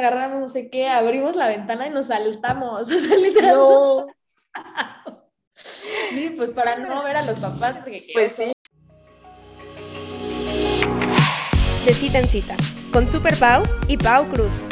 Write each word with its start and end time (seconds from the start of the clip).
agarramos 0.00 0.40
no 0.40 0.48
sé 0.48 0.70
qué, 0.70 0.88
abrimos 0.88 1.36
la 1.36 1.46
ventana 1.46 1.86
y 1.86 1.90
nos 1.90 2.06
saltamos. 2.06 2.90
O 2.90 2.98
sea, 2.98 3.16
literalmente. 3.16 4.14
sí, 5.54 6.30
pues 6.36 6.50
para 6.52 6.76
no 6.76 7.04
ver 7.04 7.16
a 7.16 7.22
los 7.22 7.38
papás, 7.38 7.78
porque 7.78 8.06
pues 8.12 8.32
sí. 8.32 8.52
De 11.84 11.92
cita 11.92 12.18
en 12.18 12.28
cita, 12.28 12.56
con 12.92 13.06
Super 13.06 13.36
Pau 13.36 13.62
y 13.88 13.96
Pau 13.96 14.28
Cruz. 14.28 14.64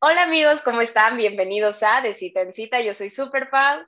Hola 0.00 0.24
amigos, 0.24 0.62
¿cómo 0.62 0.80
están? 0.80 1.16
Bienvenidos 1.16 1.82
a 1.82 2.00
De 2.00 2.12
cita 2.12 2.40
en 2.40 2.52
cita. 2.52 2.80
Yo 2.80 2.92
soy 2.92 3.08
Super 3.08 3.50
Pau. 3.50 3.82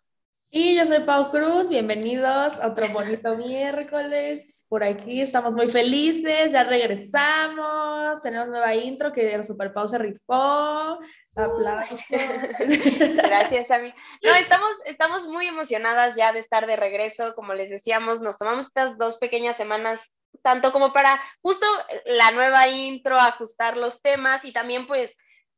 Y 0.57 0.77
yo 0.77 0.87
soy 0.87 1.01
Pau 1.01 1.33
Cruz, 1.33 1.69
bienvenidos 1.69 2.61
a 2.61 2.69
otro 2.69 2.89
bonito 2.91 3.35
miércoles. 3.35 4.65
Por 4.69 4.85
aquí 4.85 5.21
estamos 5.21 5.57
muy 5.57 5.69
felices, 5.69 6.53
ya 6.53 6.63
regresamos, 6.63 8.21
tenemos 8.23 8.47
nueva 8.47 8.73
intro 8.73 9.13
que 9.13 9.35
el 9.35 9.43
Super 9.43 9.73
Pau 9.73 9.89
se 9.89 9.99
rifó. 9.99 11.01
Aplausos. 11.35 12.01
Gracias, 13.17 13.73
a 13.73 13.81
mí. 13.81 13.93
No, 14.23 14.33
estamos, 14.37 14.71
estamos 14.87 15.27
muy 15.27 15.49
emocionadas 15.49 16.15
ya 16.15 16.33
de 16.33 16.39
estar 16.39 16.69
de 16.69 16.77
regreso. 16.77 17.35
Como 17.35 17.53
les 17.53 17.71
decíamos, 17.71 18.21
nos 18.21 18.39
tomamos 18.39 18.67
estas 18.67 18.97
dos 18.97 19.17
pequeñas 19.17 19.57
semanas, 19.57 20.17
tanto 20.43 20.71
como 20.71 20.93
para 20.93 21.21
justo 21.43 21.67
la 22.05 22.31
nueva 22.31 22.69
intro, 22.69 23.19
ajustar 23.19 23.77
los 23.77 24.01
temas 24.03 24.45
y 24.45 24.53
también 24.53 24.87
pues 24.87 25.17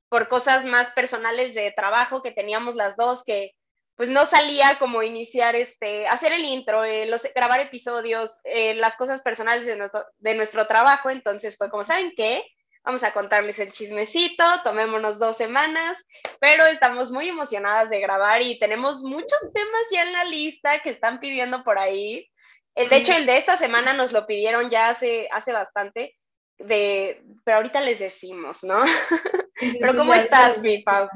por 0.09 0.27
cosas 0.27 0.65
más 0.65 0.91
personales 0.92 1.55
de 1.55 1.70
trabajo 1.77 2.23
que 2.23 2.33
teníamos 2.33 2.77
las 2.77 2.97
dos 2.97 3.25
que 3.25 3.53
pues 3.96 4.10
no 4.10 4.27
salía 4.27 4.78
como 4.78 5.02
iniciar 5.02 5.56
este, 5.56 6.06
hacer 6.06 6.32
el 6.32 6.45
intro, 6.45 6.84
eh, 6.84 7.06
los, 7.06 7.27
grabar 7.34 7.60
episodios, 7.60 8.38
eh, 8.45 8.74
las 8.74 8.95
cosas 8.96 9.22
personales 9.22 9.66
de 9.66 9.77
nuestro, 9.77 10.05
de 10.19 10.34
nuestro 10.34 10.66
trabajo. 10.66 11.09
Entonces 11.09 11.56
fue 11.56 11.70
como, 11.70 11.82
¿saben 11.82 12.12
qué? 12.14 12.45
Vamos 12.84 13.02
a 13.02 13.12
contarles 13.12 13.59
el 13.59 13.72
chismecito, 13.72 14.45
tomémonos 14.62 15.19
dos 15.19 15.36
semanas, 15.36 16.06
pero 16.38 16.66
estamos 16.66 17.11
muy 17.11 17.28
emocionadas 17.28 17.91
de 17.91 17.98
grabar 17.98 18.42
y 18.42 18.61
tenemos 18.61 19.03
muchos 19.03 19.53
temas 19.53 19.83
ya 19.91 20.03
en 20.03 20.12
la 20.12 20.25
lista 20.25 20.81
que 20.83 20.91
están 20.91 21.19
pidiendo 21.19 21.64
por 21.64 21.78
ahí. 21.78 22.31
El, 22.77 22.88
de 22.91 22.97
hecho, 22.97 23.14
el 23.14 23.27
de 23.27 23.38
esta 23.38 23.56
semana 23.56 23.94
nos 23.94 24.12
lo 24.12 24.27
pidieron 24.27 24.70
ya 24.70 24.91
hace, 24.91 25.27
hace 25.33 25.53
bastante, 25.53 26.14
de, 26.58 27.25
pero 27.44 27.56
ahorita 27.56 27.81
les 27.81 27.98
decimos, 27.98 28.62
¿no? 28.62 28.83
pero 29.81 29.97
¿cómo 29.97 30.14
estás, 30.14 30.60
mi 30.60 30.83
Pau? 30.83 31.08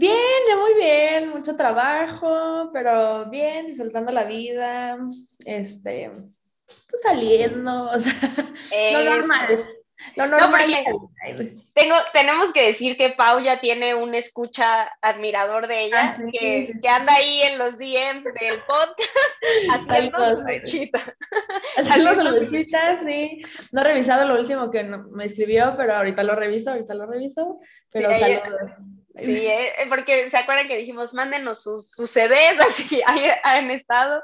Bien, 0.00 0.16
ya 0.48 0.56
muy 0.56 0.74
bien, 0.76 1.28
mucho 1.28 1.54
trabajo, 1.56 2.70
pero 2.72 3.26
bien, 3.26 3.66
disfrutando 3.66 4.10
la 4.10 4.24
vida, 4.24 4.96
este, 5.44 6.10
pues 6.88 7.02
saliendo, 7.02 7.90
o 7.92 7.98
sea, 7.98 8.14
lo 8.94 9.04
normal. 9.04 9.66
Lo 10.16 10.26
normal. 10.26 10.64
tengo, 11.74 11.94
tenemos 12.14 12.50
que 12.54 12.68
decir 12.68 12.96
que 12.96 13.10
Pau 13.10 13.40
ya 13.40 13.60
tiene 13.60 13.94
un 13.94 14.14
escucha 14.14 14.90
admirador 15.02 15.68
de 15.68 15.84
ella, 15.84 16.16
ah, 16.16 16.22
que, 16.32 16.72
que, 16.80 16.88
anda 16.88 17.12
ahí 17.16 17.42
en 17.42 17.58
los 17.58 17.76
DMs 17.76 18.24
del 18.24 18.58
podcast 18.66 19.10
haciendo 19.70 20.36
su 20.36 20.40
luchita. 20.40 21.16
Haciendo 21.76 22.14
su 22.14 22.22
luchita, 22.22 22.96
sí. 23.04 23.42
No 23.70 23.82
he 23.82 23.84
revisado 23.84 24.24
lo 24.24 24.40
último 24.40 24.70
que 24.70 24.82
me 24.82 25.26
escribió, 25.26 25.74
pero 25.76 25.96
ahorita 25.96 26.22
lo 26.22 26.34
reviso, 26.34 26.70
ahorita 26.70 26.94
lo 26.94 27.04
reviso. 27.04 27.60
Pero 27.90 28.14
saludos. 28.14 28.72
Sí, 29.16 29.46
eh, 29.46 29.86
porque 29.88 30.30
se 30.30 30.36
acuerdan 30.36 30.68
que 30.68 30.76
dijimos, 30.76 31.14
mándenos 31.14 31.62
sus, 31.62 31.90
sus 31.90 32.10
CVs, 32.10 32.60
así 32.68 33.02
ahí 33.06 33.28
han 33.42 33.70
estado. 33.70 34.22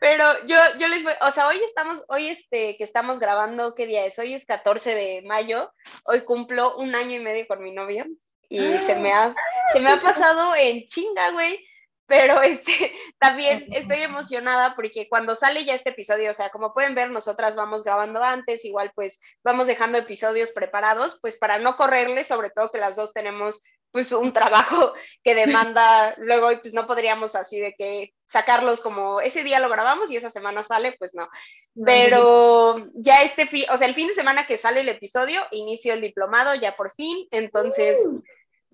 Pero 0.00 0.24
yo, 0.46 0.56
yo 0.78 0.88
les 0.88 1.04
voy, 1.04 1.12
o 1.20 1.30
sea, 1.30 1.46
hoy 1.46 1.60
estamos, 1.64 2.04
hoy 2.08 2.28
este, 2.28 2.76
que 2.76 2.84
estamos 2.84 3.20
grabando, 3.20 3.74
¿qué 3.74 3.86
día 3.86 4.04
es? 4.04 4.18
Hoy 4.18 4.34
es 4.34 4.44
14 4.44 4.94
de 4.94 5.22
mayo, 5.22 5.72
hoy 6.04 6.24
cumplo 6.24 6.76
un 6.76 6.94
año 6.94 7.16
y 7.16 7.20
medio 7.20 7.46
con 7.46 7.62
mi 7.62 7.72
novia 7.72 8.06
y 8.48 8.78
se, 8.78 8.96
me 8.96 9.12
ha, 9.12 9.34
se 9.72 9.80
me 9.80 9.90
ha 9.90 10.00
pasado 10.00 10.54
en 10.56 10.84
chinga, 10.86 11.30
güey 11.30 11.64
pero 12.06 12.42
este, 12.42 12.92
también 13.18 13.66
estoy 13.72 14.02
emocionada 14.02 14.74
porque 14.74 15.08
cuando 15.08 15.34
sale 15.34 15.64
ya 15.64 15.74
este 15.74 15.90
episodio, 15.90 16.30
o 16.30 16.34
sea, 16.34 16.50
como 16.50 16.74
pueden 16.74 16.94
ver, 16.94 17.10
nosotras 17.10 17.56
vamos 17.56 17.84
grabando 17.84 18.22
antes, 18.22 18.64
igual 18.64 18.92
pues 18.94 19.20
vamos 19.42 19.66
dejando 19.66 19.98
episodios 19.98 20.50
preparados, 20.50 21.18
pues 21.20 21.36
para 21.36 21.58
no 21.58 21.76
correrles, 21.76 22.26
sobre 22.26 22.50
todo 22.50 22.70
que 22.70 22.78
las 22.78 22.96
dos 22.96 23.12
tenemos 23.12 23.60
pues 23.94 24.10
un 24.10 24.32
trabajo 24.32 24.92
que 25.22 25.36
demanda 25.36 26.14
luego 26.18 26.50
y 26.50 26.56
pues 26.56 26.74
no 26.74 26.84
podríamos 26.84 27.36
así 27.36 27.60
de 27.60 27.74
que 27.74 28.12
sacarlos 28.26 28.80
como 28.80 29.20
ese 29.20 29.44
día 29.44 29.60
lo 29.60 29.68
grabamos 29.68 30.10
y 30.10 30.16
esa 30.16 30.30
semana 30.30 30.64
sale, 30.64 30.96
pues 30.98 31.14
no. 31.14 31.28
Pero 31.84 32.76
ya 32.96 33.22
este, 33.22 33.48
o 33.70 33.76
sea, 33.76 33.86
el 33.86 33.94
fin 33.94 34.08
de 34.08 34.14
semana 34.14 34.48
que 34.48 34.58
sale 34.58 34.80
el 34.80 34.88
episodio, 34.88 35.42
inicio 35.52 35.94
el 35.94 36.00
diplomado 36.00 36.56
ya 36.56 36.76
por 36.76 36.92
fin, 36.92 37.28
entonces... 37.30 37.98
Uh 38.04 38.20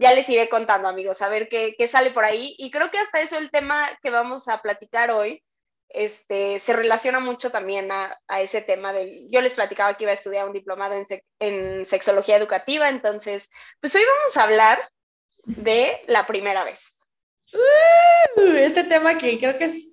ya 0.00 0.14
les 0.14 0.26
iré 0.30 0.48
contando, 0.48 0.88
amigos, 0.88 1.20
a 1.20 1.28
ver 1.28 1.50
qué, 1.50 1.86
sale 1.86 2.10
por 2.10 2.24
ahí. 2.24 2.54
Y 2.56 2.70
creo 2.70 2.90
que 2.90 2.96
hasta 2.98 3.20
eso 3.20 3.36
el 3.36 3.50
tema 3.50 3.86
que 4.02 4.08
vamos 4.08 4.48
a 4.48 4.62
platicar 4.62 5.10
hoy 5.10 5.44
este, 5.90 6.58
se 6.58 6.72
relaciona 6.72 7.20
mucho 7.20 7.50
también 7.50 7.92
a, 7.92 8.16
ese 8.40 8.62
tema 8.62 8.94
del... 8.94 9.28
Yo 9.30 9.42
les 9.42 9.52
platicaba 9.52 9.98
que 9.98 10.04
iba 10.04 10.10
a 10.10 10.14
estudiar 10.14 10.46
un 10.46 10.54
diplomado 10.54 10.94
en, 10.94 11.04
en 11.38 11.84
sexología 11.84 12.38
educativa, 12.38 12.88
entonces, 12.88 13.50
pues 13.78 13.94
hoy 13.94 14.02
vamos 14.18 14.36
a 14.38 14.42
hablar 14.44 14.78
de 15.44 16.00
la 16.06 16.26
primera 16.26 16.64
vez. 16.64 16.98
Uh, 17.52 18.40
este 18.56 18.84
tema 18.84 19.18
que 19.18 19.38
creo 19.38 19.58
que 19.58 19.64
es 19.64 19.90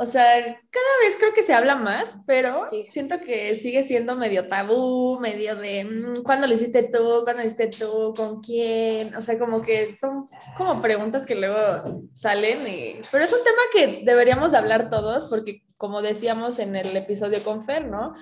o 0.00 0.06
sea, 0.06 0.24
cada 0.70 0.98
vez 1.02 1.16
creo 1.18 1.34
que 1.34 1.42
se 1.42 1.52
habla 1.52 1.74
más, 1.74 2.18
pero 2.24 2.68
siento 2.86 3.18
que 3.18 3.56
sigue 3.56 3.82
siendo 3.82 4.14
medio 4.14 4.46
tabú, 4.46 5.18
medio 5.18 5.56
de 5.56 5.84
mm, 5.84 6.22
¿cuándo 6.22 6.46
lo 6.46 6.54
hiciste 6.54 6.84
tú? 6.84 7.22
¿Cuándo 7.24 7.42
lo 7.42 7.48
hiciste 7.48 7.66
tú? 7.66 8.14
¿Con 8.16 8.40
quién? 8.40 9.12
O 9.16 9.22
sea, 9.22 9.40
como 9.40 9.60
que 9.60 9.90
son 9.90 10.28
como 10.56 10.80
preguntas 10.80 11.26
que 11.26 11.34
luego 11.34 12.06
salen, 12.12 12.60
y... 12.68 13.00
pero 13.10 13.24
es 13.24 13.32
un 13.32 13.42
tema 13.42 13.62
que 13.72 14.04
deberíamos 14.04 14.54
hablar 14.54 14.88
todos, 14.88 15.24
porque 15.24 15.64
como 15.76 16.00
decíamos 16.00 16.60
en 16.60 16.76
el 16.76 16.96
episodio 16.96 17.42
con 17.42 17.64
Fer, 17.64 17.86
¿no? 17.86 18.14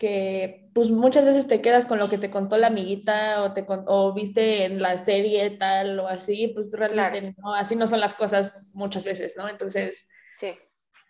Que 0.00 0.68
pues 0.74 0.90
muchas 0.90 1.24
veces 1.24 1.46
te 1.46 1.60
quedas 1.60 1.86
con 1.86 1.98
lo 1.98 2.08
que 2.08 2.18
te 2.18 2.30
contó 2.30 2.56
la 2.56 2.68
amiguita 2.68 3.44
o 3.44 3.52
te 3.52 3.64
o 3.68 4.12
viste 4.12 4.64
en 4.64 4.82
la 4.82 4.98
serie 4.98 5.50
tal 5.50 6.00
o 6.00 6.08
así, 6.08 6.48
pues 6.48 6.72
realmente 6.72 7.36
no, 7.38 7.54
así 7.54 7.76
no 7.76 7.86
son 7.86 8.00
las 8.00 8.14
cosas 8.14 8.72
muchas 8.74 9.04
veces, 9.04 9.34
¿no? 9.36 9.48
Entonces, 9.48 10.08
sí 10.38 10.54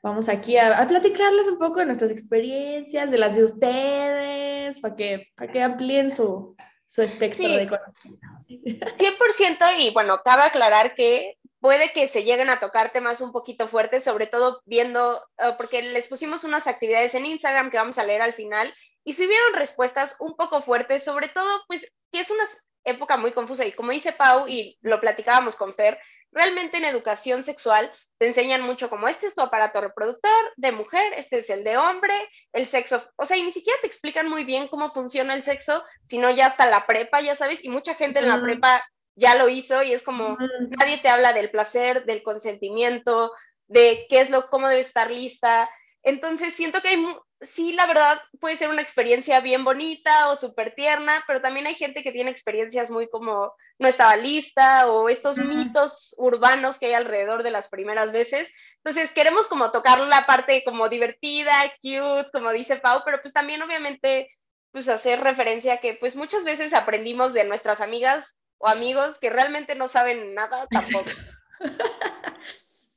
vamos 0.03 0.29
aquí 0.29 0.57
a, 0.57 0.87
platicarles 0.87 1.49
un 1.49 1.59
poco 1.59 1.81
de 1.81 1.87
nuestras 1.87 2.11
experiencias, 2.11 3.11
de 3.11 3.19
las 3.19 3.37
de 3.37 3.45
ustedes, 3.45 4.81
para 4.81 4.97
que, 4.97 5.29
para 5.35 5.53
que 5.53 5.63
amplíen 5.63 6.11
su, 6.11 6.57
su 6.87 7.03
espectro 7.03 7.49
de 7.49 7.69
conocimiento. 7.69 8.27
100% 8.49 9.79
y 9.79 9.91
bueno, 9.91 10.21
cabe 10.25 10.43
aclarar 10.43 10.95
que 10.95 11.37
puede 11.61 11.93
que 11.93 12.07
se 12.09 12.25
lleguen 12.25 12.51
a 12.51 12.59
tocar 12.59 12.91
temas 12.91 13.21
un 13.21 13.33
poquito 13.33 13.69
fuertes, 13.69 14.03
sobre 14.03 14.27
todo 14.27 14.61
viendo, 14.65 15.23
eh, 15.39 15.55
porque 15.57 15.83
les 15.83 16.09
pusimos 16.09 16.45
unas 16.45 16.67
actividades 16.67 17.15
en 17.15 17.27
Instagram 17.27 17.71
que 17.71 17.77
vamos 17.77 17.99
a 17.99 18.05
leer 18.05 18.23
al 18.23 18.33
final 18.33 18.75
y 19.05 19.13
si 19.13 19.27
hubieron 19.27 19.55
respuestas 19.55 20.17
un 20.21 20.37
poco 20.37 20.63
fuertes, 20.63 21.05
sobre 21.05 21.29
todo, 21.29 21.63
pues 21.69 21.87
que 22.11 22.21
es 22.21 22.31
una 22.31 22.45
época 22.85 23.19
muy 23.19 23.33
confusa 23.33 23.67
y 23.67 23.73
como 23.73 23.93
dice 23.93 24.13
Pau 24.13 24.49
y 24.49 24.79
lo 24.81 25.01
platicábamos 25.01 25.55
con 25.55 25.75
Fer, 25.75 25.99
realmente 26.33 26.79
en 26.79 26.85
educación 26.85 27.43
sexual 27.43 27.93
te 28.19 28.27
enseñan 28.27 28.63
mucho 28.63 28.89
como 28.89 29.09
este 29.09 29.27
es 29.27 29.35
tu 29.35 29.43
aparato 29.43 29.81
reproductor 29.81 30.53
de 30.57 30.73
mujer, 30.73 31.13
este 31.17 31.39
es 31.39 31.51
el 31.51 31.65
de 31.65 31.77
hombre, 31.77 32.15
el 32.53 32.67
sexo, 32.67 33.03
o 33.17 33.27
sea, 33.27 33.37
y 33.37 33.43
ni 33.43 33.51
siquiera 33.51 33.79
te 33.81 33.87
explican 33.87 34.29
muy 34.29 34.45
bien 34.45 34.69
cómo 34.69 34.91
funciona 34.91 35.35
el 35.35 35.43
sexo, 35.43 35.83
sino 36.05 36.31
ya 36.31 36.47
hasta 36.47 36.67
la 36.67 36.87
prepa, 36.87 37.21
ya 37.21 37.35
sabes, 37.35 37.63
y 37.63 37.69
mucha 37.69 37.95
gente 37.95 38.21
en 38.21 38.29
la 38.29 38.41
prepa 38.41 38.83
ya 39.21 39.35
lo 39.37 39.49
hizo 39.49 39.83
y 39.83 39.93
es 39.93 40.03
como 40.03 40.37
nadie 40.79 40.99
te 40.99 41.09
habla 41.09 41.33
del 41.33 41.51
placer, 41.51 42.05
del 42.07 42.23
consentimiento, 42.23 43.33
de 43.69 44.07
qué 44.09 44.21
es 44.21 44.31
lo, 44.31 44.49
cómo 44.49 44.69
debe 44.69 44.81
estar 44.81 45.11
lista. 45.11 45.71
Entonces 46.03 46.55
siento 46.55 46.81
que 46.81 46.89
hay, 46.89 47.07
sí, 47.43 47.75
la 47.75 47.87
verdad, 47.87 48.19
puede 48.41 48.57
ser 48.57 48.71
una 48.71 48.81
experiencia 48.81 49.41
bien 49.41 49.63
bonita 49.63 50.31
o 50.31 50.37
súper 50.37 50.75
tierna, 50.75 51.23
pero 51.27 51.43
también 51.43 51.67
hay 51.67 51.75
gente 51.75 52.03
que 52.03 52.13
tiene 52.13 52.31
experiencias 52.31 52.91
muy 52.91 53.11
como 53.11 53.53
no 53.79 53.89
estaba 53.89 54.17
lista 54.17 54.91
o 54.91 55.11
estos 55.11 55.37
mitos 55.37 56.15
urbanos 56.17 56.79
que 56.79 56.87
hay 56.87 56.95
alrededor 56.95 57.43
de 57.43 57.51
las 57.51 57.69
primeras 57.69 58.13
veces. 58.13 58.55
Entonces, 58.77 59.13
queremos 59.13 59.47
como 59.49 59.71
tocar 59.71 60.01
la 60.01 60.25
parte 60.25 60.65
como 60.65 60.89
divertida, 60.89 61.53
cute, 61.83 62.31
como 62.33 62.53
dice 62.53 62.77
Pau, 62.77 63.03
pero 63.05 63.21
pues 63.21 63.35
también 63.35 63.61
obviamente 63.61 64.31
pues 64.73 64.89
hacer 64.89 65.21
referencia 65.21 65.75
a 65.75 65.77
que 65.79 65.95
pues 65.95 66.17
muchas 66.17 66.45
veces 66.45 66.73
aprendimos 66.73 67.35
de 67.35 67.45
nuestras 67.45 67.81
amigas 67.81 68.40
o 68.61 68.69
amigos 68.69 69.19
que 69.19 69.31
realmente 69.31 69.75
no 69.75 69.89
saben 69.89 70.35
nada 70.35 70.67
tampoco. 70.71 71.11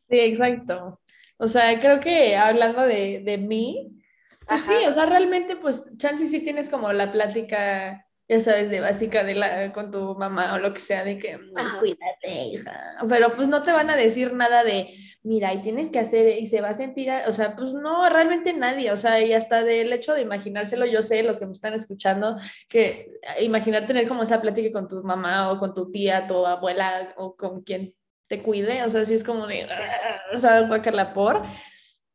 Sí, 0.10 0.19
exacto. 0.19 1.00
O 1.38 1.48
sea, 1.48 1.80
creo 1.80 2.00
que 2.00 2.36
hablando 2.36 2.81
de, 2.81 3.21
de 3.25 3.38
mí, 3.38 4.04
pues 4.48 4.63
sí, 4.63 4.75
o 4.88 4.92
sea, 4.92 5.06
realmente, 5.06 5.56
pues, 5.56 5.89
chance 5.98 6.27
sí 6.27 6.42
tienes 6.42 6.69
como 6.69 6.92
la 6.92 7.12
plática 7.12 8.06
ya 8.28 8.40
sabes, 8.40 8.70
de 8.70 8.80
básica 8.80 9.24
de 9.24 9.36
la, 9.36 9.74
con 9.74 9.92
tu 9.92 10.16
mamá 10.16 10.54
o 10.54 10.58
lo 10.58 10.74
que 10.74 10.80
sea, 10.80 11.04
de 11.04 11.18
que 11.18 11.40
cuídate, 11.80 12.44
hija. 12.46 12.96
Pero 13.10 13.36
pues 13.36 13.48
no 13.48 13.62
te 13.62 13.72
van 13.72 13.90
a 13.90 13.96
decir 13.96 14.34
nada 14.34 14.64
de, 14.64 14.94
mira, 15.24 15.54
y 15.54 15.62
tienes 15.62 15.90
que 15.90 16.00
hacer, 16.00 16.38
y 16.38 16.46
se 16.46 16.62
va 16.62 16.70
a 16.70 16.74
sentir, 16.74 17.12
o 17.28 17.31
sea, 17.31 17.56
pues 17.56 17.74
no, 17.74 18.10
realmente 18.10 18.54
nadie, 18.54 18.92
o 18.92 18.98
sea, 18.98 19.22
y 19.22 19.34
hasta 19.34 19.64
del 19.64 19.92
hecho 19.92 20.14
de 20.14 20.22
imaginárselo, 20.22 20.86
yo 20.86 21.02
sé, 21.02 21.24
los 21.24 21.40
que 21.40 21.46
me 21.46 21.52
están 21.52 21.74
escuchando, 21.74 22.38
que 22.70 23.12
imaginar 23.42 23.86
tener 23.86 24.08
como 24.08 24.24
esa 24.24 24.42
plática 24.42 24.72
con 24.72 24.88
tu 24.88 25.04
mamá 25.04 25.52
o 25.52 25.58
con 25.58 25.74
tu 25.74 25.92
tía, 25.92 26.28
tu 26.28 26.46
abuela 26.46 27.14
o 27.18 27.36
con 27.36 27.62
quien 27.62 27.94
te 28.28 28.42
cuide, 28.42 28.84
o 28.84 28.90
sea, 28.90 29.06
sí 29.06 29.14
es 29.14 29.24
como 29.24 29.48
de, 29.48 29.68
o 30.34 30.38
sea, 30.38 30.62
la 30.62 31.14
por. 31.14 31.44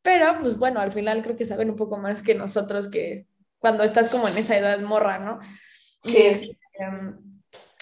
Pero, 0.01 0.39
pues 0.41 0.57
bueno, 0.57 0.79
al 0.79 0.91
final 0.91 1.21
creo 1.21 1.35
que 1.35 1.45
saben 1.45 1.69
un 1.69 1.75
poco 1.75 1.97
más 1.97 2.23
que 2.23 2.33
nosotros 2.33 2.87
que 2.89 3.27
cuando 3.59 3.83
estás 3.83 4.09
como 4.09 4.27
en 4.27 4.37
esa 4.37 4.57
edad 4.57 4.79
morra, 4.79 5.19
¿no? 5.19 5.39
Sí. 6.03 6.57
Em, 6.73 7.17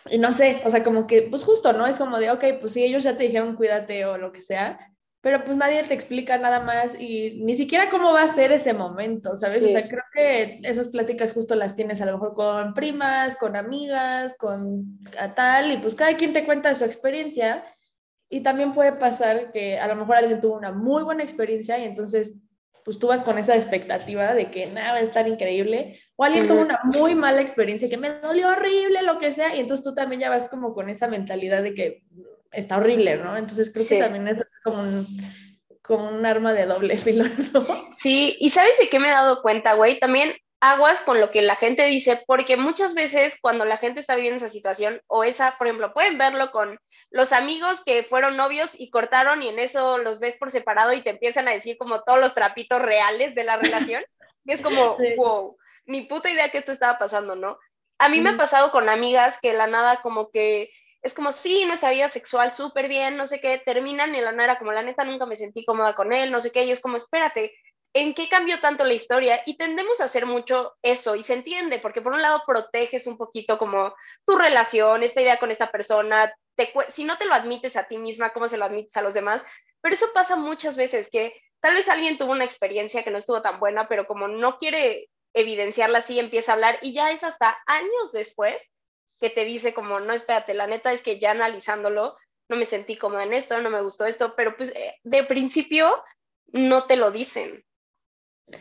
y, 0.10 0.18
no 0.18 0.32
sé, 0.32 0.62
o 0.66 0.70
sea, 0.70 0.84
como 0.84 1.06
que, 1.06 1.24
pues 1.24 1.44
justo, 1.44 1.74
¿no? 1.74 1.86
Es 1.86 1.98
como 1.98 2.18
de, 2.18 2.32
ok, 2.32 2.44
pues 2.60 2.74
sí, 2.74 2.84
ellos 2.84 3.04
ya 3.04 3.18
te 3.18 3.24
dijeron 3.24 3.56
cuídate 3.56 4.06
o 4.06 4.18
lo 4.18 4.32
que 4.32 4.40
sea, 4.42 4.80
pero 5.22 5.44
pues 5.44 5.58
nadie 5.58 5.84
te 5.84 5.94
explica 5.94 6.38
nada 6.38 6.60
más 6.60 6.96
y 6.98 7.42
ni 7.44 7.54
siquiera 7.54 7.90
cómo 7.90 8.14
va 8.14 8.22
a 8.22 8.28
ser 8.28 8.52
ese 8.52 8.74
momento, 8.74 9.36
¿sabes? 9.36 9.62
O 9.64 9.68
sea, 9.68 9.88
creo 9.88 10.04
que 10.14 10.62
esas 10.64 10.90
pláticas 10.90 11.34
justo 11.34 11.56
las 11.56 11.76
tienes 11.76 12.00
a 12.02 12.06
lo 12.06 12.14
mejor 12.14 12.34
con 12.34 12.74
primas, 12.74 13.36
con 13.36 13.56
amigas, 13.56 14.36
con 14.38 15.00
a 15.20 15.34
tal, 15.34 15.72
y 15.72 15.78
pues 15.78 15.96
cada 15.96 16.16
quien 16.16 16.34
te 16.34 16.46
cuenta 16.46 16.74
su 16.76 16.86
experiencia. 16.86 17.66
Y 18.30 18.42
también 18.42 18.74
puede 18.74 18.94
pasar 18.94 19.52
que 19.52 19.80
a 19.80 19.88
lo 19.88 19.96
mejor 19.96 20.18
alguien 20.18 20.40
tuvo 20.40 20.56
una 20.56 20.72
muy 20.72 21.04
buena 21.04 21.24
experiencia 21.24 21.80
y 21.80 21.86
entonces 21.86 22.40
pues 22.88 23.00
tú 23.00 23.08
vas 23.08 23.22
con 23.22 23.38
esa 23.38 23.54
expectativa 23.54 24.34
de 24.34 24.50
que 24.50 24.66
nada 24.68 24.94
va 24.94 25.00
a 25.00 25.02
estar 25.02 25.28
increíble, 25.28 26.00
o 26.16 26.24
alguien 26.24 26.48
tuvo 26.48 26.62
una 26.62 26.80
muy 26.86 27.16
mala 27.16 27.42
experiencia, 27.42 27.90
que 27.90 27.98
me 27.98 28.12
dolió 28.22 28.48
horrible, 28.48 29.04
lo 29.04 29.20
que 29.20 29.34
sea, 29.34 29.54
y 29.54 29.60
entonces 29.60 29.84
tú 29.84 29.94
también 29.94 30.22
ya 30.22 30.30
vas 30.30 30.48
como 30.48 30.74
con 30.74 30.88
esa 30.88 31.10
mentalidad 31.10 31.64
de 31.64 31.74
que 31.74 32.04
está 32.50 32.78
horrible, 32.78 33.18
¿no? 33.18 33.36
Entonces 33.36 33.72
creo 33.74 33.86
que 33.86 34.00
también 34.00 34.26
es 34.30 34.62
como 34.64 34.80
un, 34.84 35.06
como 35.82 36.08
un 36.08 36.26
arma 36.26 36.54
de 36.54 36.66
doble 36.66 36.96
filo, 36.96 37.26
¿no? 37.54 37.68
Sí, 37.92 38.38
y 38.40 38.52
¿sabes 38.52 38.80
de 38.80 38.88
qué 38.88 39.00
me 39.00 39.10
he 39.10 39.12
dado 39.12 39.42
cuenta, 39.42 39.74
güey? 39.74 40.00
También 40.00 40.32
aguas 40.60 41.02
con 41.02 41.20
lo 41.20 41.30
que 41.30 41.42
la 41.42 41.56
gente 41.56 41.86
dice, 41.86 42.24
porque 42.26 42.58
muchas 42.58 42.94
veces 42.94 43.38
cuando 43.42 43.66
la 43.66 43.78
gente 43.78 44.00
está 44.00 44.16
viviendo 44.16 44.38
esa 44.38 44.50
situación, 44.50 45.02
o 45.08 45.24
esa, 45.24 45.58
por 45.58 45.68
ejemplo, 45.68 45.94
pueden 45.94 46.18
verlo 46.18 46.52
con 46.52 46.80
los 47.12 47.32
amigos 47.32 47.84
que 47.84 48.04
fueron 48.04 48.38
novios 48.38 48.80
y 48.80 48.90
cortaron 48.90 49.44
y 49.44 49.50
en 49.50 49.60
eso 49.60 49.98
los 50.00 50.20
ves 50.20 50.36
por 50.38 50.50
separado 50.50 50.94
y 50.94 51.04
te 51.04 51.12
empiezan 51.12 51.48
a 51.48 51.52
decir 51.52 51.78
como 51.78 52.02
todos 52.02 52.20
los 52.20 52.34
trapitos 52.34 52.82
reales 52.82 53.36
de 53.36 53.44
la 53.44 53.58
relación, 53.58 54.04
y 54.46 54.54
es 54.54 54.62
como, 54.62 54.98
wow, 55.18 55.58
ni 55.86 56.04
puta 56.04 56.30
idea 56.30 56.50
que 56.50 56.58
esto 56.58 56.72
estaba 56.72 56.98
pasando, 56.98 57.36
¿no? 57.36 57.58
A 58.00 58.10
mí 58.10 58.22
me 58.22 58.32
ha 58.32 58.38
pasado 58.38 58.72
con 58.72 58.90
amigas 58.90 59.40
que 59.42 59.54
la 59.54 59.68
nada 59.68 60.02
como 60.02 60.30
que 60.30 60.70
es 61.02 61.14
como, 61.14 61.32
sí, 61.32 61.66
nuestra 61.66 61.92
vida 61.92 62.10
sexual 62.10 62.52
súper 62.52 62.88
bien, 62.88 63.16
no 63.16 63.26
sé 63.26 63.40
qué, 63.40 63.62
terminan 63.64 64.14
y 64.14 64.22
la 64.22 64.32
nada 64.32 64.44
era 64.44 64.60
como, 64.60 64.72
la 64.72 64.84
neta, 64.84 65.04
nunca 65.04 65.26
me 65.26 65.36
sentí 65.36 65.64
cómoda 65.64 65.96
con 65.96 66.12
él, 66.12 66.32
no 66.32 66.40
sé 66.40 66.52
qué, 66.52 66.66
y 66.66 66.72
es 66.72 66.82
como, 66.82 66.98
espérate, 66.98 67.54
¿en 67.94 68.14
qué 68.14 68.30
cambió 68.30 68.60
tanto 68.60 68.84
la 68.84 68.94
historia? 68.94 69.42
Y 69.46 69.58
tendemos 69.58 70.02
a 70.02 70.06
hacer 70.06 70.26
mucho 70.26 70.76
eso 70.82 71.16
y 71.16 71.24
se 71.24 71.34
entiende, 71.34 71.80
porque 71.80 72.02
por 72.02 72.14
un 72.14 72.22
lado 72.22 72.44
proteges 72.46 73.08
un 73.08 73.18
poquito 73.18 73.58
como 73.58 73.96
tu 74.26 74.36
relación, 74.36 75.04
esta 75.04 75.22
idea 75.22 75.40
con 75.40 75.52
esta 75.52 75.72
persona, 75.72 76.34
si 76.90 77.04
no 77.04 77.18
te 77.18 77.26
lo 77.26 77.34
admites 77.34 77.76
a 77.76 77.88
ti 77.88 77.98
misma, 77.98 78.32
¿cómo 78.34 78.48
se 78.48 78.58
lo 78.58 78.66
admites 78.66 78.98
a 78.98 79.02
los 79.02 79.14
demás? 79.14 79.46
Pero 79.82 79.96
eso 79.96 80.08
pasa 80.14 80.36
muchas 80.36 80.76
veces, 80.76 81.10
que 81.12 81.34
tal 81.60 81.76
vez 81.76 81.90
alguien 81.90 82.18
tuvo 82.18 82.32
una 82.32 82.46
experiencia 82.46 83.04
que 83.04 83.12
no 83.12 83.18
estuvo 83.18 83.42
tan 83.42 83.60
buena, 83.60 83.88
pero 83.88 84.06
como 84.06 84.28
no 84.28 84.58
quiere 84.58 85.10
evidenciarla 85.34 86.00
así, 86.00 86.20
empieza 86.20 86.52
a 86.52 86.56
hablar 86.56 86.80
y 86.82 86.94
ya 86.94 87.12
es 87.12 87.24
hasta 87.24 87.58
años 87.68 88.12
después 88.12 88.72
que 89.20 89.30
te 89.30 89.46
dice 89.46 89.74
como, 89.74 90.00
no, 90.00 90.14
espérate, 90.14 90.54
la 90.54 90.68
neta 90.68 90.92
es 90.92 91.02
que 91.02 91.20
ya 91.20 91.32
analizándolo, 91.32 92.18
no 92.50 92.56
me 92.56 92.66
sentí 92.66 92.98
cómoda 92.98 93.24
en 93.24 93.34
esto, 93.34 93.60
no 93.62 93.70
me 93.70 93.82
gustó 93.82 94.06
esto, 94.06 94.36
pero 94.36 94.56
pues 94.56 94.72
eh, 94.76 94.96
de 95.04 95.24
principio 95.24 96.04
no 96.48 96.86
te 96.86 96.96
lo 96.96 97.12
dicen. 97.12 97.64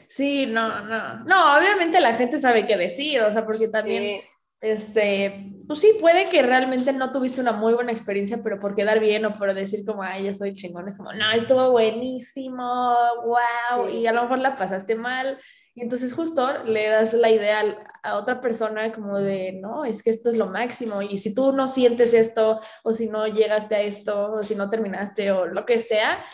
Sí, 0.09 0.47
no, 0.47 0.81
no. 0.85 1.25
No, 1.25 1.57
obviamente 1.57 2.01
la 2.01 2.15
gente 2.15 2.41
sabe 2.41 2.67
qué 2.67 2.77
decir, 2.77 3.21
o 3.21 3.31
sea, 3.31 3.45
porque 3.45 3.69
también, 3.69 4.21
este, 4.61 5.53
pues 5.67 5.81
sí, 5.81 5.93
puede 6.01 6.29
que 6.29 6.43
realmente 6.43 6.93
no 6.93 7.13
tuviste 7.13 7.41
una 7.41 7.53
muy 7.53 7.75
buena 7.75 7.93
experiencia, 7.93 8.41
pero 8.43 8.59
por 8.59 8.75
quedar 8.75 8.99
bien 8.99 9.25
o 9.25 9.33
por 9.33 9.55
decir 9.55 9.85
como, 9.85 10.03
ay, 10.03 10.25
yo 10.25 10.35
soy 10.35 10.55
chingón, 10.55 10.89
es 10.89 10.97
como, 10.97 11.13
no, 11.13 11.31
estuvo 11.33 11.71
buenísimo, 11.71 12.97
wow, 13.25 13.89
y 13.89 14.07
a 14.07 14.13
lo 14.13 14.23
mejor 14.23 14.39
la 14.39 14.57
pasaste 14.57 14.95
mal. 14.97 15.39
Y 15.77 15.83
entonces 15.83 16.15
justo 16.15 16.65
le 16.65 16.89
das 16.89 17.13
la 17.13 17.29
idea 17.29 17.63
a 18.03 18.17
otra 18.17 18.41
persona 18.41 18.91
como 18.93 19.19
de, 19.19 19.53
no, 19.61 19.85
es 19.85 20.03
que 20.03 20.09
esto 20.09 20.31
es 20.31 20.37
lo 20.37 20.47
máximo. 20.47 21.03
Y 21.03 21.19
si 21.19 21.35
tú 21.35 21.53
no 21.53 21.69
sientes 21.69 22.15
esto, 22.15 22.61
o 22.83 22.93
si 22.95 23.09
no 23.09 23.27
llegaste 23.27 23.75
a 23.77 23.83
esto, 23.83 24.33
o 24.33 24.43
si 24.43 24.55
no 24.55 24.71
terminaste, 24.71 25.31
o 25.33 25.45
lo 25.45 25.67
que 25.67 25.81
sea, 25.81 26.25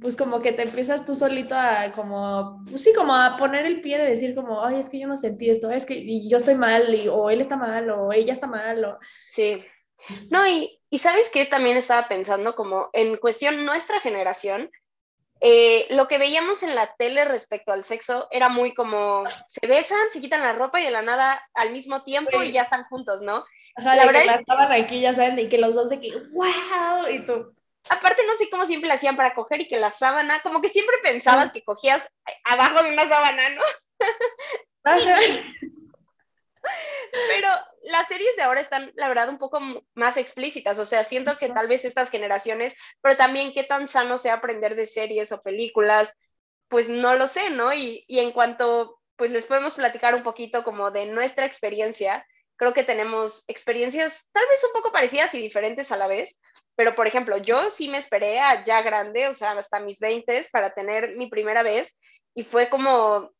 pues 0.00 0.16
como 0.16 0.40
que 0.40 0.52
te 0.52 0.62
empiezas 0.62 1.04
tú 1.04 1.14
solito 1.14 1.54
a 1.54 1.92
como, 1.92 2.62
pues 2.68 2.82
sí, 2.82 2.92
como 2.94 3.14
a 3.14 3.36
poner 3.36 3.66
el 3.66 3.80
pie 3.80 3.98
de 3.98 4.10
decir 4.10 4.34
como, 4.34 4.64
ay, 4.64 4.78
es 4.78 4.88
que 4.88 4.98
yo 4.98 5.08
no 5.08 5.16
sentí 5.16 5.50
esto, 5.50 5.70
es 5.70 5.86
que 5.86 6.28
yo 6.28 6.36
estoy 6.36 6.54
mal, 6.54 6.94
y, 6.94 7.08
o 7.08 7.30
él 7.30 7.40
está 7.40 7.56
mal, 7.56 7.90
o 7.90 8.12
ella 8.12 8.32
está 8.32 8.46
mal, 8.46 8.84
o... 8.84 8.98
Sí. 9.26 9.64
No, 10.30 10.46
y, 10.46 10.78
y 10.90 10.98
sabes 10.98 11.30
que 11.30 11.46
también 11.46 11.76
estaba 11.76 12.08
pensando 12.08 12.54
como 12.54 12.90
en 12.92 13.16
cuestión 13.16 13.64
nuestra 13.64 14.00
generación, 14.00 14.70
eh, 15.40 15.86
lo 15.90 16.08
que 16.08 16.18
veíamos 16.18 16.62
en 16.62 16.74
la 16.74 16.94
tele 16.96 17.24
respecto 17.24 17.72
al 17.72 17.84
sexo 17.84 18.26
era 18.30 18.48
muy 18.48 18.74
como, 18.74 19.24
se 19.48 19.66
besan, 19.66 20.10
se 20.10 20.20
quitan 20.20 20.42
la 20.42 20.54
ropa 20.54 20.80
y 20.80 20.84
de 20.84 20.90
la 20.90 21.02
nada 21.02 21.40
al 21.54 21.72
mismo 21.72 22.02
tiempo 22.04 22.42
y 22.42 22.52
ya 22.52 22.62
están 22.62 22.84
juntos, 22.84 23.22
¿no? 23.22 23.44
la 23.76 24.06
verdad 24.06 24.22
que 24.22 24.80
es 24.80 24.86
que... 24.86 25.00
ya 25.00 25.12
saben, 25.12 25.38
y 25.38 25.48
que 25.48 25.58
los 25.58 25.74
dos 25.74 25.90
de 25.90 26.00
que, 26.00 26.10
wow, 26.32 27.08
y 27.12 27.26
tú, 27.26 27.54
aparte 27.88 28.26
no 28.26 28.34
sé 28.36 28.48
cómo 28.50 28.66
siempre 28.66 28.88
le 28.88 28.94
hacían 28.94 29.16
para 29.16 29.34
coger 29.34 29.60
y 29.60 29.68
que 29.68 29.78
la 29.78 29.90
sábana, 29.90 30.40
como 30.42 30.60
que 30.60 30.68
siempre 30.68 30.96
pensabas 31.02 31.52
que 31.52 31.64
cogías 31.64 32.08
abajo 32.44 32.82
de 32.82 32.90
una 32.90 33.08
sábana, 33.08 33.48
¿no? 33.50 33.62
Pero 37.28 37.48
las 37.84 38.08
series 38.08 38.34
de 38.36 38.42
ahora 38.42 38.60
están, 38.60 38.92
la 38.94 39.08
verdad, 39.08 39.28
un 39.28 39.38
poco 39.38 39.60
más 39.94 40.16
explícitas, 40.16 40.78
o 40.78 40.84
sea, 40.84 41.04
siento 41.04 41.38
que 41.38 41.48
tal 41.48 41.68
vez 41.68 41.84
estas 41.84 42.10
generaciones, 42.10 42.76
pero 43.00 43.16
también 43.16 43.52
qué 43.52 43.62
tan 43.62 43.86
sano 43.86 44.16
sea 44.16 44.34
aprender 44.34 44.74
de 44.74 44.86
series 44.86 45.30
o 45.32 45.42
películas, 45.42 46.18
pues 46.68 46.88
no 46.88 47.14
lo 47.14 47.26
sé, 47.28 47.50
¿no? 47.50 47.72
Y, 47.72 48.04
y 48.08 48.18
en 48.18 48.32
cuanto, 48.32 49.00
pues 49.14 49.30
les 49.30 49.46
podemos 49.46 49.74
platicar 49.74 50.14
un 50.14 50.24
poquito 50.24 50.64
como 50.64 50.90
de 50.90 51.06
nuestra 51.06 51.46
experiencia, 51.46 52.26
creo 52.56 52.74
que 52.74 52.84
tenemos 52.84 53.44
experiencias 53.46 54.26
tal 54.32 54.44
vez 54.50 54.64
un 54.64 54.72
poco 54.72 54.92
parecidas 54.92 55.34
y 55.34 55.40
diferentes 55.40 55.92
a 55.92 55.96
la 55.96 56.08
vez, 56.08 56.38
pero, 56.76 56.94
por 56.94 57.06
ejemplo, 57.06 57.38
yo 57.38 57.70
sí 57.70 57.88
me 57.88 57.98
esperé 57.98 58.38
a 58.38 58.62
ya 58.64 58.82
grande, 58.82 59.28
o 59.28 59.32
sea, 59.32 59.52
hasta 59.52 59.80
mis 59.80 59.98
20 59.98 60.40
para 60.52 60.74
tener 60.74 61.16
mi 61.16 61.28
primera 61.28 61.62
vez 61.62 61.98
y 62.34 62.44
fue 62.44 62.68
como 62.68 63.30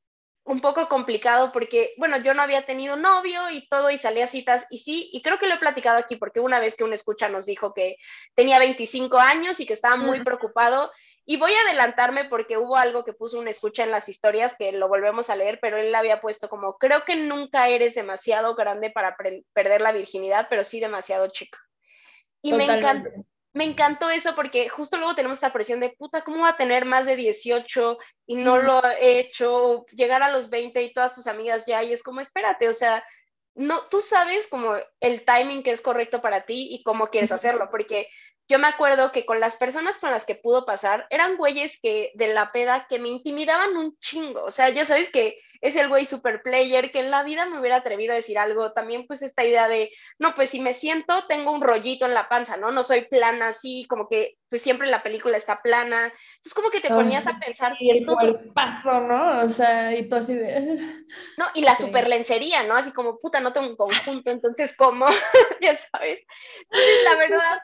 un 0.47 0.61
poco 0.61 0.89
complicado 0.89 1.51
porque, 1.51 1.93
bueno, 1.99 2.19
yo 2.19 2.33
no 2.33 2.41
había 2.41 2.65
tenido 2.65 2.97
novio 2.97 3.51
y 3.51 3.67
todo 3.69 3.91
y 3.91 3.99
salía 3.99 4.25
a 4.25 4.29
citas 4.29 4.67
y 4.71 4.79
sí, 4.79 5.11
y 5.13 5.21
creo 5.21 5.39
que 5.39 5.49
lo 5.49 5.57
he 5.57 5.59
platicado 5.59 5.99
aquí 5.99 6.17
porque 6.17 6.39
una 6.39 6.61
vez 6.61 6.77
que 6.77 6.85
una 6.85 6.95
escucha 6.95 7.29
nos 7.29 7.47
dijo 7.47 7.75
que 7.75 7.97
tenía 8.35 8.61
25 8.61 9.19
años 9.19 9.59
y 9.59 9.67
que 9.67 9.73
estaba 9.73 9.97
muy 9.97 10.23
preocupado 10.23 10.93
y 11.25 11.37
voy 11.37 11.53
a 11.53 11.63
adelantarme 11.63 12.27
porque 12.27 12.57
hubo 12.59 12.77
algo 12.77 13.05
que 13.05 13.13
puso 13.13 13.41
una 13.41 13.51
escucha 13.51 13.83
en 13.83 13.91
las 13.91 14.09
historias 14.09 14.55
que 14.57 14.71
lo 14.71 14.89
volvemos 14.89 15.31
a 15.31 15.37
leer, 15.37 15.59
pero 15.61 15.79
él 15.79 15.91
le 15.91 15.99
había 15.99 16.21
puesto 16.21 16.49
como, 16.49 16.79
creo 16.79 17.05
que 17.05 17.17
nunca 17.17 17.69
eres 17.69 17.97
demasiado 17.97 18.55
grande 18.55 18.91
para 18.91 19.17
perder 19.53 19.81
la 19.81 19.91
virginidad, 19.91 20.47
pero 20.49 20.63
sí 20.63 20.79
demasiado 20.79 21.29
chico. 21.29 21.59
Y 22.43 22.53
me 22.53 22.65
encantó, 22.65 23.11
me 23.57 23.65
encantó 23.65 24.11
eso 24.11 24.35
porque 24.35 24.69
justo 24.69 24.99
luego 24.99 25.15
tenemos 25.15 25.39
esta 25.39 25.53
presión 25.53 25.81
de 25.81 25.89
puta, 25.91 26.23
¿cómo 26.23 26.43
va 26.43 26.51
a 26.51 26.57
tener 26.57 26.85
más 26.85 27.07
de 27.07 27.17
18 27.17 27.97
y 28.27 28.37
no 28.37 28.59
lo 28.59 28.85
he 28.85 29.19
hecho? 29.19 29.87
Llegar 29.93 30.23
a 30.23 30.31
los 30.31 30.51
20 30.51 30.83
y 30.83 30.93
todas 30.93 31.15
tus 31.15 31.27
amigas 31.27 31.65
ya, 31.67 31.83
y 31.83 31.93
es 31.93 32.03
como, 32.03 32.21
espérate, 32.21 32.69
o 32.69 32.75
sea, 32.75 33.03
no, 33.55 33.89
tú 33.89 34.03
sabes 34.03 34.47
como 34.49 34.77
el 35.01 35.25
timing 35.25 35.63
que 35.63 35.71
es 35.71 35.81
correcto 35.81 36.21
para 36.21 36.43
ti 36.43 36.69
y 36.71 36.83
cómo 36.83 37.07
quieres 37.07 37.33
hacerlo, 37.33 37.69
porque 37.71 38.09
yo 38.49 38.59
me 38.59 38.69
acuerdo 38.69 39.11
que 39.11 39.25
con 39.25 39.41
las 39.41 39.57
personas 39.57 39.99
con 39.99 40.11
las 40.11 40.27
que 40.27 40.35
pudo 40.35 40.67
pasar, 40.67 41.07
eran 41.11 41.37
güeyes 41.37 41.81
que 41.81 42.13
de 42.15 42.29
la 42.29 42.53
peda 42.53 42.87
que 42.89 42.99
me 42.99 43.09
intimidaban 43.09 43.77
un 43.77 43.97
chingo. 43.99 44.45
O 44.45 44.51
sea, 44.51 44.69
ya 44.69 44.85
sabes 44.85 45.11
que 45.11 45.37
es 45.61 45.77
el 45.77 45.89
güey 45.89 46.05
super 46.05 46.43
player, 46.43 46.91
que 46.91 47.01
en 47.01 47.11
la 47.11 47.23
vida 47.23 47.47
me 47.47 47.61
hubiera 47.61 47.77
atrevido 47.77 48.13
a 48.13 48.17
decir 48.17 48.39
algo. 48.39 48.73
También 48.73 49.07
pues 49.07 49.23
esta 49.23 49.45
idea 49.45 49.69
de, 49.69 49.91
no, 50.19 50.35
pues 50.35 50.51
si 50.51 50.61
me 50.61 50.75
siento, 50.75 51.27
tengo 51.27 51.53
un 51.53 51.61
rollito 51.61 52.07
en 52.07 52.15
la 52.15 52.29
panza, 52.29 52.57
¿no? 52.57 52.71
No 52.71 52.83
soy 52.83 53.03
plana 53.03 53.49
así, 53.49 53.87
como 53.89 54.09
que 54.09 54.37
pues 54.49 54.63
siempre 54.63 54.87
la 54.89 55.03
película 55.03 55.37
está 55.37 55.61
plana. 55.63 56.05
Entonces 56.05 56.55
como 56.55 56.71
que 56.71 56.81
te 56.81 56.89
ponías 56.89 57.27
a 57.27 57.39
pensar... 57.39 57.75
Y 57.81 57.91
el 57.91 58.07
paso, 58.55 59.01
¿no? 59.01 59.43
O 59.43 59.49
sea, 59.49 59.97
y 59.97 60.09
todo 60.09 60.21
así 60.21 60.35
de... 60.35 61.05
No, 61.37 61.47
y 61.55 61.63
la 61.63 61.75
super 61.77 62.09
lencería, 62.09 62.63
¿no? 62.63 62.77
Así 62.77 62.93
como, 62.93 63.19
puta, 63.19 63.41
no 63.41 63.53
tengo 63.53 63.69
un 63.69 63.77
conjunto, 63.77 64.31
entonces, 64.31 64.77
¿cómo? 64.77 65.07
ya 65.61 65.77
sabes. 65.77 66.25
Entonces, 66.63 67.05
la 67.05 67.17
verdad 67.17 67.59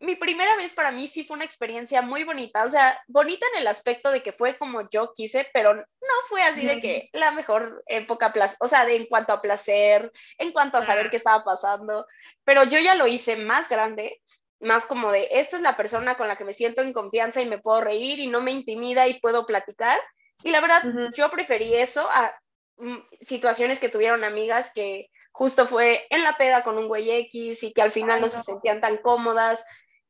mi 0.00 0.14
primera 0.14 0.56
vez 0.56 0.72
para 0.72 0.92
mí 0.92 1.08
sí 1.08 1.24
fue 1.24 1.36
una 1.36 1.44
experiencia 1.44 2.02
muy 2.02 2.22
bonita, 2.22 2.64
o 2.64 2.68
sea, 2.68 3.00
bonita 3.08 3.46
en 3.52 3.62
el 3.62 3.66
aspecto 3.66 4.10
de 4.10 4.22
que 4.22 4.32
fue 4.32 4.56
como 4.56 4.88
yo 4.90 5.12
quise, 5.14 5.48
pero 5.52 5.74
no 5.74 6.14
fue 6.28 6.42
así 6.42 6.64
de 6.64 6.80
que 6.80 7.10
la 7.12 7.32
mejor 7.32 7.82
época, 7.86 8.32
o 8.60 8.68
sea, 8.68 8.84
de, 8.84 8.96
en 8.96 9.06
cuanto 9.06 9.32
a 9.32 9.42
placer, 9.42 10.12
en 10.38 10.52
cuanto 10.52 10.78
a 10.78 10.82
saber 10.82 11.10
qué 11.10 11.16
estaba 11.16 11.44
pasando, 11.44 12.06
pero 12.44 12.64
yo 12.64 12.78
ya 12.78 12.94
lo 12.94 13.08
hice 13.08 13.36
más 13.36 13.68
grande, 13.68 14.20
más 14.60 14.86
como 14.86 15.10
de, 15.10 15.28
esta 15.32 15.56
es 15.56 15.62
la 15.62 15.76
persona 15.76 16.16
con 16.16 16.28
la 16.28 16.36
que 16.36 16.44
me 16.44 16.52
siento 16.52 16.82
en 16.82 16.92
confianza 16.92 17.42
y 17.42 17.46
me 17.46 17.58
puedo 17.58 17.80
reír 17.80 18.20
y 18.20 18.28
no 18.28 18.40
me 18.40 18.52
intimida 18.52 19.08
y 19.08 19.20
puedo 19.20 19.46
platicar. 19.46 19.98
Y 20.42 20.50
la 20.50 20.60
verdad, 20.60 20.82
yo 21.14 21.30
preferí 21.30 21.74
eso 21.74 22.08
a 22.10 22.32
mm, 22.76 22.98
situaciones 23.22 23.80
que 23.80 23.88
tuvieron 23.88 24.22
amigas 24.22 24.72
que 24.72 25.10
justo 25.32 25.66
fue 25.66 26.06
en 26.10 26.22
la 26.22 26.36
peda 26.36 26.62
con 26.64 26.78
un 26.78 26.88
güey 26.88 27.10
X 27.10 27.62
y 27.62 27.72
que 27.72 27.82
al 27.82 27.92
final 27.92 28.20
no 28.20 28.28
se 28.28 28.42
sentían 28.42 28.80
tan 28.80 28.98
cómodas 28.98 29.64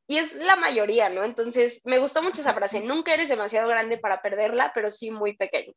y 0.09 0.17
es 0.17 0.33
la 0.33 0.55
mayoría, 0.55 1.07
¿no? 1.07 1.23
Entonces, 1.23 1.83
me 1.85 1.99
gustó 1.99 2.23
mucho 2.23 2.41
esa 2.41 2.55
frase, 2.55 2.81
nunca 2.81 3.13
eres 3.13 3.29
demasiado 3.29 3.69
grande 3.69 3.99
para 3.99 4.23
perderla, 4.23 4.71
pero 4.73 4.89
sí 4.89 5.11
muy 5.11 5.37
pequeño. 5.37 5.71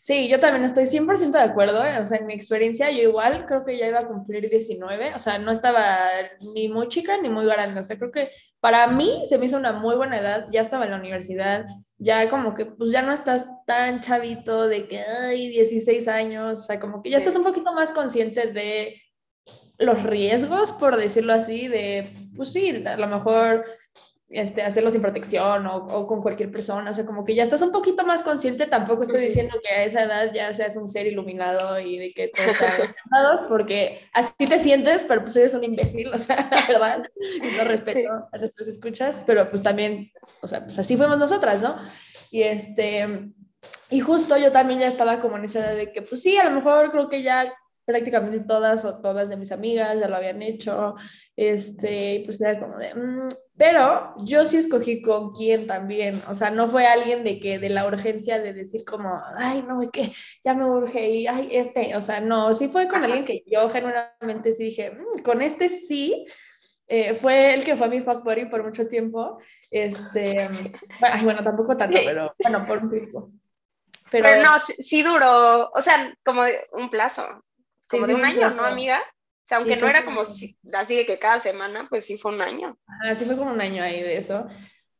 Sí, 0.00 0.28
yo 0.28 0.40
también 0.40 0.64
estoy 0.64 0.86
100% 0.86 1.32
de 1.32 1.44
acuerdo, 1.44 1.84
¿eh? 1.84 1.98
o 1.98 2.04
sea, 2.06 2.16
en 2.18 2.26
mi 2.26 2.32
experiencia 2.32 2.90
yo 2.90 3.02
igual 3.02 3.44
creo 3.46 3.66
que 3.66 3.76
ya 3.76 3.86
iba 3.86 4.00
a 4.00 4.08
cumplir 4.08 4.48
19, 4.48 5.14
o 5.14 5.18
sea, 5.18 5.38
no 5.38 5.52
estaba 5.52 6.08
ni 6.54 6.70
muy 6.70 6.88
chica 6.88 7.18
ni 7.20 7.28
muy 7.28 7.44
grande, 7.44 7.80
o 7.80 7.82
sea, 7.82 7.98
creo 7.98 8.10
que 8.10 8.30
para 8.60 8.86
mí 8.86 9.22
se 9.28 9.36
me 9.36 9.44
hizo 9.44 9.58
una 9.58 9.72
muy 9.72 9.94
buena 9.94 10.18
edad, 10.18 10.46
ya 10.50 10.62
estaba 10.62 10.86
en 10.86 10.92
la 10.92 10.96
universidad, 10.96 11.66
ya 11.98 12.30
como 12.30 12.54
que 12.54 12.64
pues 12.64 12.90
ya 12.90 13.02
no 13.02 13.12
estás 13.12 13.44
tan 13.66 14.00
chavito 14.00 14.66
de 14.66 14.88
que 14.88 15.00
hay 15.00 15.48
16 15.50 16.08
años, 16.08 16.60
o 16.60 16.62
sea, 16.62 16.80
como 16.80 17.02
que 17.02 17.10
ya 17.10 17.18
estás 17.18 17.36
un 17.36 17.44
poquito 17.44 17.74
más 17.74 17.92
consciente 17.92 18.50
de 18.52 19.02
los 19.78 20.02
riesgos, 20.02 20.72
por 20.72 20.96
decirlo 20.96 21.32
así, 21.32 21.68
de, 21.68 22.12
pues 22.36 22.52
sí, 22.52 22.82
a 22.84 22.96
lo 22.96 23.06
mejor 23.06 23.64
este, 24.30 24.60
hacerlo 24.60 24.90
sin 24.90 25.00
protección 25.00 25.66
o, 25.66 25.76
o, 25.76 26.06
con 26.06 26.20
cualquier 26.20 26.50
persona, 26.50 26.90
o 26.90 26.94
sea, 26.94 27.06
como 27.06 27.24
que 27.24 27.34
ya 27.34 27.44
estás 27.44 27.62
un 27.62 27.72
poquito 27.72 28.04
más 28.04 28.22
consciente, 28.22 28.66
tampoco 28.66 29.04
estoy 29.04 29.22
diciendo 29.22 29.56
que 29.62 29.74
a 29.74 29.84
esa 29.84 30.02
edad 30.02 30.32
ya 30.34 30.52
seas 30.52 30.76
un 30.76 30.86
ser 30.86 31.06
iluminado 31.06 31.80
y 31.80 31.96
de 31.96 32.12
que 32.12 32.28
todo 32.28 32.46
está 32.46 32.94
porque 33.48 34.02
así 34.12 34.46
te 34.46 34.58
sientes, 34.58 35.02
pero 35.04 35.22
pues 35.22 35.34
eres 35.36 35.54
un 35.54 35.64
imbécil, 35.64 36.08
o 36.12 36.18
sea, 36.18 36.50
la 36.50 36.66
verdad, 36.66 37.10
y 37.42 37.56
no 37.56 37.64
respeto 37.64 38.10
a 38.30 38.36
nuestras 38.36 38.68
escuchas, 38.68 39.24
pero 39.26 39.48
pues 39.48 39.62
también, 39.62 40.12
o 40.42 40.46
sea, 40.46 40.62
pues 40.62 40.78
así 40.78 40.96
fuimos 40.96 41.18
nosotras, 41.18 41.62
¿no? 41.62 41.76
Y 42.30 42.42
este, 42.42 43.32
y 43.88 44.00
justo 44.00 44.36
yo 44.36 44.52
también 44.52 44.80
ya 44.80 44.88
estaba 44.88 45.20
como 45.20 45.38
en 45.38 45.44
esa 45.44 45.60
edad 45.60 45.74
de 45.74 45.90
que, 45.90 46.02
pues 46.02 46.20
sí, 46.20 46.36
a 46.36 46.44
lo 46.44 46.50
mejor 46.50 46.90
creo 46.90 47.08
que 47.08 47.22
ya 47.22 47.50
prácticamente 47.88 48.40
todas 48.40 48.84
o 48.84 49.00
todas 49.00 49.30
de 49.30 49.38
mis 49.38 49.50
amigas 49.50 49.98
ya 49.98 50.08
lo 50.08 50.16
habían 50.16 50.42
hecho, 50.42 50.94
este, 51.34 52.22
pues 52.26 52.38
era 52.38 52.60
como 52.60 52.76
de, 52.76 52.94
mm", 52.94 53.28
pero 53.56 54.14
yo 54.24 54.44
sí 54.44 54.58
escogí 54.58 55.00
con 55.00 55.32
quién 55.32 55.66
también, 55.66 56.22
o 56.28 56.34
sea, 56.34 56.50
no 56.50 56.68
fue 56.68 56.86
alguien 56.86 57.24
de 57.24 57.40
que, 57.40 57.58
de 57.58 57.70
la 57.70 57.86
urgencia 57.86 58.38
de 58.38 58.52
decir 58.52 58.84
como, 58.84 59.18
ay, 59.38 59.64
no, 59.66 59.80
es 59.80 59.90
que 59.90 60.12
ya 60.44 60.52
me 60.52 60.66
urge 60.66 61.08
y, 61.08 61.26
ay, 61.26 61.48
este, 61.50 61.96
o 61.96 62.02
sea, 62.02 62.20
no, 62.20 62.52
sí 62.52 62.68
fue 62.68 62.88
con 62.88 63.02
alguien 63.02 63.24
que 63.24 63.42
yo 63.46 63.70
genuinamente 63.70 64.52
sí 64.52 64.64
dije, 64.64 64.90
mm, 64.90 65.22
con 65.22 65.40
este 65.40 65.70
sí, 65.70 66.26
eh, 66.88 67.14
fue 67.14 67.54
el 67.54 67.64
que 67.64 67.74
fue 67.74 67.88
mi 67.88 68.02
fuck 68.02 68.22
buddy 68.22 68.44
por 68.50 68.62
mucho 68.62 68.86
tiempo, 68.86 69.38
este, 69.70 70.46
ay, 71.00 71.24
bueno, 71.24 71.42
tampoco 71.42 71.74
tanto, 71.74 71.98
pero 72.04 72.34
bueno, 72.38 72.66
por 72.66 72.84
un 72.84 72.90
tiempo. 72.90 73.30
Pero, 74.10 74.28
pero 74.28 74.42
no, 74.42 74.58
sí 74.58 75.02
duró, 75.02 75.70
o 75.70 75.80
sea, 75.80 76.14
como 76.22 76.42
un 76.72 76.90
plazo 76.90 77.26
como 77.90 78.06
de 78.06 78.14
un 78.14 78.24
año, 78.24 78.50
¿no, 78.50 78.64
amiga? 78.64 79.00
O 79.00 79.48
sea, 79.48 79.58
aunque 79.58 79.76
no 79.76 79.88
era 79.88 80.04
como 80.04 80.20
así 80.20 80.56
de 80.96 81.06
que 81.06 81.18
cada 81.18 81.40
semana, 81.40 81.86
pues 81.88 82.04
sí 82.04 82.18
fue 82.18 82.32
un 82.32 82.42
año. 82.42 82.78
Así 83.02 83.24
fue 83.24 83.36
como 83.36 83.50
un 83.50 83.60
año 83.60 83.82
ahí 83.82 84.02
de 84.02 84.18
eso. 84.18 84.46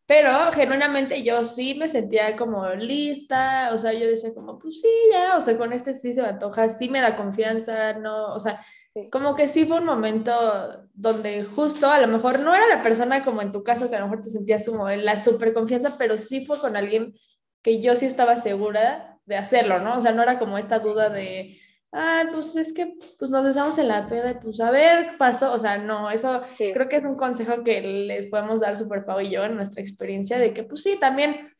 Pero 0.06 0.50
genuinamente 0.52 1.22
yo 1.22 1.44
sí 1.44 1.74
me 1.74 1.86
sentía 1.86 2.34
como 2.34 2.66
lista, 2.70 3.70
o 3.74 3.76
sea, 3.76 3.92
yo 3.92 4.06
decía 4.06 4.32
como, 4.32 4.58
pues 4.58 4.80
sí, 4.80 4.88
ya, 5.12 5.36
o 5.36 5.40
sea, 5.42 5.58
con 5.58 5.74
este 5.74 5.92
sí 5.92 6.14
se 6.14 6.22
me 6.22 6.28
antoja, 6.28 6.66
sí 6.68 6.88
me 6.88 7.02
da 7.02 7.14
confianza, 7.14 7.92
no, 7.92 8.32
o 8.32 8.38
sea, 8.38 8.64
como 9.12 9.34
que 9.36 9.48
sí 9.48 9.66
fue 9.66 9.80
un 9.80 9.84
momento 9.84 10.88
donde 10.94 11.44
justo 11.44 11.90
a 11.90 12.00
lo 12.00 12.08
mejor 12.08 12.40
no 12.40 12.54
era 12.54 12.66
la 12.68 12.82
persona 12.82 13.22
como 13.22 13.42
en 13.42 13.52
tu 13.52 13.62
caso, 13.62 13.90
que 13.90 13.96
a 13.96 14.00
lo 14.00 14.06
mejor 14.06 14.22
te 14.22 14.30
sentías 14.30 14.64
como 14.64 14.88
en 14.88 15.04
la 15.04 15.22
super 15.22 15.52
confianza, 15.52 15.96
pero 15.98 16.16
sí 16.16 16.46
fue 16.46 16.58
con 16.58 16.74
alguien 16.74 17.14
que 17.60 17.82
yo 17.82 17.94
sí 17.94 18.06
estaba 18.06 18.36
segura 18.36 19.18
de 19.26 19.36
hacerlo, 19.36 19.78
¿no? 19.78 19.96
O 19.96 20.00
sea, 20.00 20.12
no 20.12 20.22
era 20.22 20.38
como 20.38 20.56
esta 20.56 20.78
duda 20.78 21.10
de, 21.10 21.60
ah, 21.92 22.24
pues 22.32 22.56
es 22.56 22.72
que 22.72 22.94
pues 23.18 23.30
nos 23.30 23.44
besamos 23.44 23.78
en 23.78 23.88
la 23.88 24.06
peda 24.06 24.30
y 24.30 24.34
pues 24.34 24.60
a 24.60 24.70
ver, 24.70 25.16
pasó, 25.18 25.52
o 25.52 25.58
sea, 25.58 25.78
no, 25.78 26.10
eso 26.10 26.42
creo 26.56 26.88
que 26.88 26.96
es 26.96 27.04
un 27.04 27.16
consejo 27.16 27.62
que 27.64 27.80
les 27.80 28.26
podemos 28.26 28.60
dar 28.60 28.76
Super 28.76 29.04
Pau 29.04 29.20
y 29.20 29.30
yo 29.30 29.44
en 29.44 29.56
nuestra 29.56 29.82
experiencia 29.82 30.38
de 30.38 30.52
que 30.52 30.64
pues 30.64 30.82
sí, 30.82 30.96
también 30.98 31.52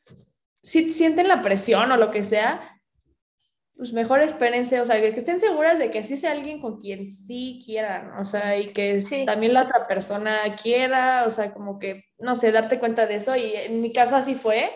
si 0.63 0.93
sienten 0.93 1.29
la 1.29 1.43
presión 1.43 1.91
o 1.93 1.97
lo 1.97 2.11
que 2.11 2.25
sea, 2.25 2.79
pues 3.79 3.93
mejor 3.93 4.21
espérense, 4.21 4.81
o 4.81 4.85
sea, 4.85 5.01
que, 5.01 5.07
estén 5.07 5.39
seguras 5.39 5.79
de 5.79 5.93
que 5.93 6.03
sí 6.03 6.17
sea 6.17 6.33
alguien 6.33 6.61
con 6.61 6.81
quien 6.81 7.07
sí 7.07 7.63
quieran, 7.65 8.19
o 8.19 8.25
sea, 8.25 8.59
y 8.59 8.73
que 8.73 9.01
también 9.25 9.53
la 9.53 9.63
otra 9.63 9.87
persona 9.87 10.57
quiera, 10.61 11.25
o 11.25 11.31
sea, 11.31 11.53
como 11.53 11.79
que, 11.79 12.05
no 12.19 12.35
sé, 12.35 12.51
darte 12.51 12.81
cuenta 12.81 13.07
de 13.07 13.15
eso, 13.15 13.37
y 13.37 13.55
en 13.55 13.81
mi 13.81 13.93
caso 13.93 14.17
así 14.17 14.35
fue, 14.35 14.73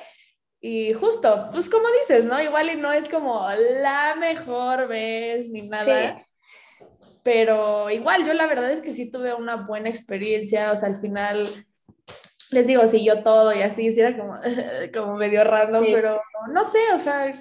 y 0.64 0.92
justo, 0.92 1.48
pues 1.50 1.68
como 1.68 1.88
dices, 2.00 2.24
¿no? 2.24 2.40
Igual 2.40 2.70
y 2.70 2.76
no 2.76 2.92
es 2.92 3.08
como 3.08 3.44
la 3.50 4.14
mejor 4.14 4.86
vez 4.86 5.48
ni 5.48 5.62
nada. 5.62 6.24
Pero 7.24 7.90
igual, 7.90 8.24
yo 8.24 8.32
la 8.32 8.46
verdad 8.46 8.70
es 8.70 8.80
que 8.80 8.92
sí 8.92 9.10
tuve 9.10 9.34
una 9.34 9.56
buena 9.56 9.88
experiencia, 9.88 10.70
o 10.70 10.76
sea, 10.76 10.88
al 10.88 10.96
final, 10.96 11.66
les 12.52 12.66
digo, 12.68 12.86
sí, 12.86 13.04
yo 13.04 13.24
todo 13.24 13.52
y 13.52 13.62
así, 13.62 13.90
sí 13.90 14.00
era 14.00 14.16
como, 14.16 14.38
como 14.94 15.16
medio 15.16 15.42
random, 15.42 15.84
pero 15.90 16.22
no 16.52 16.62
sé, 16.62 16.78
o 16.94 16.98
sea, 16.98 17.32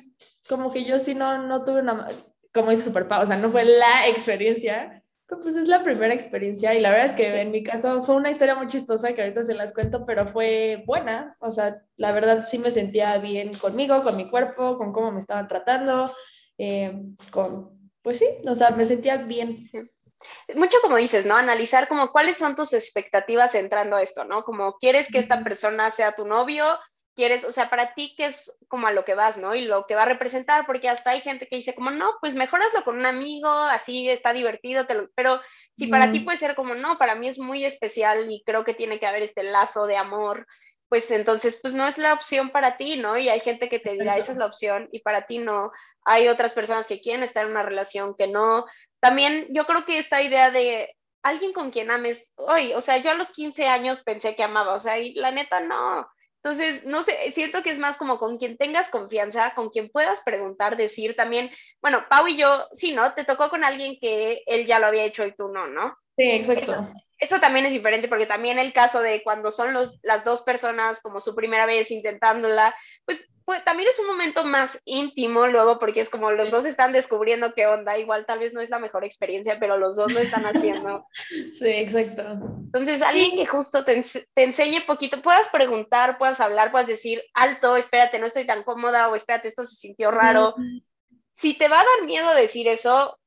como 0.49 0.71
que 0.71 0.83
yo 0.83 0.97
sí 0.97 1.13
no, 1.13 1.45
no 1.45 1.63
tuve 1.63 1.81
una, 1.81 2.07
como 2.51 2.71
dice 2.71 2.83
Super 2.83 3.05
o 3.07 3.25
sea, 3.27 3.37
no 3.37 3.51
fue 3.51 3.65
la 3.65 4.07
experiencia, 4.07 5.00
pues 5.39 5.55
es 5.55 5.67
la 5.67 5.81
primera 5.81 6.13
experiencia 6.13 6.73
y 6.73 6.81
la 6.81 6.89
verdad 6.89 7.05
es 7.05 7.13
que 7.13 7.41
en 7.41 7.51
mi 7.51 7.63
caso 7.63 8.01
fue 8.01 8.15
una 8.15 8.31
historia 8.31 8.55
muy 8.55 8.67
chistosa 8.67 9.13
que 9.13 9.21
ahorita 9.21 9.43
se 9.43 9.53
las 9.53 9.73
cuento, 9.73 10.05
pero 10.05 10.27
fue 10.27 10.83
buena. 10.85 11.37
O 11.39 11.51
sea, 11.51 11.81
la 11.95 12.11
verdad 12.11 12.43
sí 12.43 12.59
me 12.59 12.71
sentía 12.71 13.17
bien 13.17 13.53
conmigo, 13.57 14.03
con 14.03 14.17
mi 14.17 14.29
cuerpo, 14.29 14.77
con 14.77 14.91
cómo 14.91 15.11
me 15.11 15.19
estaban 15.19 15.47
tratando, 15.47 16.13
eh, 16.57 17.01
con, 17.31 17.91
pues 18.01 18.19
sí, 18.19 18.25
o 18.45 18.55
sea, 18.55 18.71
me 18.71 18.83
sentía 18.83 19.17
bien. 19.17 19.59
Mucho 20.53 20.77
como 20.81 20.97
dices, 20.97 21.25
¿no? 21.25 21.35
Analizar 21.35 21.87
como 21.87 22.11
cuáles 22.11 22.37
son 22.37 22.55
tus 22.55 22.73
expectativas 22.73 23.55
entrando 23.55 23.95
a 23.95 24.01
esto, 24.01 24.25
¿no? 24.25 24.43
Como 24.43 24.77
quieres 24.79 25.07
que 25.07 25.17
esta 25.17 25.43
persona 25.43 25.91
sea 25.91 26.13
tu 26.13 26.27
novio, 26.27 26.65
quieres, 27.15 27.43
o 27.43 27.51
sea, 27.51 27.69
para 27.69 27.93
ti 27.93 28.13
qué 28.15 28.25
es 28.25 28.57
como 28.67 28.87
a 28.87 28.91
lo 28.91 29.05
que 29.05 29.15
vas, 29.15 29.37
¿no? 29.37 29.55
Y 29.55 29.61
lo 29.61 29.85
que 29.85 29.95
va 29.95 30.03
a 30.03 30.05
representar, 30.05 30.65
porque 30.65 30.89
hasta 30.89 31.11
hay 31.11 31.21
gente 31.21 31.47
que 31.47 31.57
dice 31.57 31.75
como, 31.75 31.91
no, 31.91 32.13
pues 32.21 32.35
mejoraslo 32.35 32.83
con 32.83 32.97
un 32.97 33.05
amigo, 33.05 33.49
así 33.49 34.09
está 34.09 34.33
divertido, 34.33 34.85
te 34.85 34.95
pero 35.15 35.41
si 35.73 35.87
para 35.87 36.11
ti 36.11 36.21
puede 36.21 36.37
ser 36.37 36.55
como, 36.55 36.75
no, 36.75 36.97
para 36.97 37.15
mí 37.15 37.27
es 37.27 37.37
muy 37.37 37.65
especial 37.65 38.31
y 38.31 38.43
creo 38.45 38.63
que 38.63 38.73
tiene 38.73 38.99
que 38.99 39.07
haber 39.07 39.23
este 39.23 39.43
lazo 39.43 39.87
de 39.87 39.97
amor, 39.97 40.47
pues 40.89 41.09
entonces, 41.11 41.57
pues 41.61 41.73
no 41.73 41.87
es 41.87 41.97
la 41.97 42.13
opción 42.13 42.49
para 42.49 42.75
ti, 42.75 42.97
¿no? 42.97 43.17
Y 43.17 43.29
hay 43.29 43.39
gente 43.39 43.69
que 43.69 43.79
te 43.79 43.93
dirá, 43.93 44.17
esa 44.17 44.33
es 44.33 44.37
la 44.37 44.45
opción, 44.45 44.89
y 44.91 44.99
para 44.99 45.25
ti 45.25 45.37
no. 45.37 45.71
Hay 46.03 46.27
otras 46.27 46.51
personas 46.53 46.85
que 46.85 46.99
quieren 46.99 47.23
estar 47.23 47.45
en 47.45 47.51
una 47.51 47.63
relación 47.63 48.13
que 48.17 48.27
no. 48.27 48.65
También 48.99 49.47
yo 49.51 49.65
creo 49.65 49.85
que 49.85 49.99
esta 49.99 50.21
idea 50.21 50.51
de 50.51 50.93
alguien 51.23 51.53
con 51.53 51.71
quien 51.71 51.91
ames, 51.91 52.29
hoy, 52.35 52.73
o 52.73 52.81
sea, 52.81 52.97
yo 52.97 53.11
a 53.11 53.13
los 53.13 53.29
15 53.31 53.67
años 53.67 54.01
pensé 54.03 54.35
que 54.35 54.43
amaba, 54.43 54.73
o 54.73 54.79
sea, 54.79 54.99
y 54.99 55.13
la 55.13 55.31
neta 55.31 55.61
no 55.61 56.09
entonces, 56.43 56.83
no 56.85 57.03
sé, 57.03 57.31
siento 57.33 57.61
que 57.61 57.69
es 57.69 57.77
más 57.77 57.97
como 57.97 58.17
con 58.17 58.39
quien 58.39 58.57
tengas 58.57 58.89
confianza, 58.89 59.53
con 59.53 59.69
quien 59.69 59.89
puedas 59.89 60.21
preguntar, 60.21 60.75
decir 60.75 61.15
también, 61.15 61.51
bueno, 61.81 62.05
Pau 62.09 62.27
y 62.27 62.35
yo, 62.35 62.67
sí, 62.73 62.93
¿no? 62.93 63.13
Te 63.13 63.25
tocó 63.25 63.49
con 63.49 63.63
alguien 63.63 63.99
que 64.01 64.41
él 64.47 64.65
ya 64.65 64.79
lo 64.79 64.87
había 64.87 65.03
hecho 65.03 65.23
y 65.23 65.35
tú 65.35 65.49
no, 65.49 65.67
¿no? 65.67 65.95
Sí, 66.17 66.31
exacto. 66.31 66.87
Eso, 67.17 67.39
también 67.39 67.65
es 67.65 67.73
diferente 67.73 68.07
porque 68.07 68.25
también 68.25 68.57
el 68.57 68.73
caso 68.73 68.99
de 68.99 69.21
cuando 69.23 69.51
son 69.51 69.73
los, 69.73 69.99
las 70.01 70.25
dos 70.25 70.41
personas 70.41 71.01
como 71.01 71.19
su 71.19 71.35
primera 71.35 71.67
vez 71.67 71.91
intentándola, 71.91 72.75
pues 73.05 73.23
pues, 73.51 73.65
también 73.65 73.89
es 73.89 73.99
un 73.99 74.07
momento 74.07 74.45
más 74.45 74.79
íntimo 74.85 75.45
luego 75.45 75.77
porque 75.77 75.99
es 75.99 76.09
como 76.09 76.31
los 76.31 76.51
dos 76.51 76.63
están 76.63 76.93
descubriendo 76.93 77.53
qué 77.53 77.67
onda, 77.67 77.97
igual 77.97 78.25
tal 78.25 78.39
vez 78.39 78.53
no 78.53 78.61
es 78.61 78.69
la 78.69 78.79
mejor 78.79 79.03
experiencia, 79.03 79.59
pero 79.59 79.77
los 79.77 79.97
dos 79.97 80.13
lo 80.13 80.21
están 80.21 80.45
haciendo. 80.45 81.05
Sí, 81.53 81.67
exacto. 81.67 82.21
Entonces, 82.21 83.01
alguien 83.01 83.35
que 83.35 83.45
justo 83.45 83.83
te, 83.83 84.01
te 84.33 84.43
enseñe 84.43 84.85
poquito, 84.87 85.21
puedas 85.21 85.49
preguntar, 85.49 86.17
puedas 86.17 86.39
hablar, 86.39 86.71
puedas 86.71 86.87
decir, 86.87 87.21
alto, 87.33 87.75
espérate, 87.75 88.19
no 88.19 88.25
estoy 88.25 88.47
tan 88.47 88.63
cómoda 88.63 89.09
o 89.09 89.15
espérate, 89.15 89.49
esto 89.49 89.63
se 89.63 89.75
sintió 89.75 90.11
raro. 90.11 90.55
Si 91.35 91.53
te 91.55 91.67
va 91.67 91.81
a 91.81 91.83
dar 91.83 92.05
miedo 92.05 92.33
decir 92.33 92.69
eso, 92.69 93.19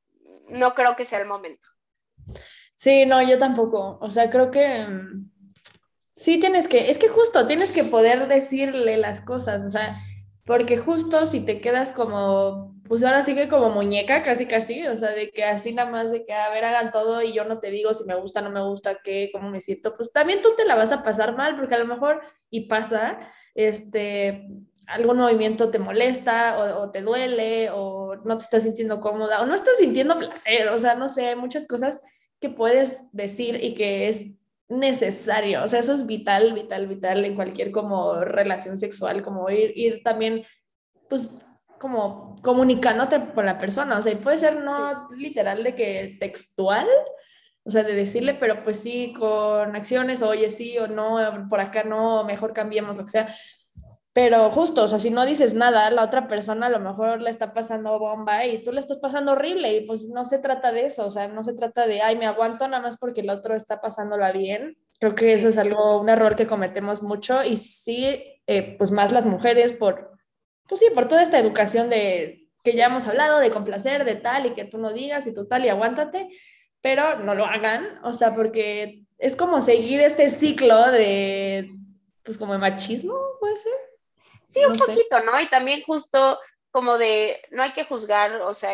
no 0.49 0.73
creo 0.73 0.95
que 0.95 1.05
sea 1.05 1.19
el 1.19 1.27
momento. 1.27 1.67
Sí, 2.75 3.05
no, 3.05 3.21
yo 3.27 3.37
tampoco. 3.39 3.97
O 4.01 4.09
sea, 4.11 4.29
creo 4.29 4.51
que 4.51 4.85
mm, 4.85 5.31
sí 6.11 6.39
tienes 6.39 6.67
que, 6.67 6.89
es 6.89 6.99
que 6.99 7.07
justo 7.07 7.47
tienes 7.47 7.71
que 7.71 7.83
poder 7.83 8.27
decirle 8.27 8.97
las 8.97 9.21
cosas. 9.21 9.65
O 9.65 9.69
sea, 9.69 9.97
porque 10.45 10.77
justo 10.77 11.25
si 11.25 11.43
te 11.43 11.59
quedas 11.61 11.91
como, 11.91 12.75
pues 12.87 13.03
ahora 13.03 13.23
sigue 13.23 13.47
como 13.47 13.69
muñeca, 13.69 14.21
casi 14.21 14.45
casi, 14.45 14.85
o 14.87 14.95
sea, 14.95 15.11
de 15.11 15.31
que 15.31 15.43
así 15.43 15.73
nada 15.73 15.89
más 15.89 16.11
de 16.11 16.25
que, 16.25 16.33
a 16.33 16.49
ver, 16.51 16.65
hagan 16.65 16.91
todo 16.91 17.21
y 17.23 17.33
yo 17.33 17.45
no 17.45 17.59
te 17.59 17.71
digo 17.71 17.93
si 17.93 18.05
me 18.05 18.15
gusta, 18.15 18.41
no 18.41 18.51
me 18.51 18.61
gusta, 18.61 18.99
qué, 19.03 19.29
cómo 19.33 19.49
me 19.49 19.59
siento, 19.59 19.95
pues 19.95 20.11
también 20.11 20.41
tú 20.43 20.49
te 20.55 20.65
la 20.65 20.75
vas 20.75 20.91
a 20.91 21.01
pasar 21.01 21.35
mal, 21.35 21.55
porque 21.57 21.75
a 21.75 21.79
lo 21.79 21.87
mejor, 21.87 22.21
y 22.51 22.67
pasa, 22.67 23.19
este, 23.55 24.47
algún 24.85 25.17
movimiento 25.17 25.71
te 25.71 25.79
molesta 25.79 26.59
o 26.79 26.91
te 26.91 27.01
duele 27.01 27.71
o 27.71 28.15
no 28.23 28.37
te 28.37 28.43
estás 28.43 28.63
sintiendo 28.63 28.99
cómoda 28.99 29.41
o 29.41 29.47
no 29.47 29.55
estás 29.55 29.77
sintiendo 29.77 30.15
placer, 30.15 30.67
o 30.69 30.77
sea, 30.77 30.93
no 30.95 31.07
sé, 31.09 31.35
muchas 31.35 31.65
cosas 31.65 32.01
que 32.45 32.55
puedes 32.55 33.11
decir 33.11 33.63
y 33.63 33.73
que 33.73 34.07
es 34.07 34.25
necesario, 34.67 35.63
o 35.63 35.67
sea, 35.67 35.79
eso 35.79 35.93
es 35.93 36.05
vital, 36.05 36.53
vital, 36.53 36.87
vital 36.87 37.25
en 37.25 37.35
cualquier 37.35 37.71
como 37.71 38.21
relación 38.21 38.77
sexual, 38.77 39.21
como 39.21 39.49
ir, 39.49 39.71
ir 39.75 40.03
también, 40.03 40.43
pues, 41.09 41.29
como 41.79 42.35
comunicándote 42.41 43.33
con 43.33 43.45
la 43.45 43.59
persona, 43.59 43.97
o 43.97 44.01
sea, 44.01 44.17
puede 44.19 44.37
ser 44.37 44.63
no 44.63 45.09
literal 45.11 45.63
de 45.63 45.75
que 45.75 46.17
textual, 46.19 46.87
o 47.63 47.69
sea, 47.69 47.83
de 47.83 47.93
decirle, 47.95 48.35
pero 48.35 48.63
pues 48.63 48.79
sí, 48.79 49.13
con 49.13 49.75
acciones, 49.75 50.21
oye, 50.21 50.49
sí 50.49 50.77
o 50.77 50.87
no, 50.87 51.47
por 51.49 51.59
acá 51.59 51.83
no, 51.83 52.23
mejor 52.23 52.53
cambiemos, 52.53 52.97
lo 52.97 53.03
que 53.03 53.09
sea, 53.09 53.35
pero 54.15 54.49
justo, 54.49 54.83
o 54.83 54.87
sea, 54.87 54.97
si 54.97 55.09
no 55.09 55.25
dices 55.25 55.53
nada, 55.53 55.91
la 55.91 56.05
otra 56.05 56.29
persona 56.29 56.67
a 56.67 56.69
lo 56.69 56.79
mejor 56.79 57.21
le 57.21 57.29
está 57.29 57.53
pasando 57.53 57.99
bomba 57.99 58.45
y 58.45 58.63
tú 58.63 58.71
le 58.71 58.79
estás 58.79 58.97
pasando 58.99 59.33
horrible 59.33 59.73
y 59.73 59.85
pues 59.85 60.07
no 60.07 60.23
se 60.23 60.39
trata 60.39 60.71
de 60.71 60.85
eso, 60.85 61.07
o 61.07 61.09
sea, 61.09 61.27
no 61.27 61.43
se 61.43 61.53
trata 61.53 61.85
de, 61.85 62.01
ay, 62.01 62.17
me 62.17 62.25
aguanto 62.25 62.65
nada 62.65 62.81
más 62.81 62.95
porque 62.95 63.19
el 63.19 63.29
otro 63.29 63.57
está 63.57 63.81
pasándola 63.81 64.31
bien. 64.31 64.77
Creo 65.01 65.15
que 65.15 65.33
eso 65.33 65.49
es 65.49 65.57
algo, 65.57 65.99
un 65.99 66.07
error 66.07 66.37
que 66.37 66.47
cometemos 66.47 67.03
mucho 67.03 67.43
y 67.43 67.57
sí, 67.57 68.39
eh, 68.47 68.77
pues 68.77 68.91
más 68.91 69.11
las 69.11 69.25
mujeres 69.25 69.73
por, 69.73 70.13
pues 70.65 70.79
sí, 70.79 70.87
por 70.95 71.09
toda 71.09 71.21
esta 71.21 71.37
educación 71.37 71.89
de 71.89 72.47
que 72.63 72.71
ya 72.71 72.85
hemos 72.85 73.09
hablado, 73.09 73.39
de 73.39 73.51
complacer, 73.51 74.05
de 74.05 74.15
tal 74.15 74.45
y 74.45 74.53
que 74.53 74.63
tú 74.63 74.77
no 74.77 74.93
digas 74.93 75.27
y 75.27 75.33
tú 75.33 75.45
tal 75.45 75.65
y 75.65 75.67
aguántate, 75.67 76.29
pero 76.79 77.19
no 77.19 77.35
lo 77.35 77.43
hagan, 77.43 77.99
o 78.01 78.13
sea, 78.13 78.33
porque 78.33 79.03
es 79.17 79.35
como 79.35 79.59
seguir 79.59 79.99
este 79.99 80.29
ciclo 80.29 80.89
de, 80.89 81.69
pues 82.23 82.37
como 82.37 82.53
de 82.53 82.59
machismo, 82.59 83.19
puede 83.41 83.57
ser. 83.57 83.84
Sí, 84.55 84.65
un 84.65 84.77
poquito, 84.77 85.19
¿no? 85.21 85.39
Y 85.39 85.47
también 85.47 85.83
justo 85.83 86.39
como 86.71 86.97
de, 86.97 87.41
no 87.51 87.63
hay 87.63 87.71
que 87.71 87.85
juzgar, 87.85 88.41
o 88.41 88.53
sea, 88.53 88.73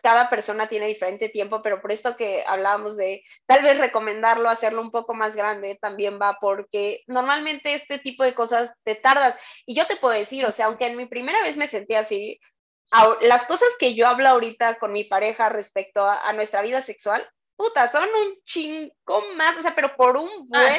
cada 0.00 0.30
persona 0.30 0.68
tiene 0.68 0.86
diferente 0.86 1.28
tiempo, 1.28 1.60
pero 1.60 1.80
por 1.80 1.90
esto 1.90 2.16
que 2.16 2.44
hablábamos 2.46 2.96
de 2.96 3.24
tal 3.46 3.64
vez 3.64 3.78
recomendarlo, 3.78 4.48
hacerlo 4.48 4.80
un 4.80 4.92
poco 4.92 5.12
más 5.12 5.34
grande, 5.34 5.76
también 5.80 6.20
va 6.22 6.38
porque 6.40 7.02
normalmente 7.08 7.74
este 7.74 7.98
tipo 7.98 8.22
de 8.22 8.32
cosas 8.32 8.72
te 8.84 8.94
tardas. 8.94 9.36
Y 9.64 9.74
yo 9.74 9.88
te 9.88 9.96
puedo 9.96 10.14
decir, 10.14 10.44
o 10.46 10.52
sea, 10.52 10.66
aunque 10.66 10.86
en 10.86 10.96
mi 10.96 11.06
primera 11.06 11.42
vez 11.42 11.56
me 11.56 11.66
sentí 11.66 11.96
así, 11.96 12.38
las 13.22 13.46
cosas 13.46 13.70
que 13.76 13.94
yo 13.94 14.06
hablo 14.06 14.28
ahorita 14.28 14.78
con 14.78 14.92
mi 14.92 15.02
pareja 15.02 15.48
respecto 15.48 16.08
a, 16.08 16.32
nuestra 16.32 16.62
vida 16.62 16.80
sexual, 16.80 17.28
puta, 17.56 17.88
son 17.88 18.04
un 18.04 18.40
chingo 18.44 19.22
más, 19.34 19.58
o 19.58 19.62
sea, 19.62 19.74
pero 19.74 19.96
por 19.96 20.16
un 20.16 20.48
buen, 20.48 20.76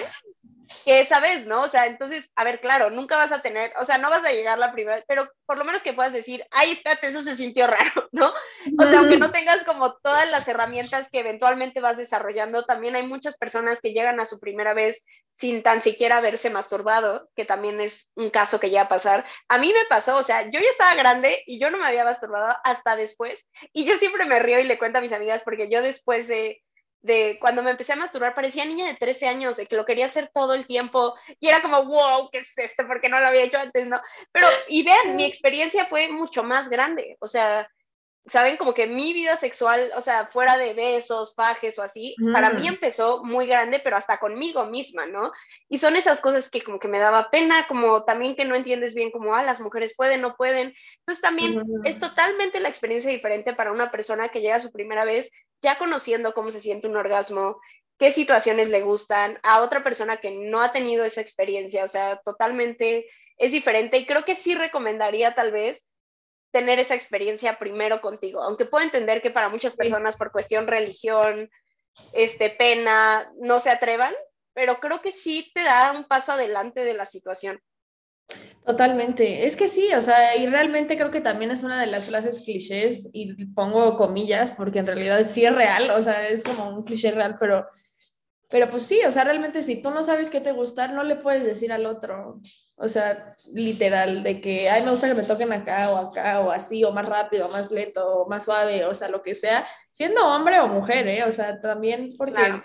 que 0.86 1.00
esa 1.00 1.20
vez, 1.20 1.46
¿no? 1.46 1.64
O 1.64 1.68
sea, 1.68 1.86
entonces, 1.86 2.32
a 2.36 2.44
ver, 2.44 2.60
claro, 2.60 2.90
nunca 2.90 3.18
vas 3.18 3.32
a 3.32 3.42
tener, 3.42 3.74
o 3.80 3.84
sea, 3.84 3.98
no 3.98 4.10
vas 4.10 4.24
a 4.24 4.32
llegar 4.32 4.58
la 4.58 4.72
primera, 4.72 5.04
pero 5.08 5.30
por 5.46 5.58
lo 5.58 5.66
menos 5.66 5.84
que 5.84 5.94
puedas 5.94 6.14
decir, 6.14 6.46
ay, 6.52 6.72
espérate, 6.72 7.08
eso 7.08 7.22
se 7.22 7.36
sintió 7.36 7.68
raro, 7.68 8.10
¿no? 8.12 8.34
O 8.80 8.88
sea, 8.88 9.00
aunque 9.00 9.18
no 9.18 9.32
tengas 9.32 9.64
como 9.64 9.96
todas 9.98 10.30
las 10.30 10.48
herramientas 10.48 11.10
que 11.10 11.20
eventualmente 11.20 11.82
vas 11.82 11.98
desarrollando, 11.98 12.66
también 12.66 12.96
hay 12.96 13.04
muchas 13.04 13.38
personas 13.38 13.82
que 13.82 13.94
llegan 13.94 14.20
a 14.20 14.26
su 14.26 14.40
primera 14.40 14.74
vez 14.74 15.06
sin 15.32 15.64
tan 15.64 15.82
siquiera 15.82 16.18
haberse 16.18 16.50
masturbado, 16.50 17.30
que 17.36 17.46
también 17.46 17.80
es 17.82 18.12
un 18.16 18.30
caso 18.30 18.60
que 18.60 18.70
ya 18.70 18.84
a 18.84 18.90
pasar. 18.90 19.26
A 19.50 19.58
mí 19.58 19.72
me 19.74 19.86
pasó, 19.90 20.18
o 20.18 20.24
sea, 20.24 20.44
yo 20.50 20.60
ya 20.60 20.70
estaba 20.70 20.96
grande 20.96 21.44
y 21.46 21.60
yo 21.60 21.70
no 21.70 21.78
me 21.78 21.88
había 21.88 22.06
masturbado 22.06 22.56
hasta 22.64 22.96
después, 22.96 23.50
y 23.74 23.86
yo 23.86 23.98
siempre 23.98 24.26
me 24.26 24.40
río 24.40 24.60
y 24.60 24.64
le 24.64 24.78
cuento 24.78 25.00
a 25.00 25.02
mis 25.02 25.14
amigas 25.14 25.44
porque 25.44 25.70
yo 25.70 25.82
después 25.82 26.28
de 26.28 26.62
de 27.08 27.38
cuando 27.40 27.64
me 27.64 27.72
empecé 27.72 27.94
a 27.94 27.96
masturbar, 27.96 28.36
parecía 28.36 28.66
niña 28.66 28.86
de 28.86 28.96
13 28.96 29.28
años, 29.28 29.58
de 29.58 29.66
que 29.66 29.76
lo 29.76 29.86
quería 29.86 30.06
hacer 30.06 30.30
todo 30.34 30.54
el 30.54 30.68
tiempo 30.68 31.16
y 31.40 31.48
era 31.48 31.62
como, 31.62 31.84
wow, 31.86 32.30
¿qué 32.32 32.40
es 32.40 32.56
esto? 32.58 32.86
Porque 32.86 33.10
no 33.10 33.20
lo 33.20 33.28
había 33.28 33.44
hecho 33.44 33.58
antes, 33.58 33.88
¿no? 33.88 34.00
Pero, 34.32 34.48
y 34.68 34.84
vean, 34.84 35.16
mi 35.16 35.26
experiencia 35.26 35.86
fue 35.86 36.10
mucho 36.10 36.44
más 36.44 36.70
grande, 36.70 37.18
o 37.20 37.28
sea, 37.28 37.68
saben, 38.28 38.58
como 38.58 38.74
que 38.74 38.88
mi 38.88 39.14
vida 39.14 39.36
sexual, 39.38 39.92
o 39.96 40.02
sea, 40.02 40.28
fuera 40.28 40.58
de 40.58 40.74
besos, 40.74 41.34
pajes 41.34 41.80
o 41.80 41.84
así, 41.84 42.16
para 42.34 42.50
mí 42.50 42.64
mm. 42.64 42.74
empezó 42.74 43.24
muy 43.24 43.48
grande, 43.48 43.80
pero 43.80 43.96
hasta 43.96 44.18
conmigo 44.18 44.66
misma, 44.66 45.06
¿no? 45.06 45.32
Y 45.70 45.78
son 45.78 45.96
esas 45.96 46.20
cosas 46.20 46.50
que 46.50 46.62
como 46.62 46.80
que 46.80 46.88
me 46.88 47.00
daba 47.00 47.30
pena, 47.30 47.68
como 47.68 48.04
también 48.04 48.36
que 48.36 48.46
no 48.46 48.56
entiendes 48.56 48.94
bien 48.94 49.12
como, 49.12 49.34
ah, 49.34 49.44
las 49.44 49.62
mujeres 49.62 49.96
pueden, 49.96 50.22
no 50.22 50.36
pueden. 50.36 50.74
Entonces 51.00 51.22
también 51.22 51.64
es 51.86 52.00
totalmente 52.00 52.60
la 52.60 52.70
experiencia 52.70 53.12
diferente 53.12 53.54
para 53.54 53.72
una 53.72 53.92
persona 53.92 54.30
que 54.30 54.42
llega 54.42 54.60
su 54.60 54.72
primera 54.72 55.06
vez 55.06 55.32
ya 55.62 55.78
conociendo 55.78 56.34
cómo 56.34 56.52
se 56.52 56.62
siente 56.62 56.88
un 56.88 56.98
orgasmo, 56.98 57.60
qué 57.98 58.12
situaciones 58.12 58.70
le 58.70 58.82
gustan, 58.82 59.40
a 59.44 59.62
otra 59.62 59.84
persona 59.84 60.18
que 60.18 60.32
no 60.32 60.62
ha 60.62 60.72
tenido 60.72 61.04
esa 61.04 61.22
experiencia, 61.22 61.84
o 61.84 61.88
sea, 61.88 62.22
totalmente 62.24 63.08
es 63.38 63.52
diferente 63.52 63.98
y 63.98 64.06
creo 64.06 64.24
que 64.24 64.36
sí 64.36 64.56
recomendaría 64.56 65.36
tal 65.36 65.52
vez 65.52 65.86
tener 66.52 66.80
esa 66.80 66.96
experiencia 66.96 67.60
primero 67.60 68.02
contigo, 68.02 68.42
aunque 68.42 68.66
puedo 68.66 68.84
entender 68.84 69.22
que 69.22 69.32
para 69.32 69.50
muchas 69.50 69.76
personas 69.76 70.16
por 70.16 70.32
cuestión 70.32 70.68
religión, 70.68 71.50
este, 72.14 72.50
pena, 72.50 73.32
no 73.40 73.60
se 73.60 73.70
atrevan, 73.70 74.14
pero 74.54 74.80
creo 74.80 75.02
que 75.02 75.12
sí 75.12 75.52
te 75.54 75.62
da 75.62 75.92
un 75.92 76.06
paso 76.06 76.34
adelante 76.34 76.84
de 76.84 76.94
la 76.94 77.06
situación. 77.06 77.62
Totalmente, 78.68 79.46
es 79.46 79.56
que 79.56 79.70
sí, 79.70 79.94
o 79.96 80.02
sea, 80.02 80.36
y 80.36 80.46
realmente 80.46 80.98
creo 80.98 81.10
que 81.10 81.22
también 81.22 81.52
es 81.52 81.64
una 81.64 81.80
de 81.80 81.88
las 81.88 82.04
frases 82.04 82.42
clichés, 82.42 83.10
y 83.14 83.46
pongo 83.46 83.96
comillas 83.96 84.52
porque 84.52 84.80
en 84.80 84.88
realidad 84.88 85.26
sí 85.26 85.46
es 85.46 85.56
real, 85.56 85.90
o 85.92 86.02
sea, 86.02 86.28
es 86.28 86.44
como 86.44 86.68
un 86.72 86.84
cliché 86.84 87.12
real, 87.12 87.38
pero, 87.40 87.66
pero 88.50 88.70
pues 88.70 88.84
sí, 88.84 89.00
o 89.08 89.12
sea, 89.12 89.24
realmente 89.24 89.64
si 89.64 89.82
tú 89.82 89.90
no 89.90 90.04
sabes 90.04 90.30
qué 90.30 90.42
te 90.42 90.52
gusta, 90.52 90.90
no 90.90 91.06
le 91.06 91.16
puedes 91.16 91.46
decir 91.46 91.72
al 91.72 91.86
otro, 91.86 92.42
o 92.76 92.88
sea, 92.90 93.38
literal, 93.54 94.22
de 94.22 94.42
que, 94.42 94.70
ay, 94.70 94.84
me 94.84 94.90
gusta 94.90 95.08
que 95.08 95.14
me 95.14 95.24
toquen 95.24 95.54
acá 95.54 95.90
o 95.90 95.96
acá, 96.10 96.42
o 96.42 96.52
así, 96.52 96.84
o 96.84 96.92
más 96.92 97.08
rápido, 97.08 97.46
o 97.46 97.50
más 97.50 97.72
lento, 97.72 98.06
o 98.06 98.28
más 98.28 98.44
suave, 98.44 98.84
o 98.84 98.94
sea, 98.94 99.08
lo 99.08 99.22
que 99.22 99.34
sea, 99.34 99.66
siendo 99.92 100.28
hombre 100.28 100.60
o 100.60 100.68
mujer, 100.68 101.08
¿eh? 101.08 101.24
O 101.24 101.32
sea, 101.32 101.62
también 101.62 102.16
porque 102.18 102.62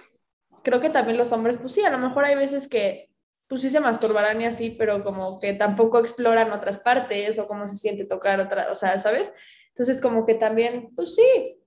creo 0.64 0.80
que 0.80 0.90
también 0.90 1.16
los 1.16 1.30
hombres, 1.30 1.58
pues 1.58 1.74
sí, 1.74 1.84
a 1.84 1.90
lo 1.90 1.98
mejor 1.98 2.24
hay 2.24 2.34
veces 2.34 2.66
que 2.66 3.11
pues 3.52 3.60
sí 3.60 3.68
se 3.68 3.80
masturbarán 3.80 4.40
y 4.40 4.46
así, 4.46 4.70
pero 4.70 5.04
como 5.04 5.38
que 5.38 5.52
tampoco 5.52 5.98
exploran 5.98 6.52
otras 6.52 6.78
partes 6.78 7.38
o 7.38 7.46
cómo 7.46 7.66
se 7.66 7.76
siente 7.76 8.06
tocar 8.06 8.40
otra, 8.40 8.72
o 8.72 8.74
sea, 8.74 8.98
¿sabes? 8.98 9.34
Entonces 9.68 10.00
como 10.00 10.24
que 10.24 10.32
también, 10.32 10.88
pues 10.96 11.14
sí, 11.14 11.60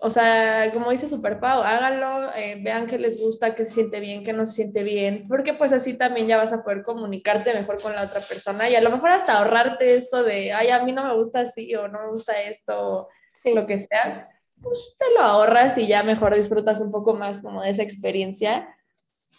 o 0.00 0.10
sea, 0.10 0.70
como 0.70 0.90
dice 0.90 1.08
Super 1.08 1.40
Pau, 1.40 1.62
háganlo, 1.62 2.30
eh, 2.36 2.60
vean 2.62 2.86
qué 2.86 2.98
les 2.98 3.18
gusta, 3.18 3.54
qué 3.54 3.64
se 3.64 3.70
siente 3.70 4.00
bien, 4.00 4.22
qué 4.22 4.34
no 4.34 4.44
se 4.44 4.52
siente 4.52 4.82
bien, 4.82 5.24
porque 5.26 5.54
pues 5.54 5.72
así 5.72 5.94
también 5.94 6.26
ya 6.26 6.36
vas 6.36 6.52
a 6.52 6.62
poder 6.62 6.82
comunicarte 6.82 7.54
mejor 7.54 7.80
con 7.80 7.94
la 7.94 8.02
otra 8.02 8.20
persona 8.20 8.68
y 8.68 8.76
a 8.76 8.82
lo 8.82 8.90
mejor 8.90 9.08
hasta 9.08 9.38
ahorrarte 9.38 9.94
esto 9.94 10.24
de, 10.24 10.52
ay, 10.52 10.68
a 10.68 10.82
mí 10.84 10.92
no 10.92 11.06
me 11.06 11.14
gusta 11.14 11.40
así 11.40 11.74
o 11.74 11.88
no 11.88 12.02
me 12.02 12.10
gusta 12.10 12.38
esto, 12.42 13.08
lo 13.46 13.64
que 13.64 13.78
sea, 13.78 14.28
pues 14.60 14.94
te 14.98 15.06
lo 15.14 15.22
ahorras 15.22 15.78
y 15.78 15.86
ya 15.86 16.02
mejor 16.02 16.36
disfrutas 16.36 16.82
un 16.82 16.90
poco 16.90 17.14
más 17.14 17.40
como 17.40 17.62
de 17.62 17.70
esa 17.70 17.82
experiencia 17.82 18.68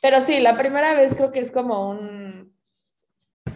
pero 0.01 0.21
sí, 0.21 0.39
la 0.39 0.57
primera 0.57 0.93
vez 0.93 1.15
creo 1.15 1.31
que 1.31 1.39
es 1.39 1.51
como 1.51 1.89
un, 1.89 2.55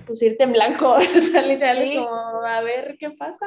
pues 0.05 0.21
irte 0.21 0.43
en 0.43 0.53
blanco, 0.53 0.91
o 0.93 0.99
sea, 0.99 1.41
literal 1.41 1.81
es 1.81 1.93
como, 1.93 2.45
a 2.45 2.61
ver 2.61 2.97
qué 2.99 3.09
pasa. 3.11 3.45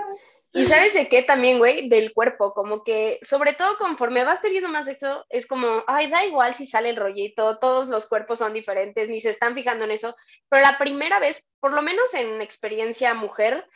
Y 0.54 0.66
sabes 0.66 0.92
de 0.92 1.08
qué 1.08 1.22
también, 1.22 1.58
güey, 1.58 1.88
del 1.88 2.12
cuerpo, 2.12 2.52
como 2.52 2.84
que 2.84 3.18
sobre 3.22 3.54
todo 3.54 3.78
conforme 3.78 4.22
vas 4.22 4.42
teniendo 4.42 4.68
más 4.68 4.84
sexo, 4.84 5.24
es 5.30 5.46
como, 5.46 5.82
ay, 5.86 6.10
da 6.10 6.26
igual 6.26 6.54
si 6.54 6.66
sale 6.66 6.90
el 6.90 6.96
rollito, 6.96 7.58
todos 7.58 7.86
los 7.86 8.06
cuerpos 8.06 8.38
son 8.38 8.52
diferentes, 8.52 9.08
ni 9.08 9.20
se 9.20 9.30
están 9.30 9.54
fijando 9.54 9.86
en 9.86 9.92
eso, 9.92 10.14
pero 10.50 10.62
la 10.62 10.76
primera 10.76 11.18
vez, 11.18 11.48
por 11.58 11.72
lo 11.72 11.80
menos 11.80 12.12
en 12.12 12.42
experiencia 12.42 13.14
mujer, 13.14 13.66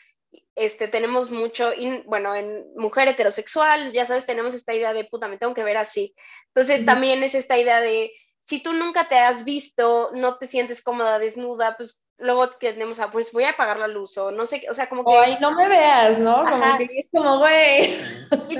este, 0.54 0.86
tenemos 0.86 1.30
mucho, 1.30 1.70
bueno, 2.04 2.34
en 2.34 2.66
mujer 2.76 3.08
heterosexual, 3.08 3.92
ya 3.92 4.04
sabes, 4.04 4.26
tenemos 4.26 4.54
esta 4.54 4.74
idea 4.74 4.92
de, 4.92 5.04
puta, 5.04 5.28
me 5.28 5.38
tengo 5.38 5.54
que 5.54 5.64
ver 5.64 5.78
así. 5.78 6.14
Entonces 6.48 6.84
también 6.84 7.22
es 7.22 7.34
esta 7.34 7.56
idea 7.58 7.80
de, 7.80 8.12
si 8.46 8.62
tú 8.62 8.72
nunca 8.72 9.08
te 9.08 9.16
has 9.16 9.44
visto, 9.44 10.10
no 10.14 10.38
te 10.38 10.46
sientes 10.46 10.82
cómoda 10.82 11.18
desnuda, 11.18 11.76
pues 11.76 12.02
luego 12.18 12.48
tenemos 12.50 12.98
a, 12.98 13.10
pues 13.10 13.30
voy 13.32 13.44
a 13.44 13.50
apagar 13.50 13.78
la 13.78 13.88
luz 13.88 14.16
o 14.16 14.30
no 14.30 14.46
sé, 14.46 14.64
o 14.70 14.74
sea, 14.74 14.88
como 14.88 15.04
que... 15.04 15.38
No 15.40 15.54
me 15.54 15.68
veas, 15.68 16.18
¿no? 16.18 16.44
Como 16.44 16.78
que 16.78 17.00
es 17.00 17.06
como, 17.12 17.38
güey. 17.38 17.94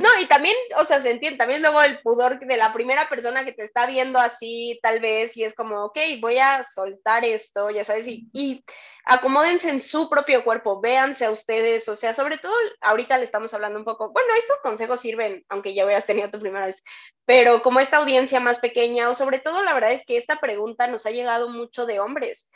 no, 0.01 0.09
y 0.21 0.27
también, 0.27 0.55
o 0.77 0.85
sea, 0.85 1.01
se 1.01 1.11
entiende, 1.11 1.39
también 1.39 1.63
luego 1.63 1.81
el 1.83 2.01
pudor 2.01 2.39
de 2.39 2.57
la 2.57 2.73
primera 2.73 3.09
persona 3.09 3.45
que 3.45 3.53
te 3.53 3.65
está 3.65 3.87
viendo 3.87 4.19
así, 4.19 4.79
tal 4.83 5.01
vez, 5.01 5.37
y 5.37 5.45
es 5.45 5.55
como, 5.55 5.85
ok, 5.85 5.99
voy 6.21 6.39
a 6.39 6.65
soltar 6.65 7.25
esto, 7.25 7.71
ya 7.71 7.83
sabes, 7.83 8.07
y, 8.07 8.29
y 8.33 8.63
acomódense 9.07 9.71
en 9.71 9.81
su 9.81 10.11
propio 10.11 10.45
cuerpo, 10.45 10.81
véanse 10.81 11.25
a 11.25 11.31
ustedes, 11.31 11.89
o 11.89 11.97
sea, 11.97 12.13
sobre 12.13 12.39
todo, 12.39 12.55
ahorita 12.83 13.17
le 13.17 13.25
estamos 13.25 13.55
hablando 13.55 13.79
un 13.79 13.85
poco, 13.85 14.11
bueno, 14.11 14.35
estos 14.37 14.59
consejos 14.61 15.01
sirven, 15.01 15.45
aunque 15.49 15.75
ya 15.75 15.85
hubieras 15.85 16.07
tenido 16.07 16.31
tu 16.31 16.41
primera 16.41 16.67
vez, 16.67 16.83
pero 17.25 17.63
como 17.63 17.81
esta 17.81 17.97
audiencia 17.97 18.41
más 18.41 18.59
pequeña, 18.59 19.09
o 19.09 19.15
sobre 19.15 19.39
todo, 19.39 19.63
la 19.63 19.73
verdad 19.73 19.93
es 19.93 20.05
que 20.05 20.17
esta 20.17 20.41
pregunta 20.41 20.89
nos 20.89 21.07
ha 21.07 21.11
llegado 21.11 21.49
mucho 21.49 21.87
de 21.87 22.01
hombres, 22.01 22.51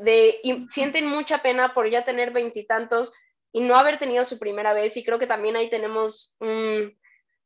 de, 0.00 0.40
y 0.42 0.66
sienten 0.70 1.06
mucha 1.06 1.42
pena 1.42 1.74
por 1.74 1.88
ya 1.88 2.04
tener 2.04 2.30
veintitantos, 2.32 3.12
y 3.56 3.60
no 3.60 3.74
haber 3.74 3.98
tenido 3.98 4.22
su 4.24 4.38
primera 4.38 4.74
vez 4.74 4.98
y 4.98 5.02
creo 5.02 5.18
que 5.18 5.26
también 5.26 5.56
ahí 5.56 5.70
tenemos 5.70 6.34
un 6.40 6.94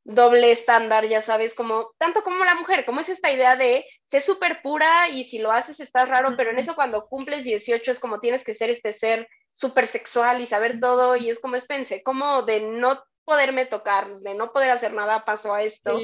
doble 0.03 0.51
estándar, 0.51 1.07
ya 1.07 1.21
sabes, 1.21 1.55
como 1.55 1.93
tanto 1.99 2.25
como 2.25 2.45
la 2.45 2.57
mujer, 2.57 2.85
como 2.85 2.99
es 2.99 3.09
esta 3.09 3.31
idea 3.31 3.55
de 3.55 3.85
ser 4.07 4.21
súper 4.21 4.61
pura 4.61 5.09
y 5.09 5.23
si 5.23 5.39
lo 5.39 5.53
haces 5.53 5.79
estás 5.79 6.09
raro, 6.09 6.35
pero 6.37 6.51
en 6.51 6.59
eso 6.59 6.75
cuando 6.75 7.07
cumples 7.07 7.45
18 7.45 7.93
es 7.93 8.01
como 8.01 8.19
tienes 8.19 8.43
que 8.43 8.55
ser 8.55 8.71
este 8.71 8.91
ser 8.91 9.29
súper 9.53 9.87
sexual 9.87 10.41
y 10.41 10.47
saber 10.47 10.81
todo 10.81 11.15
y 11.15 11.31
es 11.31 11.39
como 11.39 11.55
es 11.55 11.65
pensé, 11.65 12.03
como 12.03 12.43
de 12.43 12.61
no 12.61 13.05
poderme 13.25 13.67
tocar, 13.67 14.19
de 14.19 14.35
no 14.35 14.53
poder 14.53 14.71
hacer 14.71 14.93
nada, 14.93 15.25
pasó 15.25 15.55
a 15.55 15.63
esto. 15.63 16.01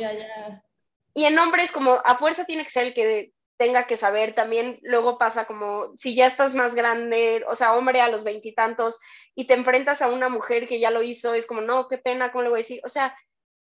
Y 1.15 1.25
en 1.25 1.37
hombres 1.37 1.73
como 1.73 2.01
a 2.05 2.17
fuerza 2.17 2.45
tiene 2.45 2.63
que 2.63 2.71
ser 2.71 2.87
el 2.87 2.95
que 2.95 3.33
tenga 3.57 3.87
que 3.87 3.97
saber, 3.97 4.35
también 4.35 4.79
luego 4.83 5.19
pasa 5.19 5.47
como 5.47 5.97
si 5.97 6.15
ya 6.15 6.27
estás 6.27 6.55
más 6.55 6.75
grande, 6.75 7.45
o 7.49 7.55
sea, 7.55 7.75
hombre 7.75 8.01
a 8.01 8.09
los 8.09 8.25
veintitantos 8.25 9.01
y, 9.35 9.47
te 9.47 9.55
enfrentas 9.55 10.03
a 10.03 10.09
una 10.09 10.29
mujer 10.29 10.67
que 10.67 10.81
ya 10.81 10.91
lo 10.91 11.03
hizo, 11.03 11.35
es 11.35 11.47
como, 11.47 11.61
no, 11.61 11.89
qué 11.89 11.99
pena, 11.99 12.33
¿cómo 12.33 12.43
le 12.43 12.51
voy 12.51 12.59
a 12.59 12.65
decir? 12.65 12.81
O 12.85 12.89
sea, 12.89 13.17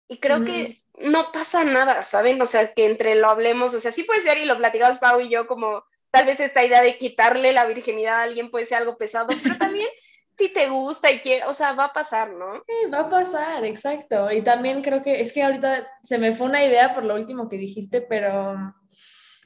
y 0.09 0.19
creo 0.19 0.45
que 0.45 0.83
no 0.99 1.33
pasa 1.33 1.65
nada, 1.65 2.03
¿saben? 2.05 2.41
O 2.41 2.47
sea, 2.47 2.73
que 2.73 2.87
entre 2.87 3.15
lo 3.17 3.29
hablemos, 3.29 3.75
o 3.75 3.81
sea, 3.81 3.93
sí 3.93 4.05
puede 4.05 4.21
ser 4.21 4.39
y 4.39 4.45
lo 4.45 4.57
platicamos 4.57 4.99
Pau 4.99 5.21
y 5.21 5.29
yo 5.29 5.47
como 5.47 5.85
tal 6.11 6.27
vez 6.27 6.41
esta 6.41 6.65
idea 6.65 6.81
de 6.83 6.97
quitarle 6.97 7.53
la 7.53 7.67
virginidad 7.67 8.21
a 8.21 8.23
alguien 8.23 8.51
puede 8.51 8.65
ser 8.65 8.79
algo 8.79 8.97
pesado, 8.97 9.29
pero 9.43 9.57
también 9.59 9.89
si 10.37 10.51
te 10.51 10.69
gusta 10.69 11.11
y 11.11 11.21
quiere, 11.21 11.45
o 11.47 11.55
sea, 11.55 11.73
va 11.73 11.87
a 11.87 11.93
pasar, 11.93 12.33
¿no? 12.33 12.63
Sí, 12.67 12.91
va 12.93 13.01
a 13.01 13.09
pasar, 13.09 13.65
exacto. 13.65 14.31
Y 14.31 14.43
también 14.43 14.83
creo 14.83 15.03
que 15.03 15.21
es 15.21 15.33
que 15.33 15.43
ahorita 15.43 15.87
se 16.03 16.19
me 16.19 16.33
fue 16.33 16.47
una 16.47 16.65
idea 16.65 16.95
por 16.95 17.05
lo 17.05 17.15
último 17.15 17.49
que 17.49 17.57
dijiste, 17.57 18.03
pero 18.03 18.75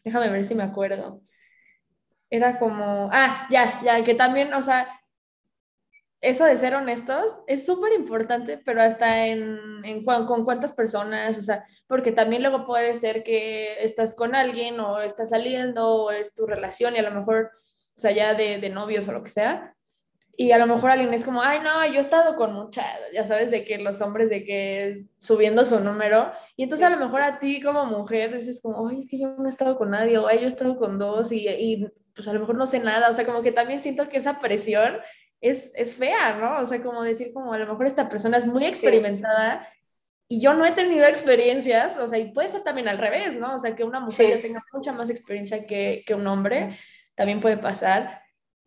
déjame 0.04 0.28
ver 0.30 0.44
si 0.44 0.54
me 0.54 0.62
acuerdo. 0.62 1.20
Era 2.30 2.58
como, 2.58 3.08
ah, 3.12 3.46
ya, 3.50 3.80
ya, 3.82 4.02
que 4.02 4.14
también, 4.14 4.54
o 4.54 4.62
sea, 4.62 4.88
eso 6.20 6.44
de 6.44 6.56
ser 6.56 6.74
honestos 6.74 7.32
es 7.46 7.64
súper 7.64 7.92
importante, 7.94 8.58
pero 8.58 8.82
hasta 8.82 9.26
en, 9.26 9.58
en 9.84 10.04
con 10.04 10.44
cuántas 10.44 10.72
personas, 10.72 11.38
o 11.38 11.42
sea, 11.42 11.64
porque 11.86 12.12
también 12.12 12.42
luego 12.42 12.66
puede 12.66 12.92
ser 12.94 13.22
que 13.24 13.82
estás 13.82 14.14
con 14.14 14.34
alguien 14.34 14.78
o 14.80 15.00
estás 15.00 15.30
saliendo 15.30 15.88
o 15.88 16.10
es 16.10 16.34
tu 16.34 16.46
relación 16.46 16.94
y 16.94 16.98
a 16.98 17.02
lo 17.02 17.10
mejor, 17.12 17.50
o 17.96 17.98
sea, 17.98 18.10
ya 18.12 18.34
de, 18.34 18.58
de 18.58 18.68
novios 18.70 19.08
o 19.08 19.12
lo 19.12 19.22
que 19.22 19.30
sea, 19.30 19.74
y 20.36 20.52
a 20.52 20.58
lo 20.58 20.66
mejor 20.66 20.90
alguien 20.90 21.12
es 21.12 21.24
como, 21.24 21.42
ay, 21.42 21.60
no, 21.60 21.84
yo 21.86 21.94
he 21.94 22.00
estado 22.00 22.36
con 22.36 22.54
muchas, 22.54 22.86
ya 23.12 23.22
sabes, 23.22 23.50
de 23.50 23.64
que 23.64 23.78
los 23.78 24.00
hombres, 24.00 24.30
de 24.30 24.44
que 24.44 25.04
subiendo 25.16 25.64
su 25.64 25.80
número, 25.80 26.32
y 26.56 26.62
entonces 26.62 26.86
a 26.86 26.90
lo 26.90 26.96
mejor 26.96 27.22
a 27.22 27.38
ti 27.38 27.60
como 27.60 27.84
mujer 27.86 28.34
dices 28.34 28.60
como, 28.62 28.88
ay, 28.88 28.98
es 28.98 29.08
que 29.10 29.18
yo 29.18 29.34
no 29.36 29.46
he 29.46 29.48
estado 29.50 29.76
con 29.76 29.90
nadie, 29.90 30.18
o 30.18 30.26
ay, 30.26 30.38
yo 30.38 30.44
he 30.44 30.46
estado 30.46 30.76
con 30.76 30.98
dos, 30.98 31.32
y, 31.32 31.48
y 31.48 31.88
pues 32.14 32.26
a 32.28 32.32
lo 32.32 32.40
mejor 32.40 32.56
no 32.56 32.66
sé 32.66 32.80
nada, 32.80 33.08
o 33.08 33.12
sea, 33.12 33.26
como 33.26 33.42
que 33.42 33.52
también 33.52 33.80
siento 33.80 34.08
que 34.08 34.16
esa 34.16 34.40
presión 34.40 34.98
es, 35.40 35.72
es 35.74 35.94
fea, 35.94 36.34
¿no? 36.36 36.60
O 36.60 36.64
sea, 36.64 36.82
como 36.82 37.02
decir 37.02 37.32
como, 37.32 37.52
a 37.52 37.58
lo 37.58 37.66
mejor 37.66 37.86
esta 37.86 38.08
persona 38.08 38.38
es 38.38 38.46
muy 38.46 38.64
experimentada, 38.64 39.68
y 40.32 40.40
yo 40.40 40.54
no 40.54 40.64
he 40.64 40.70
tenido 40.70 41.06
experiencias, 41.06 41.98
o 41.98 42.06
sea, 42.06 42.18
y 42.18 42.32
puede 42.32 42.48
ser 42.48 42.62
también 42.62 42.86
al 42.86 42.98
revés, 42.98 43.36
¿no? 43.36 43.54
O 43.54 43.58
sea, 43.58 43.74
que 43.74 43.82
una 43.82 43.98
mujer 43.98 44.36
ya 44.36 44.40
tenga 44.40 44.64
mucha 44.72 44.92
más 44.92 45.10
experiencia 45.10 45.66
que, 45.66 46.04
que 46.06 46.14
un 46.14 46.24
hombre, 46.28 46.78
también 47.16 47.40
puede 47.40 47.56
pasar. 47.56 48.19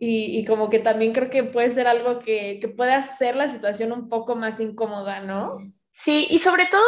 Y, 0.06 0.38
y, 0.38 0.44
como 0.44 0.70
que 0.70 0.80
también 0.80 1.13
creo 1.13 1.30
que 1.30 1.46
puede 1.46 1.70
ser 1.70 1.88
algo 1.88 2.20
que, 2.20 2.60
que 2.60 2.68
puede 2.68 2.94
hacer 2.94 3.38
la 3.38 3.48
situación 3.48 3.94
un 3.94 4.10
poco 4.10 4.36
más 4.36 4.60
incómoda, 4.60 5.22
¿no? 5.22 5.60
Sí, 5.94 6.28
y 6.30 6.39
sobre 6.39 6.66
todo, 6.66 6.84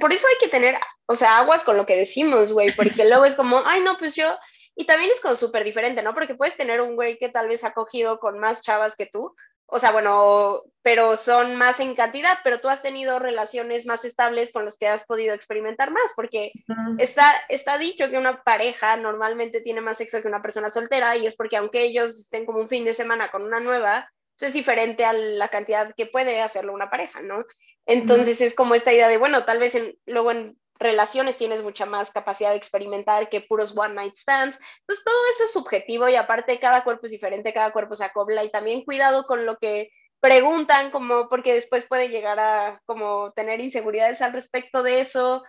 por 0.00 0.12
eso 0.12 0.26
hay 0.26 0.34
que 0.40 0.48
tener, 0.48 0.74
o 1.06 1.14
sea, 1.14 1.36
aguas 1.36 1.62
con 1.62 1.76
lo 1.76 1.86
que 1.86 1.94
decimos, 1.94 2.52
güey, 2.52 2.74
porque 2.74 2.90
luego 3.08 3.26
es 3.26 3.36
como, 3.36 3.62
ay, 3.64 3.80
no, 3.82 3.96
pues 3.96 4.16
yo, 4.16 4.36
y 4.74 4.86
también 4.86 5.08
es 5.12 5.20
como 5.20 5.36
súper 5.36 5.62
diferente, 5.62 6.02
¿no? 6.02 6.14
Porque 6.14 6.34
puedes 6.34 6.56
tener 6.56 6.80
un 6.80 6.96
güey 6.96 7.16
que 7.16 7.28
tal 7.28 7.46
vez 7.46 7.62
ha 7.62 7.72
cogido 7.74 8.18
con 8.18 8.40
más 8.40 8.60
chavas 8.60 8.96
que 8.96 9.06
tú, 9.06 9.36
o 9.70 9.78
sea, 9.78 9.92
bueno, 9.92 10.62
pero 10.80 11.14
son 11.16 11.56
más 11.56 11.78
en 11.78 11.94
cantidad, 11.94 12.38
pero 12.42 12.58
tú 12.58 12.70
has 12.70 12.80
tenido 12.80 13.18
relaciones 13.18 13.84
más 13.84 14.02
estables 14.06 14.50
con 14.50 14.64
los 14.64 14.78
que 14.78 14.88
has 14.88 15.04
podido 15.04 15.34
experimentar 15.34 15.90
más, 15.90 16.12
porque 16.16 16.52
está, 16.96 17.34
está 17.50 17.76
dicho 17.76 18.08
que 18.08 18.16
una 18.16 18.42
pareja 18.42 18.96
normalmente 18.96 19.60
tiene 19.60 19.82
más 19.82 19.98
sexo 19.98 20.22
que 20.22 20.28
una 20.28 20.40
persona 20.40 20.70
soltera 20.70 21.16
y 21.18 21.26
es 21.26 21.36
porque 21.36 21.58
aunque 21.58 21.82
ellos 21.82 22.18
estén 22.18 22.46
como 22.46 22.60
un 22.60 22.68
fin 22.68 22.86
de 22.86 22.94
semana 22.94 23.30
con 23.30 23.42
una 23.42 23.60
nueva, 23.60 24.10
pues 24.38 24.48
es 24.48 24.54
diferente 24.54 25.04
a 25.04 25.12
la 25.12 25.48
cantidad 25.48 25.94
que 25.94 26.06
puede 26.06 26.40
hacerlo 26.40 26.72
una 26.72 26.88
pareja, 26.88 27.20
¿no? 27.20 27.44
Entonces 27.84 28.40
es 28.40 28.54
como 28.54 28.74
esta 28.74 28.92
idea 28.92 29.08
de, 29.08 29.18
bueno, 29.18 29.44
tal 29.44 29.58
vez 29.58 29.74
en, 29.74 29.98
luego 30.06 30.30
en 30.30 30.56
relaciones 30.78 31.36
tienes 31.36 31.62
mucha 31.62 31.86
más 31.86 32.10
capacidad 32.12 32.50
de 32.50 32.56
experimentar 32.56 33.28
que 33.28 33.40
puros 33.40 33.76
one 33.76 33.94
night 33.94 34.14
stands. 34.14 34.58
Entonces, 34.80 35.04
todo 35.04 35.16
eso 35.32 35.44
es 35.44 35.52
subjetivo 35.52 36.08
y 36.08 36.16
aparte 36.16 36.60
cada 36.60 36.84
cuerpo 36.84 37.06
es 37.06 37.12
diferente, 37.12 37.52
cada 37.52 37.72
cuerpo 37.72 37.94
se 37.94 38.04
acopla 38.04 38.44
y 38.44 38.50
también 38.50 38.84
cuidado 38.84 39.24
con 39.26 39.44
lo 39.44 39.56
que 39.58 39.90
preguntan, 40.20 40.90
como 40.90 41.28
porque 41.28 41.54
después 41.54 41.86
puede 41.86 42.08
llegar 42.08 42.38
a 42.40 42.80
como 42.86 43.32
tener 43.32 43.60
inseguridades 43.60 44.22
al 44.22 44.32
respecto 44.32 44.82
de 44.82 45.00
eso. 45.00 45.42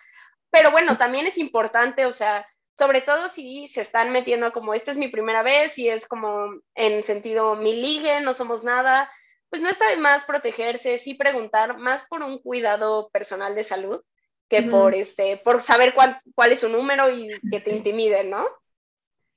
Pero 0.52 0.72
bueno, 0.72 0.98
también 0.98 1.28
es 1.28 1.38
importante, 1.38 2.06
o 2.06 2.12
sea, 2.12 2.46
sobre 2.78 3.02
todo 3.02 3.28
si 3.28 3.68
se 3.68 3.82
están 3.82 4.12
metiendo 4.12 4.52
como 4.52 4.74
esta 4.74 4.92
es 4.92 4.98
mi 4.98 5.10
primera 5.10 5.44
vez 5.44 5.78
y 5.78 5.90
es 5.90 6.08
como 6.08 6.60
en 6.76 7.04
sentido 7.04 7.56
mi 7.56 7.76
ligue, 7.76 8.22
no 8.22 8.34
somos 8.34 8.64
nada, 8.64 9.12
pues 9.50 9.62
no 9.62 9.70
está 9.70 9.90
de 9.90 9.98
más 9.98 10.26
protegerse, 10.26 10.98
sí 10.98 11.14
preguntar 11.14 11.78
más 11.78 12.06
por 12.08 12.24
un 12.24 12.40
cuidado 12.40 13.10
personal 13.10 13.54
de 13.54 13.64
salud 13.64 14.02
que 14.50 14.64
por, 14.64 14.96
este, 14.96 15.38
por 15.38 15.62
saber 15.62 15.94
cuál, 15.94 16.20
cuál 16.34 16.52
es 16.52 16.62
su 16.62 16.70
número 16.70 17.10
y 17.10 17.30
que 17.52 17.62
te 17.62 17.76
intimiden, 17.76 18.32
¿no? 18.32 18.46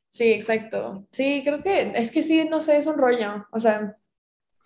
Sí, 0.08 0.32
exacto. 0.32 1.06
Sí, 1.10 1.42
creo 1.44 1.62
que 1.62 1.92
es 1.94 2.10
que 2.10 2.22
sí, 2.22 2.44
no 2.44 2.60
sé, 2.60 2.78
es 2.78 2.86
un 2.86 2.98
rollo. 2.98 3.46
O 3.52 3.60
sea, 3.60 3.96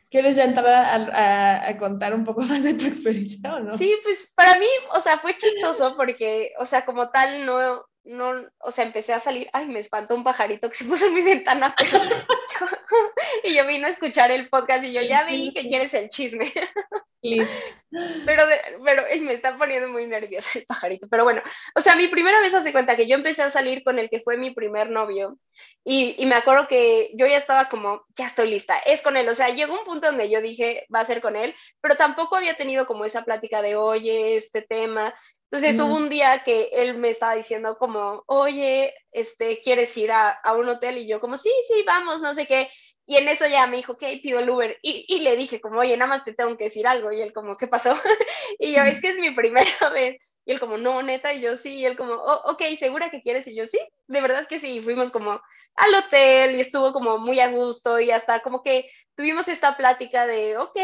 ¿quieres 0.09 0.37
ya 0.37 0.45
entrar 0.45 0.67
a, 0.67 1.69
a, 1.69 1.79
contar 1.79 2.15
un 2.15 2.25
poco 2.25 2.41
más 2.43 2.63
de 2.63 2.75
tu 2.75 2.87
experiencia 2.87 3.55
o 3.55 3.61
no? 3.61 3.77
Sí, 3.77 3.95
pues 4.03 4.33
para 4.35 4.59
mí, 4.59 4.67
o 4.93 5.01
sea, 5.01 5.19
fue 5.19 5.37
chistoso 5.37 5.95
porque, 5.97 6.53
o 6.59 6.65
sea, 6.65 6.85
como 6.85 7.11
tal, 7.11 7.45
no, 7.45 7.85
no, 8.07 8.35
o 8.61 8.71
sea, 8.71 8.85
empecé 8.85 9.13
a 9.13 9.19
salir, 9.19 9.49
ay, 9.53 9.67
me 9.67 9.81
espantó 9.81 10.15
un 10.15 10.25
pajarito 10.25 10.69
que 10.71 10.77
se 10.77 10.85
puso 10.89 11.07
en 11.07 11.15
mi 11.15 11.23
ventana, 11.23 11.75
y 13.43 13.55
yo 13.55 13.67
vino 13.67 13.87
a 13.87 13.91
escuchar 13.91 14.31
el 14.31 14.49
podcast 14.49 14.85
y 14.85 14.93
yo 14.93 15.03
ya 15.03 15.25
vi 15.25 15.53
que 15.53 15.67
quieres 15.67 15.93
el 15.95 16.09
chisme. 16.09 16.53
pero, 18.27 18.45
pero 18.85 19.03
me 19.23 19.35
está 19.35 19.57
poniendo 19.57 19.89
muy 19.89 20.07
nerviosa 20.07 20.59
el 20.59 20.67
pajarito, 20.67 21.09
pero 21.09 21.25
bueno, 21.25 21.43
o 21.75 21.81
sea, 21.81 21.97
mi 21.97 22.09
primera 22.09 22.41
vez 22.41 22.55
hace 22.55 22.73
cuenta 22.73 22.95
que 22.97 23.09
yo 23.09 23.17
empecé 23.17 23.43
a 23.43 23.51
salir 23.51 23.83
con 23.83 23.99
el 23.99 24.09
que 24.09 24.21
fue 24.21 24.37
mi 24.37 24.53
primer 24.53 24.91
novio 24.91 25.37
y, 25.85 26.15
y 26.19 26.27
me 26.27 26.37
acuerdo 26.37 26.69
que 26.69 27.11
yo 27.15 27.27
ya 27.27 27.37
estaba 27.37 27.69
como, 27.69 28.05
ya 28.17 28.27
estoy 28.27 28.51
lista, 28.51 28.79
es 28.79 29.03
con 29.03 29.17
él, 29.17 29.29
o 29.29 29.35
sea, 29.35 29.49
llegó 29.49 29.75
un 29.75 29.85
punto 29.85 30.07
donde 30.07 30.31
yo 30.31 30.41
dije, 30.41 30.87
va 30.95 31.01
a 31.01 31.05
ser 31.05 31.21
con 31.21 31.37
él, 31.37 31.55
pero 31.81 31.97
tampoco 31.97 32.37
había 32.37 32.57
tenido 32.57 32.87
como 32.87 33.05
esa 33.05 33.25
plática 33.25 33.63
de, 33.63 33.77
oye, 33.77 34.37
este 34.37 34.63
tema, 34.63 35.15
entonces 35.51 35.79
hubo 35.81 35.95
un 35.95 36.09
día 36.09 36.43
que 36.45 36.71
él 36.73 36.99
me 36.99 37.11
estaba 37.11 37.35
diciendo 37.35 37.79
como, 37.79 38.25
oye, 38.27 38.93
este, 39.13 39.61
¿quieres 39.61 39.97
ir 39.97 40.11
a, 40.11 40.31
a, 40.31 40.55
un 40.55 40.69
hotel? 40.69 40.99
Y 40.99 41.07
yo 41.07 41.21
como, 41.21 41.37
sí, 41.37 41.51
sí, 41.69 41.85
vamos, 41.87 42.21
no 42.21 42.35
sé 42.35 42.47
qué. 42.47 42.69
Y 43.07 43.17
en 43.17 43.29
eso 43.29 43.47
ya 43.47 43.69
me 43.69 43.77
dijo, 43.77 43.93
ok, 43.93 44.03
pido 44.23 44.41
el 44.41 44.51
Uber. 44.51 44.77
Y, 44.83 45.05
y, 45.09 45.21
le 45.21 45.37
dije 45.37 45.61
como, 45.61 45.79
oye, 45.81 45.97
nada 45.97 46.09
más 46.09 46.25
te 46.25 46.35
tengo 46.35 46.57
que 46.57 46.65
decir 46.65 46.89
algo. 46.89 47.13
Y 47.13 47.21
él 47.21 47.33
como, 47.33 47.57
¿qué 47.57 47.69
pasó? 47.69 47.95
y 48.59 48.73
yo, 48.73 48.83
es 48.83 49.01
que 49.01 49.11
es 49.11 49.19
mi 49.19 49.31
primera 49.31 49.71
vez. 49.95 50.17
Y 50.45 50.53
él 50.53 50.61
como, 50.61 50.79
no, 50.79 51.01
neta, 51.03 51.33
y 51.33 51.41
yo 51.41 51.55
sí. 51.55 51.77
Y 51.77 51.87
él 51.87 51.97
como, 51.97 52.15
oh, 52.15 52.51
ok, 52.51 52.63
¿segura 52.77 53.11
que 53.11 53.23
quieres? 53.23 53.47
Y 53.47 53.55
yo 53.55 53.67
sí, 53.67 53.79
de 54.09 54.21
verdad 54.21 54.49
que 54.49 54.59
sí. 54.59 54.79
Y 54.79 54.83
fuimos 54.83 55.13
como 55.13 55.41
al 55.77 55.95
hotel 55.95 56.57
y 56.57 56.61
estuvo 56.61 56.93
como 56.93 57.19
muy 57.19 57.39
a 57.39 57.51
gusto 57.51 58.01
y 58.01 58.11
hasta 58.11 58.41
como 58.41 58.63
que 58.63 58.91
tuvimos 59.15 59.47
esta 59.47 59.77
plática 59.77 60.27
de, 60.27 60.57
ok, 60.57 60.79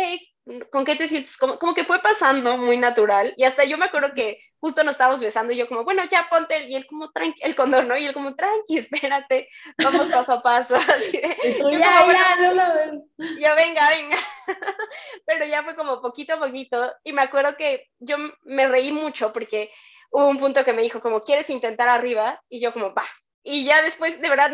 ¿con 0.71 0.85
qué 0.85 0.97
te 0.97 1.07
sientes? 1.07 1.37
Como, 1.37 1.59
como, 1.59 1.75
que 1.75 1.85
fue 1.85 2.01
pasando 2.01 2.57
muy 2.57 2.77
natural 2.77 3.33
y 3.37 3.45
hasta 3.45 3.65
yo 3.65 3.79
me 3.79 3.87
acuerdo 3.87 4.13
que 4.15 4.39
justo 4.59 4.83
nos 4.83 4.95
estábamos 4.95 5.21
besando 5.21 5.53
y 5.53 5.57
yo 5.57 5.69
como, 5.69 5.85
bueno, 5.85 6.03
ya 6.11 6.27
ponte, 6.29 6.69
y 6.69 6.75
él 6.75 6.87
como, 6.87 7.11
tranqui, 7.13 7.43
el 7.43 7.55
condor, 7.55 7.87
¿no? 7.87 7.97
Y 7.97 8.07
él 8.07 8.13
como, 8.13 8.35
tranqui, 8.35 8.79
espérate, 8.79 9.49
vamos 9.83 10.11
paso 10.11 10.33
a 10.35 10.43
paso. 10.43 10.77
Así 10.97 11.21
ya, 11.21 12.07
ya, 12.07 12.37
no 12.37 12.55
lo 12.55 12.75
ven. 12.75 13.03
Ya, 13.39 13.55
venga, 13.55 13.89
venga. 13.89 14.17
Pero 15.27 15.47
ya 15.47 15.63
fue 15.63 15.77
como 15.77 16.01
poquito 16.01 16.35
a 16.35 16.39
poquito 16.39 16.93
y 17.05 17.13
me 17.13 17.23
acuerdo 17.23 17.57
que 17.57 17.89
yo 17.99 18.17
me 18.43 18.69
reí 18.69 18.91
mucho 18.91 19.33
porque 19.33 19.71
hubo 20.11 20.27
un 20.27 20.39
punto 20.39 20.65
que 20.65 20.73
me 20.73 20.83
dijo 20.83 21.01
como, 21.01 21.23
¿quieres 21.23 21.49
intentar 21.51 21.89
arriba? 21.89 22.43
Y 22.49 22.61
yo 22.61 22.73
como, 22.73 22.93
va, 22.93 23.05
y 23.45 23.65
ya 23.65 23.83
después, 23.83 24.21
de 24.21 24.29
verdad, 24.29 24.53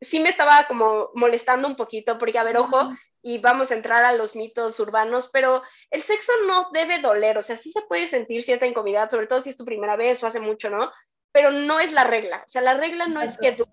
sí 0.00 0.20
me 0.20 0.28
estaba 0.28 0.66
como 0.66 1.10
molestando 1.14 1.66
un 1.66 1.76
poquito, 1.76 2.18
porque 2.18 2.38
a 2.38 2.42
ver, 2.42 2.58
ojo, 2.58 2.90
y 3.22 3.38
vamos 3.38 3.70
a 3.70 3.74
entrar 3.74 4.04
a 4.04 4.12
los 4.12 4.36
mitos 4.36 4.78
urbanos, 4.80 5.30
pero 5.32 5.62
el 5.90 6.02
sexo 6.02 6.32
no 6.46 6.68
debe 6.72 7.00
doler, 7.00 7.38
o 7.38 7.42
sea, 7.42 7.56
sí 7.56 7.72
se 7.72 7.82
puede 7.82 8.06
sentir 8.06 8.42
cierta 8.42 8.66
incomodidad, 8.66 9.08
sobre 9.08 9.26
todo 9.26 9.40
si 9.40 9.50
es 9.50 9.56
tu 9.56 9.64
primera 9.64 9.96
vez 9.96 10.22
o 10.22 10.26
hace 10.26 10.40
mucho, 10.40 10.68
¿no? 10.68 10.90
Pero 11.32 11.50
no 11.50 11.80
es 11.80 11.92
la 11.92 12.04
regla, 12.04 12.42
o 12.44 12.48
sea, 12.48 12.60
la 12.60 12.74
regla 12.74 13.06
no 13.06 13.22
es 13.22 13.38
que 13.38 13.52
duela, 13.52 13.72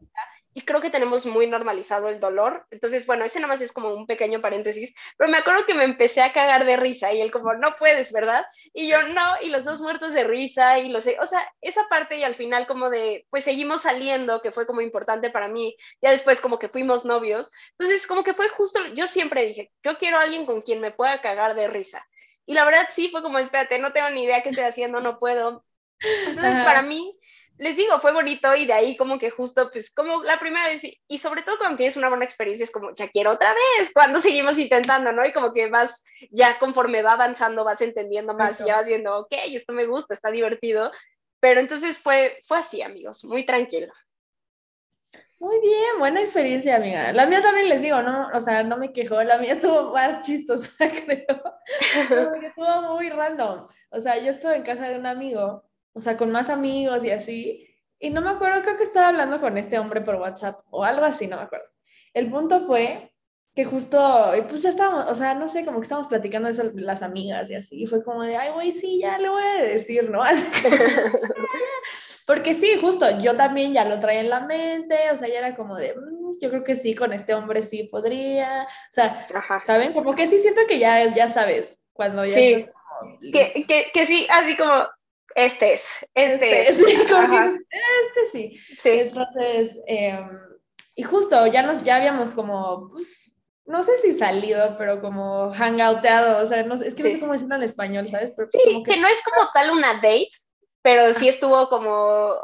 y 0.58 0.62
creo 0.62 0.80
que 0.80 0.90
tenemos 0.90 1.26
muy 1.26 1.48
normalizado 1.48 2.08
el 2.08 2.22
dolor. 2.22 2.66
Entonces, 2.72 3.06
bueno, 3.06 3.26
ese 3.26 3.42
nomás 3.42 3.60
es 3.60 3.74
como 3.74 3.94
un 3.94 4.08
pequeño 4.08 4.40
paréntesis, 4.40 4.96
pero 5.18 5.30
me 5.30 5.38
acuerdo 5.38 5.66
que 5.66 5.74
me 5.74 5.84
empecé 5.84 6.22
a 6.22 6.32
cagar 6.32 6.66
de 6.66 6.78
risa 6.78 7.12
y 7.12 7.20
él 7.20 7.30
como, 7.30 7.54
no 7.56 7.76
puedes, 7.76 8.14
¿verdad? 8.14 8.46
Y 8.74 8.88
yo, 8.88 9.04
no, 9.04 9.34
y 9.42 9.50
los 9.50 9.66
dos 9.66 9.82
muertos 9.82 10.14
de 10.14 10.24
risa 10.24 10.80
y 10.80 10.88
lo 10.88 11.02
sé, 11.02 11.18
o 11.20 11.26
sea, 11.26 11.46
esa 11.60 11.90
parte 11.90 12.18
y 12.18 12.24
al 12.24 12.36
final 12.36 12.68
como 12.68 12.90
de, 12.90 13.28
pues 13.30 13.44
seguimos 13.44 13.82
saliendo, 13.82 14.42
que 14.42 14.54
fue 14.54 14.66
como 14.66 14.80
importante 14.80 15.30
para 15.30 15.50
mí, 15.50 15.76
ya 16.02 16.12
después 16.12 16.40
como 16.40 16.58
que 16.58 16.70
fuimos 16.70 17.04
novios, 17.04 17.52
entonces 17.72 18.08
como 18.08 18.24
que 18.24 18.34
fue 18.34 18.48
justo, 18.48 18.80
yo 18.94 19.08
siempre 19.08 19.46
dije, 19.46 19.74
yo 19.84 19.98
quiero 19.98 20.18
a 20.18 20.22
alguien 20.22 20.46
con 20.46 20.62
quien 20.62 20.80
me 20.80 20.92
pueda 20.92 21.20
cagar 21.20 21.56
de 21.56 21.68
risa. 21.68 22.08
Y 22.46 22.54
la 22.54 22.64
verdad 22.64 22.88
sí 22.90 23.10
fue 23.10 23.22
como, 23.22 23.40
espérate, 23.40 23.78
no 23.78 23.92
tengo 23.92 24.10
ni 24.12 24.24
idea 24.24 24.42
qué 24.42 24.50
estoy 24.50 24.66
haciendo, 24.66 25.02
no 25.02 25.20
puedo. 25.20 25.66
Entonces, 26.00 26.64
para 26.64 26.82
mí, 26.82 27.18
les 27.58 27.78
digo, 27.78 28.00
fue 28.00 28.12
bonito 28.12 28.54
y 28.56 28.66
de 28.66 28.74
ahí 28.74 28.98
como 28.98 29.18
que 29.18 29.30
justo, 29.30 29.70
pues 29.72 29.94
como 29.94 30.24
la 30.24 30.40
primera 30.40 30.68
vez, 30.68 30.82
y 31.08 31.18
sobre 31.18 31.42
todo 31.42 31.58
cuando 31.58 31.78
tienes 31.78 31.96
una 31.96 32.10
buena 32.10 32.26
experiencia, 32.26 32.66
es 32.66 32.72
como, 32.72 32.92
ya 32.94 33.08
quiero 33.08 33.32
otra 33.32 33.54
vez, 33.54 33.92
cuando 33.94 34.20
seguimos 34.20 34.58
intentando, 34.58 35.12
¿no? 35.12 35.26
Y 35.26 35.32
como 35.32 35.54
que 35.54 35.70
vas, 35.70 36.04
ya 36.32 36.60
conforme 36.60 37.02
va 37.02 37.14
avanzando, 37.14 37.64
vas 37.64 37.82
entendiendo 37.82 38.34
más 38.34 38.60
y 38.60 38.66
ya 38.66 38.78
vas 38.78 38.88
viendo, 38.88 39.18
ok, 39.18 39.34
esto 39.48 39.74
me 39.74 39.86
gusta, 39.86 40.14
está 40.14 40.32
divertido. 40.32 40.92
Pero 41.40 41.60
entonces 41.60 41.98
fue, 41.98 42.42
fue 42.46 42.58
así, 42.58 42.82
amigos, 42.82 43.24
muy 43.24 43.46
tranquilo. 43.46 43.94
Muy 45.40 45.60
bien, 45.60 46.00
buena 46.00 46.22
experiencia, 46.22 46.78
amiga. 46.78 47.12
La 47.12 47.26
mía 47.28 47.42
también 47.42 47.70
les 47.70 47.82
digo, 47.82 48.02
no, 48.02 48.30
o 48.34 48.40
sea, 48.40 48.64
no 48.64 48.78
me 48.78 48.94
quejó, 48.94 49.22
la 49.22 49.38
mía 49.38 49.52
estuvo 49.52 49.94
más 49.94 50.24
chistosa, 50.26 50.90
creo. 51.06 52.34
estuvo 52.42 52.82
muy 52.94 53.10
random. 53.10 53.68
O 53.92 54.00
sea, 54.00 54.18
yo 54.18 54.30
estuve 54.30 54.56
en 54.56 54.64
casa 54.64 54.88
de 54.88 54.98
un 54.98 55.06
amigo 55.06 55.65
o 55.96 56.02
sea, 56.02 56.18
con 56.18 56.32
más 56.32 56.50
amigos 56.50 57.04
y 57.04 57.10
así. 57.10 57.68
Y 58.00 58.10
no 58.10 58.22
me 58.22 58.30
acuerdo, 58.30 58.62
creo 58.62 58.78
que 58.78 58.84
estaba 58.84 59.08
hablando 59.08 59.40
con 59.40 59.58
este 59.58 59.80
hombre 59.80 60.02
por 60.02 60.16
WhatsApp 60.16 60.60
o 60.70 60.84
algo 60.84 61.06
así, 61.06 61.28
no 61.28 61.38
me 61.38 61.44
acuerdo. 61.44 61.66
El 62.14 62.30
punto 62.30 62.68
fue 62.68 63.14
que 63.56 63.64
justo, 63.64 64.34
pues 64.50 64.64
ya 64.64 64.70
estábamos, 64.70 65.06
o 65.08 65.16
sea, 65.16 65.34
no 65.34 65.48
sé, 65.48 65.64
como 65.64 65.80
que 65.80 65.84
estábamos 65.84 66.10
platicando 66.10 66.50
eso 66.50 66.64
las 66.74 67.02
amigas 67.02 67.50
y 67.50 67.56
así, 67.56 67.84
y 67.84 67.88
fue 67.88 68.04
como 68.04 68.24
de, 68.24 68.36
ay, 68.36 68.52
güey, 68.52 68.72
sí, 68.72 69.00
ya 69.00 69.18
le 69.18 69.30
voy 69.30 69.42
a 69.42 69.64
decir, 69.64 70.10
¿no? 70.10 70.24
Porque 72.28 72.54
sí, 72.54 72.78
justo, 72.82 73.22
yo 73.22 73.38
también 73.38 73.74
ya 73.74 73.86
lo 73.86 73.98
traía 74.00 74.20
en 74.20 74.30
la 74.30 74.42
mente, 74.42 75.10
o 75.10 75.16
sea, 75.16 75.30
ya 75.30 75.40
era 75.40 75.56
como 75.56 75.78
de, 75.78 75.96
mm, 75.96 76.38
yo 76.42 76.50
creo 76.50 76.66
que 76.66 76.76
sí, 76.76 76.96
con 76.96 77.14
este 77.14 77.34
hombre 77.34 77.62
sí 77.62 77.84
podría, 77.84 78.64
o 78.64 78.92
sea, 78.92 79.26
¿saben? 79.64 79.94
Como 79.94 80.16
que 80.16 80.28
sí 80.28 80.40
siento 80.40 80.62
que 80.68 80.78
ya, 80.78 81.16
ya 81.16 81.30
sabes, 81.30 81.82
cuando 81.94 82.26
ya 82.26 82.38
estás 82.38 82.74
que, 83.22 83.66
que, 83.66 83.92
que 83.94 84.06
sí, 84.06 84.28
así 84.30 84.58
como, 84.58 84.84
este 85.34 85.74
es, 85.74 85.88
este, 86.14 86.70
este 86.70 86.70
es. 86.70 86.80
este 86.80 88.26
sí. 88.32 88.60
Entonces, 88.84 89.80
em, 89.88 90.30
y 90.96 91.04
justo 91.04 91.48
ya 91.48 91.64
nos, 91.64 91.84
ya 91.84 91.98
habíamos 91.98 92.34
como, 92.34 92.90
pues, 92.92 93.32
no 93.66 93.82
sé 93.82 93.98
si 93.98 94.14
salido, 94.14 94.76
pero 94.78 95.02
como 95.02 95.52
hangouteado, 95.52 96.42
o 96.42 96.46
sea, 96.46 96.64
no, 96.64 96.76
es 96.76 96.94
que 96.94 97.04
no 97.04 97.10
sé 97.10 97.20
cómo 97.20 97.34
decirlo 97.34 97.56
en 97.56 97.64
español, 97.64 98.08
¿sabes? 98.08 98.32
Pero 98.36 98.48
pues 98.52 98.64
sí, 98.64 98.84
que... 98.84 98.98
no 98.98 99.08
es 99.08 99.22
como 99.24 99.50
tal 99.54 99.72
una 99.72 99.96
date, 99.96 100.30
pero 100.86 101.12
sí 101.14 101.28
estuvo 101.28 101.68
como, 101.68 101.90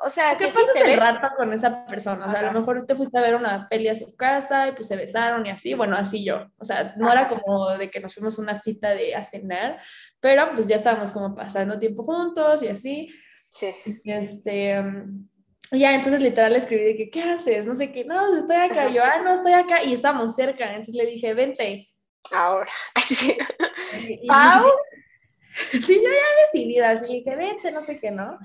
o 0.03 0.09
sea, 0.09 0.35
¿qué 0.35 0.47
pasas 0.47 0.75
el 0.83 0.97
rato 0.97 1.27
con 1.37 1.53
esa 1.53 1.85
persona? 1.85 2.25
O 2.25 2.31
sea, 2.31 2.39
a 2.39 2.51
lo 2.51 2.59
mejor 2.59 2.87
te 2.87 2.95
fuiste 2.95 3.15
a 3.15 3.21
ver 3.21 3.35
una 3.35 3.69
peli 3.69 3.87
a 3.87 3.93
su 3.93 4.15
casa 4.15 4.67
y 4.67 4.71
pues 4.71 4.87
se 4.87 4.95
besaron 4.95 5.45
y 5.45 5.51
así, 5.51 5.75
bueno, 5.75 5.95
así 5.95 6.25
yo, 6.25 6.47
o 6.57 6.63
sea, 6.63 6.95
no 6.97 7.11
era 7.11 7.27
como 7.27 7.69
de 7.77 7.91
que 7.91 7.99
nos 7.99 8.15
fuimos 8.15 8.39
una 8.39 8.55
cita 8.55 8.95
de 8.95 9.13
a 9.13 9.23
cenar, 9.23 9.79
pero 10.19 10.49
pues 10.55 10.67
ya 10.67 10.75
estábamos 10.75 11.11
como 11.11 11.35
pasando 11.35 11.77
tiempo 11.77 12.03
juntos 12.03 12.63
y 12.63 12.69
así. 12.69 13.13
Sí. 13.51 13.75
Este, 14.05 14.83
ya, 15.71 15.93
entonces 15.93 16.19
literal 16.19 16.53
le 16.53 16.57
escribí 16.57 16.83
de 16.83 16.95
que, 16.95 17.09
¿qué 17.11 17.21
haces? 17.21 17.67
No 17.67 17.75
sé 17.75 17.91
qué, 17.91 18.05
no, 18.05 18.35
estoy 18.35 18.55
acá, 18.55 18.89
yo, 18.89 19.03
ah, 19.03 19.21
no, 19.23 19.35
estoy 19.35 19.53
acá, 19.53 19.83
y 19.83 19.93
estábamos 19.93 20.33
cerca, 20.33 20.67
entonces 20.71 20.95
le 20.95 21.05
dije, 21.05 21.35
vente. 21.35 21.89
Ahora, 22.31 22.71
así. 22.95 23.37
¿Pau? 24.27 24.65
sí, 25.71 25.95
yo 25.95 26.09
ya 26.09 26.41
decidida, 26.45 26.91
así 26.91 27.07
dije, 27.07 27.35
vente, 27.35 27.71
no 27.71 27.81
sé 27.81 27.99
qué, 27.99 28.11
¿no? 28.11 28.37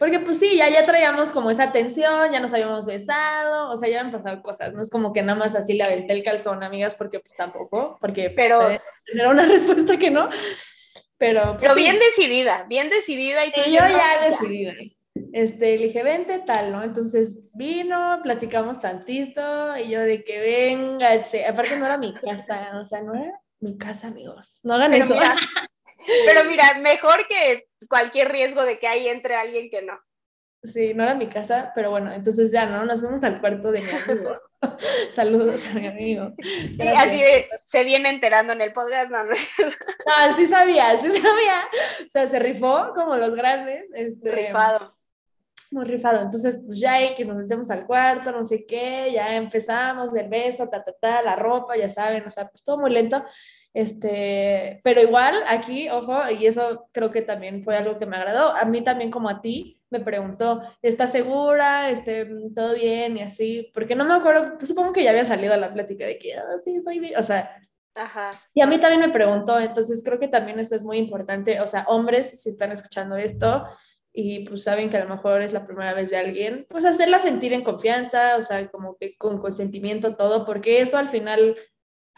Porque 0.00 0.18
pues 0.18 0.38
sí, 0.38 0.56
ya, 0.56 0.70
ya 0.70 0.82
traíamos 0.82 1.30
como 1.30 1.50
esa 1.50 1.72
tensión, 1.72 2.32
ya 2.32 2.40
nos 2.40 2.54
habíamos 2.54 2.86
besado, 2.86 3.70
o 3.70 3.76
sea, 3.76 3.86
ya 3.88 4.00
han 4.00 4.10
pasado 4.10 4.42
cosas, 4.42 4.72
no 4.72 4.80
es 4.80 4.88
como 4.88 5.12
que 5.12 5.22
nada 5.22 5.38
más 5.38 5.54
así 5.54 5.74
le 5.74 5.84
aventé 5.84 6.14
el 6.14 6.22
calzón, 6.22 6.62
amigas, 6.62 6.94
porque 6.94 7.20
pues 7.20 7.36
tampoco, 7.36 7.98
porque 8.00 8.30
pero 8.30 8.62
era 8.70 9.28
una 9.28 9.44
respuesta 9.46 9.98
que 9.98 10.10
no, 10.10 10.30
pero... 11.18 11.58
Pues, 11.58 11.60
pero 11.60 11.74
bien 11.74 11.98
decidida, 11.98 12.64
bien 12.66 12.88
decidida 12.88 13.44
y 13.44 13.52
tú 13.52 13.60
yo 13.66 13.72
ya 13.72 14.30
decidida. 14.30 14.72
Este, 15.32 15.76
le 15.76 15.86
dije, 15.86 16.02
vente, 16.02 16.38
tal, 16.46 16.72
¿no? 16.72 16.82
Entonces 16.82 17.42
vino, 17.52 18.20
platicamos 18.22 18.80
tantito 18.80 19.76
y 19.76 19.90
yo 19.90 20.00
de 20.00 20.24
que 20.24 20.40
venga, 20.40 21.22
che, 21.24 21.44
aparte 21.44 21.76
no 21.76 21.84
era 21.84 21.98
mi 21.98 22.14
casa, 22.14 22.80
o 22.80 22.86
sea, 22.86 23.02
no 23.02 23.14
era 23.14 23.38
mi 23.60 23.76
casa, 23.76 24.08
amigos, 24.08 24.60
no 24.62 24.74
hagan 24.74 24.94
eso. 24.94 25.14
Pero 26.26 26.44
mira, 26.44 26.78
mejor 26.80 27.26
que 27.28 27.68
cualquier 27.88 28.30
riesgo 28.30 28.64
de 28.64 28.78
que 28.78 28.88
ahí 28.88 29.08
entre 29.08 29.34
alguien 29.34 29.70
que 29.70 29.82
no. 29.82 29.98
Sí, 30.62 30.92
no 30.92 31.04
era 31.04 31.14
mi 31.14 31.26
casa, 31.26 31.72
pero 31.74 31.90
bueno, 31.90 32.12
entonces 32.12 32.52
ya, 32.52 32.66
¿no? 32.66 32.84
Nos 32.84 33.00
fuimos 33.00 33.24
al 33.24 33.40
cuarto 33.40 33.72
de 33.72 33.80
mi 33.80 33.90
amigo. 33.90 34.36
Saludos 35.10 35.66
a 35.66 35.74
mi 35.74 35.86
amigo. 35.86 36.34
Y 36.36 36.86
así 36.86 37.22
se 37.64 37.82
viene 37.82 38.10
enterando 38.10 38.52
en 38.52 38.60
el 38.60 38.72
podcast, 38.74 39.10
¿no? 39.10 39.24
no, 39.24 40.34
sí 40.36 40.46
sabía, 40.46 40.96
sí 41.00 41.10
sabía. 41.10 41.64
O 42.04 42.08
sea, 42.08 42.26
se 42.26 42.38
rifó 42.38 42.92
como 42.94 43.16
los 43.16 43.34
grandes. 43.34 43.86
Este, 43.94 44.32
rifado. 44.32 44.94
Muy 45.70 45.84
rifado. 45.86 46.20
Entonces, 46.20 46.60
pues 46.66 46.78
ya 46.78 47.14
que 47.14 47.24
nos 47.24 47.36
metemos 47.38 47.70
al 47.70 47.86
cuarto, 47.86 48.30
no 48.30 48.44
sé 48.44 48.66
qué, 48.66 49.10
ya 49.14 49.34
empezamos 49.36 50.12
del 50.12 50.28
beso, 50.28 50.68
ta, 50.68 50.84
ta, 50.84 50.92
ta, 50.92 51.22
la 51.22 51.36
ropa, 51.36 51.76
ya 51.76 51.88
saben, 51.88 52.26
o 52.26 52.30
sea, 52.30 52.48
pues 52.48 52.62
todo 52.62 52.76
muy 52.76 52.90
lento. 52.90 53.24
Este, 53.72 54.80
pero 54.82 55.00
igual 55.00 55.42
aquí, 55.46 55.88
ojo, 55.90 56.28
y 56.30 56.46
eso 56.46 56.88
creo 56.92 57.10
que 57.10 57.22
también 57.22 57.62
fue 57.62 57.76
algo 57.76 57.98
que 57.98 58.06
me 58.06 58.16
agradó. 58.16 58.50
A 58.50 58.64
mí 58.64 58.82
también 58.82 59.10
como 59.10 59.28
a 59.28 59.40
ti, 59.40 59.80
me 59.90 60.00
preguntó, 60.00 60.60
¿estás 60.82 61.12
segura? 61.12 61.90
Este, 61.90 62.26
¿Todo 62.54 62.74
bien? 62.74 63.16
Y 63.16 63.22
así, 63.22 63.70
porque 63.74 63.94
no 63.94 64.04
me 64.04 64.14
acuerdo, 64.14 64.56
pues 64.56 64.68
supongo 64.68 64.92
que 64.92 65.04
ya 65.04 65.10
había 65.10 65.24
salido 65.24 65.56
la 65.56 65.72
plática 65.72 66.06
de 66.06 66.18
que, 66.18 66.34
ah, 66.34 66.58
sí, 66.62 66.80
soy 66.82 67.00
bien, 67.00 67.16
o 67.18 67.22
sea, 67.22 67.56
Ajá. 67.94 68.30
Y 68.54 68.62
a 68.62 68.66
mí 68.66 68.78
también 68.78 69.00
me 69.00 69.10
preguntó, 69.10 69.58
entonces 69.58 70.02
creo 70.04 70.18
que 70.18 70.28
también 70.28 70.60
eso 70.60 70.76
es 70.76 70.84
muy 70.84 70.96
importante, 70.96 71.60
o 71.60 71.66
sea, 71.66 71.84
hombres, 71.88 72.40
si 72.40 72.48
están 72.48 72.70
escuchando 72.72 73.16
esto 73.16 73.64
y 74.12 74.48
pues 74.48 74.64
saben 74.64 74.90
que 74.90 74.96
a 74.96 75.04
lo 75.04 75.14
mejor 75.14 75.42
es 75.42 75.52
la 75.52 75.66
primera 75.66 75.94
vez 75.94 76.10
de 76.10 76.16
alguien, 76.16 76.66
pues 76.68 76.84
hacerla 76.84 77.20
sentir 77.20 77.52
en 77.52 77.62
confianza, 77.62 78.36
o 78.36 78.42
sea, 78.42 78.68
como 78.70 78.96
que 78.96 79.16
con 79.16 79.38
consentimiento 79.38 80.16
todo, 80.16 80.44
porque 80.44 80.80
eso 80.80 80.98
al 80.98 81.08
final 81.08 81.56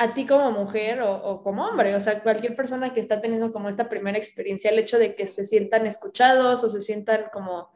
a 0.02 0.14
ti 0.14 0.26
como 0.26 0.50
mujer 0.50 1.00
o, 1.00 1.42
como 1.42 1.64
hombre, 1.64 1.94
o 1.94 2.00
sea, 2.00 2.22
cualquier 2.22 2.56
persona 2.56 2.92
que 2.92 3.00
está 3.00 3.20
teniendo 3.20 3.52
como 3.52 3.68
esta 3.68 3.88
primera 3.88 4.18
experiencia, 4.18 4.70
el 4.70 4.80
hecho 4.80 4.98
de 4.98 5.14
que 5.14 5.26
se 5.26 5.44
sientan 5.44 5.86
escuchados 5.86 6.64
o 6.64 6.68
se 6.68 6.80
sientan 6.80 7.26
como, 7.32 7.70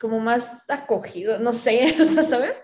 como 0.00 0.18
más 0.18 0.68
acogidos, 0.68 1.40
no 1.40 1.52
sé, 1.52 1.94
o 2.00 2.04
sea, 2.04 2.24
¿sabes? 2.24 2.62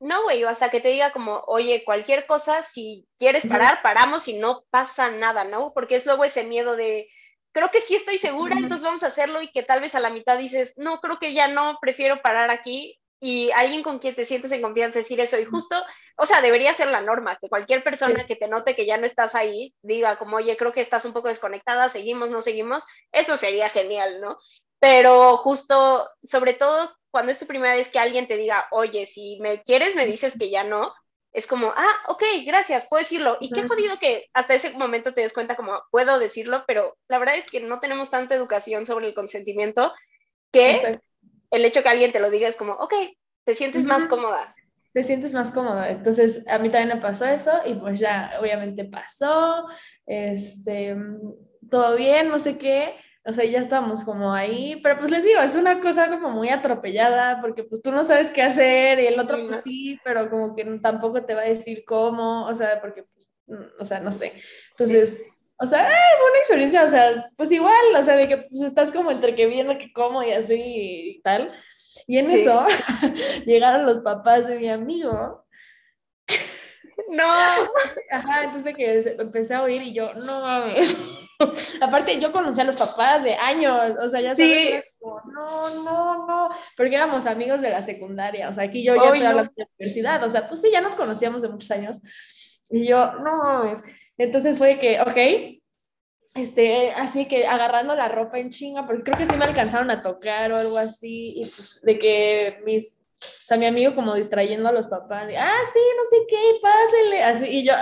No, 0.00 0.24
güey, 0.24 0.42
hasta 0.44 0.70
que 0.70 0.80
te 0.80 0.88
diga 0.88 1.12
como, 1.12 1.42
oye, 1.46 1.84
cualquier 1.84 2.26
cosa, 2.26 2.62
si 2.62 3.06
quieres 3.18 3.46
parar, 3.46 3.82
paramos 3.82 4.26
y 4.28 4.38
no 4.38 4.64
pasa 4.70 5.10
nada, 5.10 5.44
¿no? 5.44 5.72
Porque 5.72 5.96
es 5.96 6.06
luego 6.06 6.24
ese 6.24 6.42
miedo 6.42 6.74
de, 6.74 7.08
creo 7.52 7.70
que 7.70 7.80
sí 7.80 7.94
estoy 7.94 8.18
segura, 8.18 8.56
entonces 8.56 8.82
vamos 8.82 9.02
a 9.04 9.08
hacerlo 9.08 9.42
y 9.42 9.52
que 9.52 9.62
tal 9.62 9.80
vez 9.80 9.94
a 9.94 10.00
la 10.00 10.10
mitad 10.10 10.38
dices, 10.38 10.74
no, 10.76 11.00
creo 11.00 11.18
que 11.18 11.34
ya 11.34 11.48
no, 11.48 11.78
prefiero 11.80 12.20
parar 12.22 12.50
aquí 12.50 12.99
y 13.20 13.50
alguien 13.52 13.82
con 13.82 13.98
quien 13.98 14.14
te 14.14 14.24
sientes 14.24 14.50
en 14.52 14.62
confianza 14.62 14.98
decir 14.98 15.20
eso. 15.20 15.38
Y 15.38 15.44
justo, 15.44 15.76
o 16.16 16.24
sea, 16.24 16.40
debería 16.40 16.72
ser 16.72 16.88
la 16.88 17.02
norma, 17.02 17.36
que 17.38 17.50
cualquier 17.50 17.84
persona 17.84 18.26
que 18.26 18.36
te 18.36 18.48
note 18.48 18.74
que 18.74 18.86
ya 18.86 18.96
no 18.96 19.04
estás 19.04 19.34
ahí 19.34 19.74
diga 19.82 20.16
como, 20.16 20.38
oye, 20.38 20.56
creo 20.56 20.72
que 20.72 20.80
estás 20.80 21.04
un 21.04 21.12
poco 21.12 21.28
desconectada, 21.28 21.90
seguimos, 21.90 22.30
no 22.30 22.40
seguimos, 22.40 22.86
eso 23.12 23.36
sería 23.36 23.68
genial, 23.68 24.20
¿no? 24.20 24.38
Pero 24.78 25.36
justo, 25.36 26.08
sobre 26.24 26.54
todo 26.54 26.96
cuando 27.10 27.32
es 27.32 27.38
tu 27.38 27.46
primera 27.46 27.74
vez 27.74 27.88
que 27.88 27.98
alguien 27.98 28.26
te 28.26 28.38
diga, 28.38 28.66
oye, 28.70 29.04
si 29.04 29.38
me 29.40 29.62
quieres, 29.62 29.94
me 29.94 30.06
dices 30.06 30.38
que 30.38 30.48
ya 30.48 30.64
no, 30.64 30.94
es 31.32 31.46
como, 31.46 31.72
ah, 31.76 31.96
ok, 32.08 32.22
gracias, 32.46 32.86
puedo 32.88 33.02
decirlo. 33.02 33.36
Y 33.40 33.50
qué 33.50 33.68
jodido 33.68 33.98
que 33.98 34.28
hasta 34.32 34.54
ese 34.54 34.70
momento 34.70 35.12
te 35.12 35.20
des 35.20 35.32
cuenta 35.32 35.56
como, 35.56 35.82
puedo 35.90 36.18
decirlo, 36.18 36.64
pero 36.66 36.96
la 37.08 37.18
verdad 37.18 37.36
es 37.36 37.50
que 37.50 37.60
no 37.60 37.80
tenemos 37.80 38.10
tanta 38.10 38.34
educación 38.34 38.86
sobre 38.86 39.08
el 39.08 39.14
consentimiento 39.14 39.92
que 40.52 41.00
el 41.50 41.64
hecho 41.64 41.82
que 41.82 41.88
alguien 41.88 42.12
te 42.12 42.20
lo 42.20 42.30
diga 42.30 42.48
es 42.48 42.56
como, 42.56 42.72
ok, 42.74 42.94
te 43.44 43.54
sientes 43.54 43.84
más 43.84 44.06
cómoda. 44.06 44.54
Te 44.92 45.02
sientes 45.02 45.32
más 45.32 45.52
cómoda. 45.52 45.90
Entonces, 45.90 46.44
a 46.48 46.58
mí 46.58 46.70
también 46.70 46.96
me 46.96 47.02
pasó 47.02 47.26
eso 47.26 47.52
y 47.64 47.74
pues 47.74 48.00
ya, 48.00 48.36
obviamente 48.40 48.84
pasó, 48.84 49.66
este, 50.06 50.96
todo 51.70 51.96
bien, 51.96 52.28
no 52.28 52.38
sé 52.38 52.58
qué. 52.58 52.96
O 53.24 53.32
sea, 53.32 53.44
ya 53.44 53.58
estamos 53.58 54.02
como 54.02 54.32
ahí, 54.32 54.80
pero 54.82 54.96
pues 54.96 55.10
les 55.10 55.22
digo, 55.22 55.40
es 55.40 55.54
una 55.54 55.80
cosa 55.80 56.08
como 56.08 56.30
muy 56.30 56.48
atropellada 56.48 57.40
porque 57.42 57.64
pues 57.64 57.82
tú 57.82 57.92
no 57.92 58.02
sabes 58.02 58.30
qué 58.30 58.42
hacer 58.42 58.98
y 58.98 59.06
el 59.06 59.20
otro 59.20 59.46
pues 59.46 59.62
sí, 59.62 59.98
pero 60.02 60.30
como 60.30 60.56
que 60.56 60.64
tampoco 60.82 61.22
te 61.22 61.34
va 61.34 61.42
a 61.42 61.44
decir 61.44 61.84
cómo, 61.84 62.46
o 62.46 62.54
sea, 62.54 62.80
porque 62.80 63.02
pues, 63.02 63.28
o 63.78 63.84
sea, 63.84 64.00
no 64.00 64.10
sé. 64.10 64.32
Entonces, 64.70 65.20
o 65.62 65.66
sea, 65.66 65.84
fue 65.84 66.30
una 66.30 66.38
experiencia, 66.38 66.84
o 66.84 66.88
sea, 66.88 67.30
pues 67.36 67.52
igual, 67.52 67.74
o 67.96 68.02
sea, 68.02 68.16
de 68.16 68.26
que 68.26 68.38
pues 68.38 68.62
estás 68.62 68.90
como 68.90 69.10
entre 69.10 69.34
que 69.34 69.46
viendo 69.46 69.76
que 69.76 69.92
como 69.92 70.22
y 70.22 70.32
así 70.32 70.56
y 70.56 71.22
tal. 71.22 71.52
Y 72.06 72.16
en 72.16 72.30
eso 72.30 72.64
llegaron 73.46 73.84
los 73.84 73.98
papás 73.98 74.46
de 74.46 74.58
mi 74.58 74.68
amigo. 74.68 75.44
No. 77.10 77.24
Ajá, 78.10 78.44
entonces 78.44 78.74
que 78.74 79.00
empecé 79.18 79.54
a 79.54 79.62
oír 79.62 79.82
y 79.82 79.92
yo, 79.92 80.14
no 80.14 80.40
mames. 80.40 80.96
Aparte, 81.82 82.18
yo 82.18 82.32
conocí 82.32 82.60
a 82.60 82.64
los 82.64 82.76
papás 82.76 83.22
de 83.22 83.34
años, 83.34 83.96
o 84.02 84.08
sea, 84.08 84.20
ya 84.20 84.34
sabes, 84.34 84.84
no, 85.02 85.82
no, 85.82 86.26
no, 86.26 86.48
porque 86.76 86.94
éramos 86.94 87.26
amigos 87.26 87.60
de 87.62 87.70
la 87.70 87.80
secundaria, 87.80 88.48
o 88.48 88.52
sea, 88.52 88.64
aquí 88.64 88.84
yo 88.84 88.94
ya 88.94 89.08
estoy 89.08 89.26
hablando 89.26 89.50
de 89.56 89.64
la 89.64 89.70
universidad, 89.78 90.22
o 90.22 90.28
sea, 90.28 90.48
pues 90.48 90.60
sí, 90.60 90.68
ya 90.70 90.82
nos 90.82 90.94
conocíamos 90.94 91.40
de 91.40 91.48
muchos 91.48 91.70
años. 91.70 92.00
Y 92.68 92.86
yo, 92.86 93.12
no, 93.14 93.72
entonces 94.24 94.58
fue 94.58 94.78
que, 94.78 95.00
ok, 95.00 95.60
este, 96.34 96.92
así 96.92 97.26
que 97.26 97.46
agarrando 97.46 97.94
la 97.94 98.08
ropa 98.08 98.38
en 98.38 98.50
chinga, 98.50 98.86
porque 98.86 99.02
creo 99.02 99.18
que 99.18 99.26
sí 99.26 99.36
me 99.36 99.44
alcanzaron 99.44 99.90
a 99.90 100.02
tocar 100.02 100.52
o 100.52 100.56
algo 100.56 100.78
así, 100.78 101.34
y 101.36 101.42
pues 101.42 101.80
de 101.82 101.98
que 101.98 102.60
mis 102.64 103.00
o 103.20 103.52
sea, 103.52 103.58
mi 103.58 103.66
amigo 103.66 103.94
como 103.94 104.14
distrayendo 104.14 104.68
a 104.68 104.72
los 104.72 104.86
papás, 104.86 105.30
ah, 105.36 105.58
sí, 105.72 105.80
no 105.96 106.04
sé 106.08 106.26
qué, 106.28 106.36
pásenle, 106.62 107.22
así, 107.22 107.46
y 107.50 107.64
yo, 107.66 107.74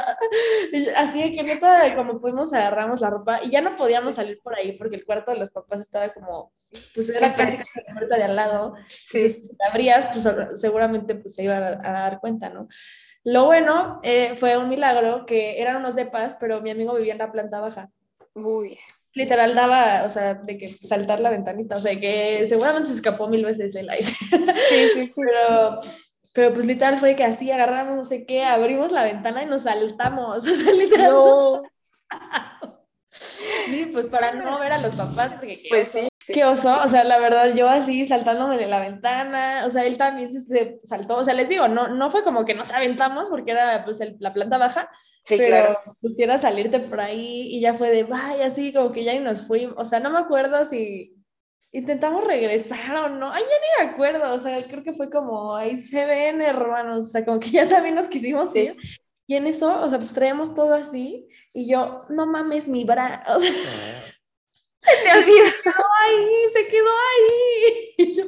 así 0.96 1.22
de 1.22 1.31
que 1.31 1.42
neta, 1.44 1.94
como 1.94 2.20
pudimos, 2.20 2.53
agarramos 2.53 3.01
la 3.01 3.11
ropa 3.11 3.40
y 3.44 3.51
ya 3.51 3.61
no 3.61 3.77
podíamos 3.77 4.16
salir 4.16 4.40
por 4.42 4.57
ahí 4.57 4.72
porque 4.72 4.96
el 4.96 5.05
cuarto 5.05 5.31
de 5.31 5.38
los 5.38 5.51
papás 5.51 5.81
estaba 5.81 6.12
como, 6.12 6.53
pues 6.94 7.09
era 7.11 7.35
casi 7.35 7.57
casi 7.59 7.81
la 7.87 7.94
puerta 7.94 8.16
de 8.16 8.24
al 8.24 8.35
lado, 8.35 8.74
entonces 8.77 9.48
si 9.48 9.57
la 9.61 9.68
abrías, 9.68 10.07
pues 10.07 10.29
seguramente 10.61 11.14
pues 11.14 11.35
se 11.35 11.44
iba 11.44 11.57
a, 11.57 11.92
dar 11.92 12.18
cuenta, 12.18 12.48
¿no? 12.48 12.66
Lo 13.30 13.44
bueno 13.44 14.00
eh, 14.02 14.36
fue 14.36 14.56
un 14.56 14.68
milagro 14.68 15.26
que 15.26 15.60
eran 15.60 15.76
unos 15.76 15.94
depas, 15.94 16.36
pero 16.40 16.62
mi 16.62 16.70
amigo 16.70 16.94
vivía 16.94 17.12
en 17.12 17.18
la 17.18 17.30
planta 17.30 17.60
baja. 17.60 17.90
Uy 18.34 18.78
literal 19.14 19.54
daba, 19.54 20.04
o 20.04 20.08
sea, 20.08 20.34
de 20.34 20.56
que 20.56 20.68
saltar 20.80 21.20
la 21.20 21.30
ventanita, 21.30 21.76
o 21.76 21.78
sea, 21.78 21.98
que 21.98 22.46
seguramente 22.46 22.88
se 22.88 22.94
escapó 22.94 23.28
mil 23.28 23.44
veces 23.44 23.74
el 23.74 23.90
ice. 23.92 24.14
Sí, 24.14 24.88
sí, 24.94 25.12
Pero, 25.16 25.78
pero 26.32 26.54
pues 26.54 26.66
literal 26.66 26.98
fue 26.98 27.16
que 27.16 27.24
así 27.24 27.50
agarramos 27.50 27.96
no 27.96 28.04
sé 28.04 28.24
qué, 28.24 28.44
abrimos 28.44 28.92
la 28.92 29.02
ventana 29.02 29.42
y 29.42 29.46
nos 29.46 29.62
saltamos, 29.62 30.36
o 30.46 30.54
sea, 30.54 30.72
literal. 30.72 31.62
Sí, 33.10 33.90
pues 33.92 34.06
para 34.06 34.32
no 34.32 34.58
ver 34.60 34.72
a 34.72 34.78
los 34.78 34.94
papás, 34.94 35.34
porque 35.34 35.60
pues 35.68 35.88
sí, 35.88 36.07
qué 36.32 36.44
oso, 36.44 36.82
o 36.82 36.88
sea, 36.88 37.04
la 37.04 37.18
verdad, 37.18 37.54
yo 37.54 37.68
así 37.68 38.04
saltándome 38.04 38.58
de 38.58 38.66
la 38.66 38.80
ventana, 38.80 39.64
o 39.66 39.68
sea, 39.68 39.84
él 39.84 39.98
también 39.98 40.30
se, 40.32 40.80
saltó, 40.82 41.16
o 41.16 41.24
sea, 41.24 41.34
les 41.34 41.48
digo, 41.48 41.68
no, 41.68 41.88
no 41.88 42.10
fue 42.10 42.22
como 42.22 42.44
que 42.44 42.54
nos 42.54 42.72
aventamos 42.72 43.28
porque 43.28 43.52
era 43.52 43.84
pues 43.84 44.00
la 44.18 44.32
planta 44.32 44.58
baja, 44.58 44.90
Sí, 45.24 45.36
pero 45.36 45.74
claro. 45.74 45.96
pusiera 46.00 46.38
salirte 46.38 46.80
por 46.80 47.00
ahí 47.00 47.48
y 47.54 47.60
ya 47.60 47.74
fue 47.74 47.90
de, 47.90 48.04
vaya, 48.04 48.46
así 48.46 48.72
como 48.72 48.92
que 48.92 49.04
ya 49.04 49.12
ni 49.12 49.20
nos 49.20 49.46
fuimos, 49.46 49.74
o 49.76 49.84
sea, 49.84 50.00
no 50.00 50.08
me 50.10 50.18
acuerdo 50.18 50.64
si 50.64 51.14
intentamos 51.70 52.24
regresar 52.26 52.96
o 52.96 53.08
no, 53.10 53.30
ay, 53.30 53.42
ya 53.42 53.84
ni 53.84 53.86
me 53.86 53.92
acuerdo, 53.92 54.34
o 54.34 54.38
sea, 54.38 54.62
creo 54.62 54.82
que 54.82 54.94
fue 54.94 55.10
como, 55.10 55.54
ahí 55.54 55.76
se 55.76 56.06
ven 56.06 56.40
hermanos, 56.40 57.06
o 57.06 57.08
sea, 57.08 57.24
como 57.24 57.38
que 57.40 57.50
ya 57.50 57.68
también 57.68 57.94
nos 57.94 58.08
quisimos 58.08 58.54
ir. 58.56 58.76
Y 59.26 59.34
en 59.34 59.46
eso, 59.46 59.82
o 59.82 59.88
sea, 59.90 59.98
pues 59.98 60.14
traíamos 60.14 60.54
todo 60.54 60.72
así 60.72 61.28
y 61.52 61.68
yo, 61.68 62.06
no 62.08 62.24
mames, 62.24 62.66
mi 62.66 62.84
bra, 62.84 63.22
o 63.28 63.38
sea, 63.38 63.52
se 65.03 65.18
olvidó. 65.18 65.46
Se 65.46 65.62
quedó 65.62 65.85
ahí, 66.01 66.53
se 66.53 66.66
quedó 66.68 66.90
ahí. 66.90 67.94
Y 68.01 68.12
yo, 68.14 68.24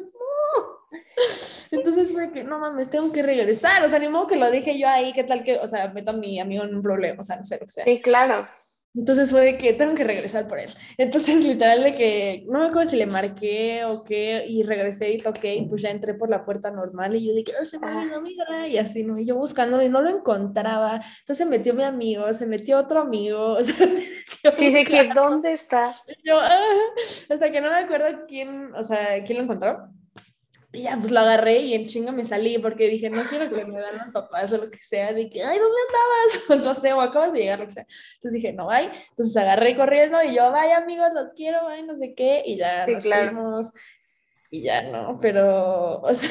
entonces 1.71 2.13
fue 2.13 2.33
que, 2.33 2.43
no 2.43 2.59
mames, 2.59 2.91
tengo 2.91 3.13
que 3.13 3.23
regresar, 3.23 3.85
o 3.85 3.89
sea, 3.89 3.99
ni 3.99 4.09
modo 4.09 4.27
que 4.27 4.37
lo 4.37 4.51
dije 4.51 4.79
yo 4.79 4.89
ahí, 4.89 5.13
qué 5.13 5.25
tal 5.25 5.43
que, 5.43 5.59
o 5.59 5.67
sea, 5.67 5.89
meto 5.89 6.11
a 6.11 6.15
mi 6.15 6.41
amigo 6.41 6.65
en 6.65 6.75
un 6.75 6.83
problema, 6.83 7.21
o 7.21 7.23
sea, 7.23 7.37
no 7.37 7.45
sé 7.45 7.59
lo 7.61 7.67
que 7.67 7.73
sea. 7.73 7.85
Sí, 7.85 8.01
claro. 8.01 8.49
Entonces 8.95 9.31
fue 9.31 9.43
de 9.43 9.59
que 9.59 9.73
tengo 9.73 9.95
que 9.95 10.03
regresar 10.03 10.49
por 10.49 10.59
él. 10.59 10.71
Entonces, 10.99 11.45
literal, 11.45 11.85
de 11.85 11.93
que 11.93 12.45
no 12.49 12.59
me 12.59 12.67
acuerdo 12.67 12.91
si 12.91 12.97
le 12.97 13.07
marqué 13.07 13.85
o 13.85 14.03
qué, 14.03 14.45
y 14.49 14.65
regresé 14.65 15.13
y 15.13 15.19
toqué, 15.19 15.55
y 15.55 15.67
pues 15.67 15.83
ya 15.83 15.91
entré 15.91 16.15
por 16.15 16.29
la 16.29 16.45
puerta 16.45 16.71
normal, 16.73 17.15
y 17.15 17.27
yo 17.27 17.35
dije, 17.35 17.53
oh, 17.61 17.65
se 17.65 17.79
me 17.79 18.21
mi 18.21 18.37
y 18.69 18.79
así, 18.79 19.05
¿no? 19.05 19.19
Y 19.19 19.27
yo 19.27 19.37
buscando 19.37 19.81
y 19.81 19.89
no 19.89 20.03
lo 20.03 20.11
encontraba. 20.11 21.01
Entonces 21.21 21.47
metió 21.47 21.73
mi 21.73 21.85
amigo, 21.85 22.33
se 22.33 22.47
metió 22.47 22.79
otro 22.79 23.01
amigo, 23.01 23.53
o 23.59 23.63
sea, 23.63 23.87
sí, 24.57 24.85
que 24.85 25.11
¿dónde 25.15 25.53
está? 25.53 25.95
Yo, 26.25 26.41
ah", 26.41 26.61
hasta 27.29 27.51
que 27.51 27.61
no 27.61 27.71
me 27.71 27.77
acuerdo 27.77 28.25
quién, 28.27 28.75
o 28.75 28.83
sea, 28.83 29.23
quién 29.23 29.39
lo 29.39 29.45
encontró 29.45 29.89
y 30.73 30.83
ya, 30.83 30.97
pues 30.97 31.11
lo 31.11 31.21
agarré 31.21 31.59
y 31.59 31.75
en 31.75 31.87
chinga 31.87 32.13
me 32.13 32.25
salí 32.25 32.59
porque 32.59 32.89
dije, 32.89 33.11
no 33.11 33.25
quiero 33.25 33.51
que 33.51 33.65
me 33.65 33.81
dan 33.81 33.99
los 33.99 34.11
papás 34.11 34.53
o 34.53 34.59
lo 34.59 34.71
que 34.71 34.79
sea, 34.79 35.13
de 35.13 35.29
que, 35.29 35.43
ay, 35.43 35.59
¿dónde 35.59 35.77
andabas? 35.89 36.65
no 36.67 36.75
sé, 36.75 36.93
o 36.93 37.01
acabas 37.01 37.33
de 37.33 37.41
llegar, 37.41 37.59
lo 37.59 37.65
que 37.65 37.73
sea. 37.73 37.87
Entonces 38.15 38.33
dije, 38.35 38.53
no, 38.53 38.71
ay. 38.71 38.89
Entonces 39.11 39.37
agarré 39.37 39.77
corriendo 39.77 40.23
y 40.23 40.37
yo, 40.37 40.51
vaya 40.53 40.77
amigos, 40.77 41.09
los 41.13 41.31
quiero, 41.35 41.67
ay, 41.67 41.83
no 41.83 41.97
sé 41.97 42.15
qué. 42.15 42.45
Y 42.47 42.57
ya 42.57 42.87
nos 42.87 43.03
fuimos. 43.03 43.73
Y 44.51 44.63
ya 44.63 44.83
no, 44.83 45.19
pero, 45.21 46.01
o 46.03 46.15
sea. 46.15 46.31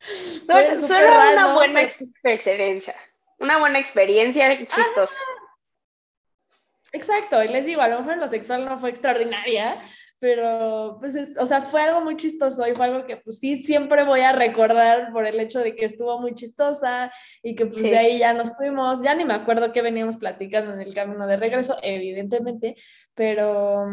Solo, 0.00 1.32
una 1.32 1.54
buena 1.54 1.82
experiencia. 1.82 2.96
Una 3.38 3.58
buena 3.58 3.78
experiencia 3.78 4.58
chistosa. 4.58 5.16
Exacto, 6.96 7.44
y 7.44 7.48
les 7.48 7.66
digo, 7.66 7.82
a 7.82 7.88
lo 7.88 7.98
mejor 7.98 8.16
lo 8.16 8.26
sexual 8.26 8.64
no 8.64 8.78
fue 8.78 8.88
extraordinaria, 8.88 9.82
pero 10.18 10.96
pues, 10.98 11.36
o 11.38 11.44
sea, 11.44 11.60
fue 11.60 11.82
algo 11.82 12.00
muy 12.00 12.16
chistoso 12.16 12.66
y 12.66 12.74
fue 12.74 12.86
algo 12.86 13.06
que 13.06 13.18
pues 13.18 13.38
sí 13.38 13.56
siempre 13.56 14.02
voy 14.02 14.20
a 14.20 14.32
recordar 14.32 15.12
por 15.12 15.26
el 15.26 15.38
hecho 15.38 15.60
de 15.60 15.74
que 15.74 15.84
estuvo 15.84 16.18
muy 16.18 16.34
chistosa 16.34 17.12
y 17.42 17.54
que 17.54 17.66
pues 17.66 17.82
de 17.82 17.98
ahí 17.98 18.18
ya 18.18 18.32
nos 18.32 18.56
fuimos, 18.56 19.02
ya 19.02 19.14
ni 19.14 19.26
me 19.26 19.34
acuerdo 19.34 19.72
qué 19.72 19.82
veníamos 19.82 20.16
platicando 20.16 20.72
en 20.72 20.80
el 20.80 20.94
camino 20.94 21.26
de 21.26 21.36
regreso, 21.36 21.76
evidentemente, 21.82 22.76
pero, 23.14 23.84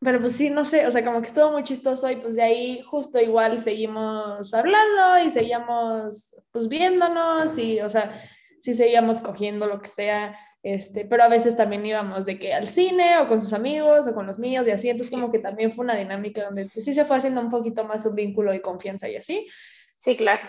pero 0.00 0.18
pues 0.20 0.32
sí, 0.32 0.48
no 0.48 0.64
sé, 0.64 0.86
o 0.86 0.90
sea, 0.90 1.04
como 1.04 1.20
que 1.20 1.26
estuvo 1.26 1.52
muy 1.52 1.62
chistoso 1.62 2.10
y 2.10 2.16
pues 2.16 2.36
de 2.36 2.42
ahí 2.42 2.80
justo 2.80 3.20
igual 3.20 3.58
seguimos 3.58 4.54
hablando 4.54 5.18
y 5.22 5.28
seguíamos 5.28 6.34
pues 6.50 6.68
viéndonos 6.68 7.58
y, 7.58 7.82
o 7.82 7.88
sea, 7.90 8.18
sí 8.60 8.72
seguíamos 8.72 9.22
cogiendo 9.22 9.66
lo 9.66 9.80
que 9.80 9.88
sea, 9.88 10.34
este, 10.62 11.04
pero 11.04 11.22
a 11.22 11.28
veces 11.28 11.54
también 11.54 11.86
íbamos 11.86 12.26
de 12.26 12.38
que 12.38 12.52
al 12.52 12.66
cine 12.66 13.18
o 13.18 13.28
con 13.28 13.40
sus 13.40 13.52
amigos 13.52 14.06
o 14.08 14.14
con 14.14 14.26
los 14.26 14.38
míos 14.38 14.66
y 14.66 14.72
así, 14.72 14.88
entonces 14.88 15.14
como 15.14 15.30
que 15.30 15.38
también 15.38 15.72
fue 15.72 15.84
una 15.84 15.96
dinámica 15.96 16.44
donde 16.44 16.66
pues 16.66 16.84
sí 16.84 16.92
se 16.92 17.04
fue 17.04 17.16
haciendo 17.16 17.40
un 17.40 17.50
poquito 17.50 17.84
más 17.84 18.04
un 18.06 18.14
vínculo 18.14 18.52
y 18.52 18.60
confianza 18.60 19.08
y 19.08 19.16
así. 19.16 19.46
Sí, 19.98 20.16
claro. 20.16 20.42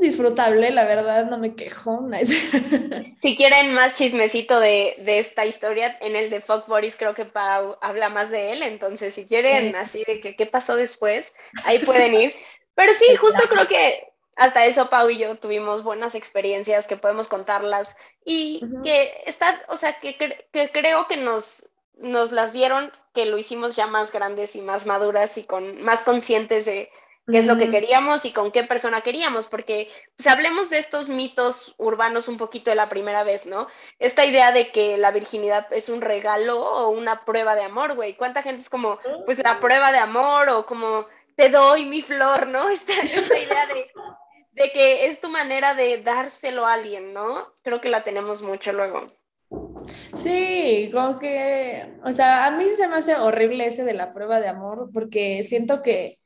Disfrutable, 0.00 0.70
la 0.70 0.84
verdad, 0.84 1.26
no 1.26 1.38
me 1.38 1.54
quejo. 1.54 2.08
si 3.22 3.36
quieren 3.36 3.74
más 3.74 3.94
chismecito 3.94 4.58
de, 4.58 4.96
de, 5.04 5.18
esta 5.18 5.44
historia, 5.44 5.98
en 6.00 6.16
el 6.16 6.30
de 6.30 6.40
Fuck 6.40 6.66
Boris 6.66 6.96
creo 6.96 7.14
que 7.14 7.24
Pau 7.24 7.76
habla 7.80 8.08
más 8.08 8.30
de 8.30 8.52
él, 8.52 8.62
entonces 8.62 9.14
si 9.14 9.26
quieren 9.26 9.76
así 9.76 10.04
de 10.06 10.20
que 10.20 10.34
qué 10.36 10.46
pasó 10.46 10.76
después, 10.76 11.34
ahí 11.64 11.80
pueden 11.80 12.14
ir. 12.14 12.34
Pero 12.74 12.92
sí, 12.94 13.16
justo 13.16 13.40
creo 13.50 13.66
que 13.66 14.08
hasta 14.38 14.64
eso 14.66 14.88
Pau 14.88 15.10
y 15.10 15.18
yo 15.18 15.36
tuvimos 15.36 15.82
buenas 15.82 16.14
experiencias 16.14 16.86
que 16.86 16.96
podemos 16.96 17.26
contarlas 17.26 17.94
y 18.24 18.62
que 18.84 19.24
está, 19.26 19.60
o 19.68 19.74
sea, 19.74 19.98
que, 19.98 20.16
que, 20.16 20.70
creo 20.70 21.08
que 21.08 21.16
nos, 21.16 21.68
nos 21.96 22.30
las 22.30 22.52
dieron, 22.52 22.92
que 23.14 23.26
lo 23.26 23.36
hicimos 23.36 23.74
ya 23.74 23.88
más 23.88 24.12
grandes 24.12 24.54
y 24.54 24.62
más 24.62 24.86
maduras 24.86 25.36
y 25.38 25.42
con 25.42 25.82
más 25.82 26.04
conscientes 26.04 26.66
de 26.66 26.88
qué 27.26 27.38
es 27.38 27.46
lo 27.46 27.58
que 27.58 27.68
queríamos 27.68 28.24
y 28.24 28.32
con 28.32 28.52
qué 28.52 28.62
persona 28.62 29.00
queríamos, 29.00 29.48
porque 29.48 29.90
pues, 30.16 30.28
hablemos 30.28 30.70
de 30.70 30.78
estos 30.78 31.08
mitos 31.08 31.74
urbanos 31.76 32.28
un 32.28 32.38
poquito 32.38 32.70
de 32.70 32.76
la 32.76 32.88
primera 32.88 33.24
vez, 33.24 33.44
¿no? 33.44 33.66
Esta 33.98 34.24
idea 34.24 34.52
de 34.52 34.70
que 34.70 34.98
la 34.98 35.10
virginidad 35.10 35.66
es 35.72 35.88
un 35.88 36.00
regalo 36.00 36.64
o 36.64 36.90
una 36.90 37.24
prueba 37.24 37.56
de 37.56 37.64
amor, 37.64 37.96
güey. 37.96 38.14
¿Cuánta 38.14 38.42
gente 38.42 38.62
es 38.62 38.70
como, 38.70 39.00
pues 39.26 39.38
la 39.40 39.58
prueba 39.58 39.90
de 39.90 39.98
amor 39.98 40.48
o 40.48 40.64
como 40.64 41.06
te 41.38 41.50
doy 41.50 41.84
mi 41.84 42.02
flor, 42.02 42.48
¿no? 42.48 42.68
esta 42.70 42.94
idea 42.94 43.66
de 43.66 43.90
de 44.58 44.70
que 44.72 45.06
es 45.06 45.20
tu 45.20 45.28
manera 45.28 45.74
de 45.74 46.02
dárselo 46.02 46.66
a 46.66 46.74
alguien, 46.74 47.14
¿no? 47.14 47.46
Creo 47.62 47.80
que 47.80 47.88
la 47.88 48.04
tenemos 48.04 48.42
mucho 48.42 48.72
luego. 48.72 49.12
Sí, 50.14 50.90
como 50.92 51.18
que, 51.18 51.94
o 52.04 52.12
sea, 52.12 52.46
a 52.46 52.50
mí 52.50 52.68
se 52.68 52.88
me 52.88 52.96
hace 52.96 53.16
horrible 53.16 53.66
ese 53.66 53.84
de 53.84 53.94
la 53.94 54.12
prueba 54.12 54.40
de 54.40 54.48
amor, 54.48 54.90
porque 54.92 55.42
siento 55.42 55.80
que 55.82 56.18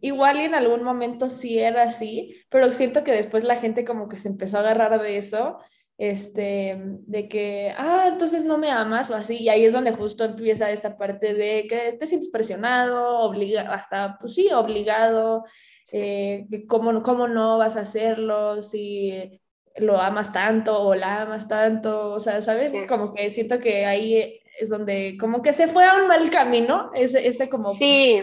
igual 0.00 0.40
en 0.40 0.54
algún 0.54 0.82
momento 0.82 1.28
sí 1.28 1.58
era 1.58 1.82
así, 1.82 2.34
pero 2.48 2.72
siento 2.72 3.04
que 3.04 3.12
después 3.12 3.44
la 3.44 3.56
gente 3.56 3.84
como 3.84 4.08
que 4.08 4.16
se 4.16 4.28
empezó 4.28 4.56
a 4.56 4.60
agarrar 4.60 5.00
de 5.00 5.16
eso, 5.16 5.58
este, 6.00 6.78
de 6.80 7.28
que, 7.28 7.74
ah, 7.76 8.06
entonces 8.08 8.46
no 8.46 8.56
me 8.56 8.70
amas 8.70 9.10
o 9.10 9.14
así, 9.14 9.36
y 9.36 9.50
ahí 9.50 9.66
es 9.66 9.74
donde 9.74 9.92
justo 9.92 10.24
empieza 10.24 10.70
esta 10.70 10.96
parte 10.96 11.34
de 11.34 11.66
que 11.68 11.92
te 11.92 12.06
sientes 12.06 12.30
presionado, 12.30 13.18
obligado, 13.18 13.70
hasta, 13.70 14.16
pues 14.18 14.34
sí, 14.34 14.50
obligado, 14.50 15.44
eh, 15.92 16.46
¿cómo, 16.66 17.02
¿cómo 17.02 17.28
no 17.28 17.58
vas 17.58 17.76
a 17.76 17.80
hacerlo 17.80 18.62
si 18.62 19.42
lo 19.76 20.00
amas 20.00 20.32
tanto 20.32 20.80
o 20.80 20.94
la 20.94 21.20
amas 21.20 21.46
tanto? 21.46 22.12
O 22.12 22.18
sea, 22.18 22.40
¿sabes? 22.40 22.72
Como 22.88 23.12
que 23.12 23.30
siento 23.30 23.58
que 23.58 23.84
ahí 23.84 24.40
es 24.58 24.70
donde 24.70 25.18
como 25.20 25.42
que 25.42 25.52
se 25.52 25.68
fue 25.68 25.84
a 25.84 25.96
un 25.96 26.08
mal 26.08 26.30
camino, 26.30 26.90
ese, 26.94 27.26
ese 27.26 27.50
como 27.50 27.74
sí. 27.74 28.22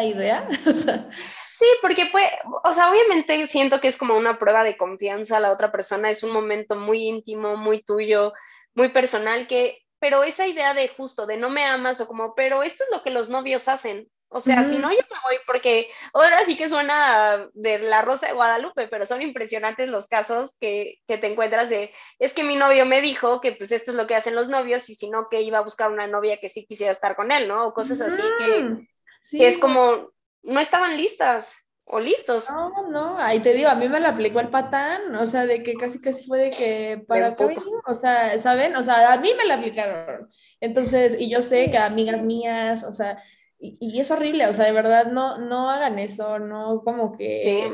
idea. 0.00 0.48
Sí, 1.58 1.64
porque 1.80 2.06
pues, 2.12 2.26
o 2.64 2.72
sea, 2.74 2.90
obviamente 2.90 3.46
siento 3.46 3.80
que 3.80 3.88
es 3.88 3.96
como 3.96 4.14
una 4.14 4.38
prueba 4.38 4.62
de 4.62 4.76
confianza 4.76 5.38
a 5.38 5.40
la 5.40 5.52
otra 5.52 5.72
persona, 5.72 6.10
es 6.10 6.22
un 6.22 6.30
momento 6.30 6.76
muy 6.76 7.08
íntimo, 7.08 7.56
muy 7.56 7.82
tuyo, 7.82 8.34
muy 8.74 8.90
personal, 8.90 9.46
que, 9.46 9.78
pero 9.98 10.22
esa 10.22 10.46
idea 10.46 10.74
de 10.74 10.88
justo, 10.88 11.24
de 11.24 11.38
no 11.38 11.48
me 11.48 11.64
amas 11.64 11.98
o 12.02 12.06
como, 12.06 12.34
pero 12.34 12.62
esto 12.62 12.84
es 12.84 12.90
lo 12.92 13.02
que 13.02 13.08
los 13.08 13.30
novios 13.30 13.68
hacen, 13.68 14.06
O 14.28 14.40
sea, 14.40 14.64
si 14.64 14.76
no, 14.76 14.90
yo 14.90 14.98
me 14.98 15.20
voy 15.24 15.36
porque 15.46 15.88
ahora 16.12 16.44
sí 16.44 16.58
que 16.58 16.68
suena 16.68 17.48
de 17.54 17.78
la 17.78 18.02
Rosa 18.02 18.26
de 18.26 18.34
Guadalupe, 18.34 18.88
pero 18.88 19.06
son 19.06 19.22
impresionantes 19.22 19.88
los 19.88 20.08
casos 20.08 20.58
que, 20.60 20.98
que, 21.08 21.16
te 21.16 21.28
encuentras 21.28 21.70
de, 21.70 21.90
es 22.18 22.34
que 22.34 22.44
mi 22.44 22.56
novio 22.56 22.84
me 22.84 23.00
dijo 23.00 23.40
que 23.40 23.52
pues 23.52 23.72
esto 23.72 23.92
es 23.92 23.96
lo 23.96 24.06
que 24.06 24.14
hacen 24.14 24.34
los 24.34 24.50
novios 24.50 24.90
y 24.90 24.94
si 24.94 25.08
no, 25.08 25.28
que 25.30 25.40
iba 25.40 25.56
a 25.56 25.64
buscar 25.64 25.90
una 25.90 26.06
novia 26.06 26.38
que 26.38 26.50
sí 26.50 26.66
quisiera 26.66 26.92
estar 26.92 27.16
con 27.16 27.32
él, 27.32 27.48
¿no? 27.48 27.68
O 27.68 27.72
cosas 27.72 28.02
así 28.02 28.22
que, 28.38 29.38
que 29.38 29.46
es 29.46 29.56
como, 29.56 30.10
no 30.46 30.60
estaban 30.60 30.96
listas 30.96 31.66
o 31.84 32.00
listos. 32.00 32.50
No, 32.50 32.88
no, 32.88 33.18
ahí 33.18 33.40
te 33.40 33.52
digo, 33.52 33.68
a 33.68 33.74
mí 33.74 33.88
me 33.88 34.00
la 34.00 34.10
aplicó 34.10 34.40
el 34.40 34.48
patán, 34.48 35.14
o 35.14 35.26
sea, 35.26 35.46
de 35.46 35.62
que 35.62 35.74
casi 35.74 36.00
casi 36.00 36.24
fue 36.24 36.38
de 36.40 36.50
que 36.50 37.04
para 37.06 37.34
qué 37.36 37.54
o 37.86 37.96
sea, 37.96 38.36
¿saben? 38.38 38.74
O 38.76 38.82
sea, 38.82 39.12
a 39.12 39.18
mí 39.18 39.30
me 39.36 39.44
la 39.44 39.54
aplicaron. 39.54 40.28
Entonces, 40.60 41.16
y 41.18 41.30
yo 41.30 41.42
sé 41.42 41.70
que 41.70 41.78
amigas 41.78 42.22
mías, 42.22 42.82
o 42.82 42.92
sea, 42.92 43.22
y, 43.58 43.98
es 43.98 44.10
horrible, 44.10 44.48
o 44.48 44.54
sea, 44.54 44.66
de 44.66 44.72
verdad, 44.72 45.06
no, 45.06 45.38
no 45.38 45.70
hagan 45.70 45.98
eso, 45.98 46.38
no 46.38 46.82
como 46.84 47.16
que 47.16 47.72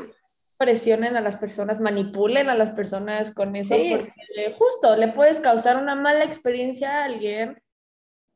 presionen 0.57 1.17
a 1.17 1.21
las 1.21 1.37
personas, 1.37 1.81
manipulen 1.81 2.49
a 2.49 2.55
las 2.55 2.71
personas 2.71 3.35
con 3.35 3.57
eso, 3.57 3.75
porque 3.75 4.55
justo 4.57 4.97
le 4.97 5.09
puedes 5.09 5.41
causar 5.41 5.77
una 5.77 5.97
mala 5.97 6.23
experiencia 6.23 7.01
a 7.01 7.05
alguien 7.05 7.62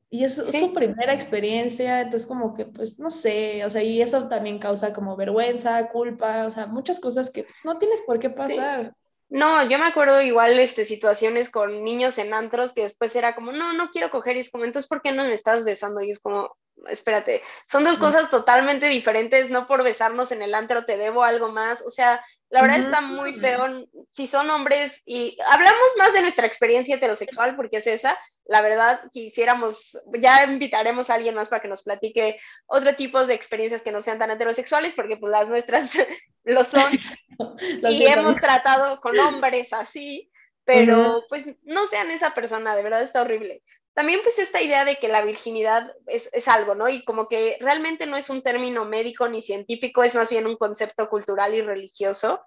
y 0.09 0.25
es 0.25 0.37
su 0.37 0.73
primera 0.73 1.13
experiencia, 1.13 2.03
entonces 2.03 2.27
como 2.27 2.55
que, 2.55 2.67
pues, 2.67 2.99
no 2.99 3.11
sé, 3.11 3.65
o 3.65 3.71
sea, 3.71 3.83
y 3.83 4.01
eso 4.01 4.29
también 4.29 4.59
causa 4.59 4.93
como 4.93 5.17
vergüenza, 5.17 5.89
culpa, 5.89 6.47
o 6.47 6.51
sea, 6.51 6.67
muchas 6.67 7.01
cosas 7.01 7.31
que 7.31 7.47
no 7.65 7.77
tienes 7.79 8.03
por 8.03 8.19
qué 8.19 8.31
pasar. 8.31 8.95
No, 9.29 9.69
yo 9.69 9.79
me 9.81 9.87
acuerdo 9.87 10.23
igual 10.23 10.57
este, 10.61 10.85
situaciones 10.85 11.51
con 11.51 11.83
niños 11.83 12.17
en 12.19 12.33
antros 12.33 12.73
que 12.73 12.83
después 12.83 13.17
era 13.17 13.35
como, 13.35 13.51
no, 13.51 13.73
no 13.73 13.91
quiero 13.91 14.11
coger 14.11 14.37
y 14.37 14.41
es 14.41 14.51
como, 14.51 14.65
entonces, 14.65 14.89
¿por 14.89 15.03
qué 15.03 15.11
no 15.11 15.25
me 15.25 15.35
estás 15.35 15.65
besando? 15.65 16.01
Y 16.01 16.11
es 16.11 16.21
como, 16.21 16.57
espérate, 16.89 17.43
son 17.67 17.83
dos 17.83 17.99
cosas 17.99 18.31
totalmente 18.31 18.87
diferentes, 18.87 19.51
no 19.51 19.67
por 19.67 19.83
besarnos 19.83 20.31
en 20.31 20.43
el 20.43 20.55
antro 20.55 20.85
te 20.85 20.97
debo 20.97 21.25
algo 21.25 21.51
más, 21.51 21.83
o 21.83 21.91
sea, 21.91 22.25
la 22.49 22.62
verdad 22.62 22.78
está 22.78 23.01
muy 23.01 23.34
feo, 23.34 23.86
si 24.11 24.26
son 24.26 24.49
hombres 24.51 25.03
y 25.05 25.36
hablamos 25.47 25.86
más 25.99 26.12
de 26.12 26.22
nuestra 26.22 26.47
experiencia 26.47 26.94
heterosexual 26.94 27.57
porque 27.57 27.78
es 27.78 27.86
esa, 27.88 28.16
la 28.44 28.62
verdad 28.62 29.01
quisiéramos, 29.12 29.99
ya 30.20 30.44
invitaremos 30.44 31.11
a 31.11 31.14
alguien 31.14 31.34
más 31.34 31.49
para 31.49 31.61
que 31.61 31.68
nos 31.68 31.82
platique 31.82 32.38
otro 32.66 32.94
tipo 32.94 33.24
de 33.26 33.34
experiencias 33.34 33.82
que 33.82 33.90
no 33.90 34.01
sean 34.01 34.18
tan 34.18 34.30
heterosexuales 34.30 34.94
porque 34.94 35.16
pues 35.16 35.32
las 35.32 35.49
nuestras 35.49 35.90
lo 36.44 36.62
son 36.62 36.92
y 37.90 38.07
hemos 38.07 38.36
tratado 38.36 39.01
con 39.01 39.18
hombres 39.18 39.72
así, 39.72 40.30
pero 40.64 41.24
pues 41.28 41.44
no 41.64 41.86
sean 41.86 42.11
esa 42.12 42.32
persona, 42.32 42.76
de 42.76 42.82
verdad 42.84 43.03
está 43.03 43.22
horrible 43.22 43.62
también 43.97 44.20
pues 44.22 44.38
esta 44.38 44.61
idea 44.61 44.84
de 44.84 44.99
que 44.99 45.09
la 45.09 45.22
virginidad 45.22 45.90
es, 46.07 46.28
es, 46.34 46.49
algo, 46.49 46.74
¿no? 46.74 46.86
Y 46.86 47.03
como 47.03 47.28
que 47.28 47.57
realmente 47.61 48.05
no 48.05 48.18
es 48.18 48.28
un 48.28 48.42
término 48.42 48.84
médico 48.84 49.26
ni 49.26 49.40
científico, 49.40 50.05
es 50.05 50.14
más 50.14 50.28
bien 50.28 50.47
un 50.47 50.59
concepto 50.59 51.09
cultural 51.09 51.55
y 51.55 51.62
religioso, 51.62 52.42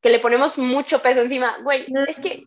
que 0.00 0.08
le 0.08 0.18
ponemos 0.18 0.56
mucho 0.56 1.02
peso 1.02 1.20
encima. 1.20 1.58
Güey, 1.62 1.86
es 2.08 2.18
que 2.18 2.44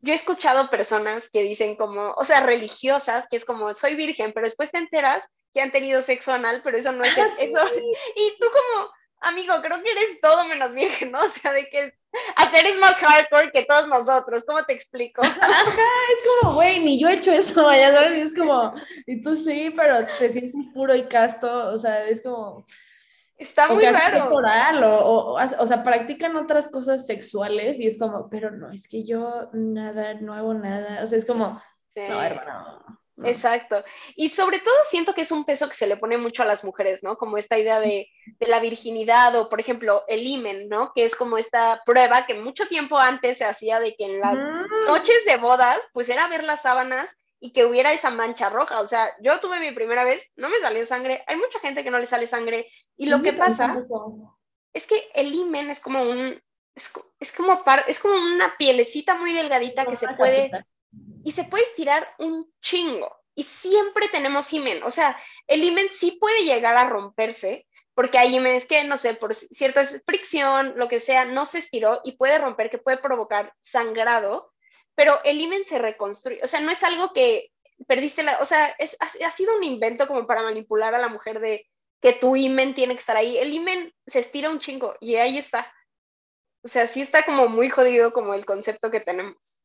yo 0.00 0.14
he 0.14 0.16
escuchado 0.16 0.70
personas 0.70 1.28
que 1.28 1.42
dicen 1.42 1.76
como, 1.76 2.12
o 2.12 2.24
sea, 2.24 2.40
religiosas, 2.40 3.28
que 3.28 3.36
es 3.36 3.44
como, 3.44 3.74
soy 3.74 3.96
virgen, 3.96 4.32
pero 4.32 4.46
después 4.46 4.70
te 4.70 4.78
enteras 4.78 5.22
que 5.52 5.60
han 5.60 5.70
tenido 5.70 6.00
sexo 6.00 6.32
anal, 6.32 6.62
pero 6.64 6.78
eso 6.78 6.92
no 6.92 7.04
es 7.04 7.18
ah, 7.18 7.28
eso. 7.38 7.58
Y 8.16 8.30
tú 8.40 8.46
como, 8.46 8.90
amigo, 9.20 9.54
creo 9.62 9.82
que 9.82 9.90
eres 9.90 10.20
todo 10.20 10.46
menos 10.46 10.72
virgen, 10.72 11.12
¿no? 11.12 11.20
O 11.24 11.28
sea, 11.28 11.52
de 11.52 11.68
que 11.68 11.94
hacer 12.36 12.66
es 12.66 12.78
más 12.78 12.96
hardcore 12.96 13.52
que 13.52 13.64
todos 13.64 13.86
nosotros, 13.88 14.44
¿cómo 14.46 14.64
te 14.64 14.72
explico? 14.72 15.22
Ajá, 15.24 15.36
es 15.38 16.40
como, 16.40 16.54
güey, 16.54 16.80
ni 16.80 16.98
yo 16.98 17.08
he 17.08 17.14
hecho 17.14 17.32
eso, 17.32 17.72
ya 17.72 17.92
sabes, 17.92 18.18
y 18.18 18.20
es 18.22 18.34
como, 18.34 18.74
y 19.06 19.22
tú 19.22 19.36
sí, 19.36 19.72
pero 19.76 20.06
te 20.18 20.28
sientes 20.28 20.66
puro 20.72 20.94
y 20.94 21.04
casto, 21.04 21.68
o 21.68 21.78
sea, 21.78 22.04
es 22.06 22.22
como... 22.22 22.64
Está 23.36 23.68
muy 23.68 23.86
raro. 23.86 24.34
Oral, 24.34 24.84
o, 24.84 25.32
o, 25.32 25.66
sea, 25.66 25.82
practican 25.82 26.36
otras 26.36 26.68
cosas 26.68 27.06
sexuales 27.06 27.80
y 27.80 27.86
es 27.86 27.98
como, 27.98 28.28
pero 28.28 28.50
no, 28.50 28.70
es 28.70 28.86
que 28.86 29.02
yo 29.02 29.48
nada, 29.54 30.12
no 30.12 30.34
hago 30.34 30.52
nada, 30.52 31.02
o 31.02 31.06
sea, 31.06 31.16
es 31.16 31.24
como, 31.24 31.58
no, 31.96 32.22
hermano, 32.22 32.99
Exacto. 33.24 33.84
Y 34.16 34.28
sobre 34.30 34.60
todo 34.60 34.74
siento 34.84 35.14
que 35.14 35.22
es 35.22 35.32
un 35.32 35.44
peso 35.44 35.68
que 35.68 35.74
se 35.74 35.86
le 35.86 35.96
pone 35.96 36.18
mucho 36.18 36.42
a 36.42 36.46
las 36.46 36.64
mujeres, 36.64 37.02
¿no? 37.02 37.16
Como 37.16 37.38
esta 37.38 37.58
idea 37.58 37.80
de, 37.80 38.08
la 38.40 38.60
virginidad 38.60 39.34
o, 39.36 39.48
por 39.48 39.60
ejemplo, 39.60 40.04
el 40.08 40.26
imen, 40.26 40.68
¿no? 40.68 40.92
Que 40.94 41.04
es 41.04 41.14
como 41.16 41.38
esta 41.38 41.82
prueba 41.84 42.26
que 42.26 42.34
mucho 42.34 42.66
tiempo 42.68 42.98
antes 42.98 43.38
se 43.38 43.44
hacía 43.44 43.80
de 43.80 43.94
que 43.96 44.04
en 44.04 44.20
las 44.20 44.36
noches 44.86 45.24
de 45.26 45.36
bodas, 45.36 45.78
pues 45.92 46.08
era 46.08 46.28
ver 46.28 46.44
las 46.44 46.62
sábanas 46.62 47.16
y 47.40 47.52
que 47.52 47.64
hubiera 47.64 47.92
esa 47.92 48.10
mancha 48.10 48.50
roja. 48.50 48.80
O 48.80 48.86
sea, 48.86 49.10
yo 49.20 49.40
tuve 49.40 49.60
mi 49.60 49.72
primera 49.72 50.04
vez, 50.04 50.32
no 50.36 50.48
me 50.48 50.58
salió 50.58 50.84
sangre. 50.84 51.24
Hay 51.26 51.36
mucha 51.36 51.58
gente 51.60 51.82
que 51.82 51.90
no 51.90 51.98
le 51.98 52.06
sale 52.06 52.26
sangre. 52.26 52.66
Y 52.96 53.06
lo 53.06 53.22
que 53.22 53.32
pasa 53.32 53.82
es 54.72 54.86
que 54.86 55.08
el 55.14 55.34
imen 55.34 55.70
es 55.70 55.80
como 55.80 56.02
un, 56.02 56.40
es, 56.74 56.88
como, 57.32 57.62
es 57.86 58.00
como 58.00 58.14
una 58.14 58.54
pielecita 58.56 59.16
muy 59.16 59.32
delgadita 59.32 59.86
que 59.86 59.96
se 59.96 60.08
puede 60.14 60.50
y 61.24 61.32
se 61.32 61.44
puede 61.44 61.64
estirar 61.64 62.08
un 62.18 62.50
chingo. 62.60 63.16
Y 63.34 63.44
siempre 63.44 64.08
tenemos 64.08 64.52
imen. 64.52 64.82
O 64.82 64.90
sea, 64.90 65.16
el 65.46 65.62
imen 65.62 65.88
sí 65.90 66.12
puede 66.20 66.44
llegar 66.44 66.76
a 66.76 66.88
romperse, 66.88 67.66
porque 67.94 68.18
hay 68.18 68.36
imenes 68.36 68.66
que, 68.66 68.82
no 68.84 68.96
sé, 68.96 69.14
por 69.14 69.34
cierta 69.34 69.84
fricción, 70.06 70.74
lo 70.76 70.88
que 70.88 70.98
sea, 70.98 71.24
no 71.24 71.46
se 71.46 71.58
estiró 71.58 72.00
y 72.04 72.12
puede 72.12 72.38
romper, 72.38 72.70
que 72.70 72.78
puede 72.78 72.98
provocar 72.98 73.52
sangrado, 73.58 74.52
pero 74.94 75.18
el 75.24 75.40
imen 75.40 75.64
se 75.64 75.78
reconstruye. 75.78 76.40
O 76.42 76.46
sea, 76.46 76.60
no 76.60 76.70
es 76.70 76.82
algo 76.82 77.12
que 77.12 77.50
perdiste 77.86 78.22
la. 78.22 78.38
O 78.40 78.44
sea, 78.44 78.68
es, 78.78 78.96
ha, 79.00 79.30
sido 79.30 79.56
un 79.56 79.64
invento 79.64 80.06
como 80.06 80.26
para 80.26 80.42
manipular 80.42 80.94
a 80.94 80.98
la 80.98 81.08
mujer 81.08 81.40
de 81.40 81.66
que 82.00 82.12
tu 82.12 82.36
imen 82.36 82.74
tiene 82.74 82.94
que 82.94 83.00
estar 83.00 83.16
ahí. 83.16 83.38
El 83.38 83.52
imen 83.52 83.94
se 84.06 84.20
estira 84.20 84.50
un 84.50 84.60
chingo 84.60 84.94
y 85.00 85.16
ahí 85.16 85.38
está. 85.38 85.72
O 86.62 86.68
sea, 86.68 86.86
sí 86.86 87.00
está 87.00 87.24
como 87.24 87.48
muy 87.48 87.70
jodido 87.70 88.12
como 88.12 88.34
el 88.34 88.44
concepto 88.44 88.90
que 88.90 89.00
tenemos. 89.00 89.59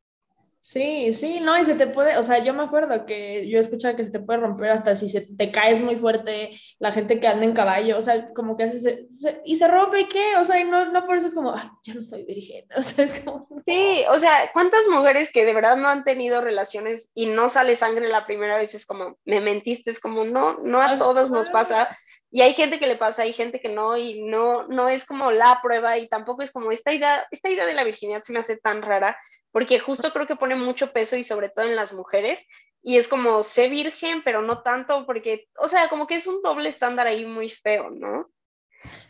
Sí, 0.68 1.12
sí, 1.12 1.42
no, 1.42 1.56
y 1.60 1.64
se 1.64 1.76
te 1.76 1.86
puede, 1.86 2.18
o 2.18 2.24
sea, 2.24 2.40
yo 2.44 2.52
me 2.52 2.64
acuerdo 2.64 3.06
que 3.06 3.48
yo 3.48 3.58
he 3.58 3.62
escuchado 3.62 3.96
que 3.96 4.04
se 4.04 4.10
te 4.10 4.20
puede 4.20 4.40
romper 4.40 4.72
hasta 4.72 4.96
si 4.96 5.08
se 5.08 5.22
te 5.22 5.52
caes 5.52 5.84
muy 5.84 5.96
fuerte, 5.96 6.60
la 6.80 6.92
gente 6.92 7.20
que 7.20 7.28
anda 7.28 7.46
en 7.46 7.54
caballo, 7.54 7.96
o 8.00 8.02
sea, 8.02 8.34
como 8.34 8.58
que 8.58 8.64
hace, 8.64 9.06
y 9.46 9.58
se 9.58 9.68
rompe, 9.68 10.00
¿y 10.00 10.08
qué? 10.08 10.38
O 10.38 10.44
sea, 10.44 10.60
y 10.60 10.64
no, 10.64 10.86
no 10.86 11.06
por 11.06 11.18
eso 11.18 11.28
es 11.28 11.36
como, 11.36 11.52
ah, 11.52 11.78
ya 11.84 11.94
no 11.94 12.02
soy 12.02 12.26
virgen, 12.26 12.66
o 12.76 12.82
sea, 12.82 13.06
es 13.06 13.20
como... 13.20 13.48
Sí, 13.68 14.06
o 14.10 14.18
sea, 14.18 14.50
¿cuántas 14.54 14.88
mujeres 14.88 15.32
que 15.32 15.46
de 15.46 15.54
verdad 15.54 15.78
no 15.78 15.88
han 15.88 16.04
tenido 16.04 16.42
relaciones 16.42 17.12
y 17.14 17.28
no 17.28 17.48
sale 17.48 17.76
sangre 17.76 18.08
la 18.08 18.26
primera 18.26 18.58
vez 18.58 18.74
es 18.74 18.88
como, 18.88 19.20
me 19.24 19.42
mentiste, 19.42 19.92
es 19.92 20.00
como, 20.00 20.26
no, 20.26 20.58
no 20.64 20.82
a 20.82 20.98
todos 20.98 21.30
nos 21.30 21.50
pasa, 21.50 21.96
y 22.32 22.42
hay 22.42 22.54
gente 22.54 22.80
que 22.80 22.88
le 22.88 22.96
pasa, 22.96 23.22
hay 23.22 23.34
gente 23.34 23.62
que 23.62 23.70
no, 23.70 23.98
y 23.98 24.24
no, 24.24 24.68
no 24.68 24.90
es 24.90 25.06
como 25.06 25.30
la 25.30 25.60
prueba, 25.62 26.00
y 26.00 26.08
tampoco 26.08 26.42
es 26.42 26.52
como 26.52 26.72
esta 26.72 26.92
idea, 26.92 27.28
esta 27.30 27.52
idea 27.52 27.68
de 27.68 27.76
la 27.76 27.84
virginidad 27.84 28.24
se 28.24 28.34
me 28.34 28.40
hace 28.40 28.58
tan 28.58 28.82
rara, 28.82 29.16
porque 29.56 29.80
justo 29.80 30.12
creo 30.12 30.28
que 30.28 30.36
pone 30.36 30.58
mucho 30.58 30.92
peso 30.92 31.16
y 31.16 31.24
sobre 31.24 31.48
todo 31.48 31.64
en 31.64 31.78
las 31.78 31.94
mujeres, 31.94 32.46
y 32.84 32.98
es 32.98 33.08
como, 33.08 33.42
sé 33.42 33.70
virgen, 33.70 34.22
pero 34.22 34.42
no 34.42 34.64
tanto, 34.64 35.06
porque, 35.06 35.48
o 35.58 35.70
sea, 35.70 35.88
como 35.88 36.08
que 36.08 36.16
es 36.16 36.28
un 36.28 36.42
doble 36.42 36.68
estándar 36.68 37.08
ahí 37.08 37.26
muy 37.26 37.48
feo, 37.48 37.90
¿no? 37.90 38.30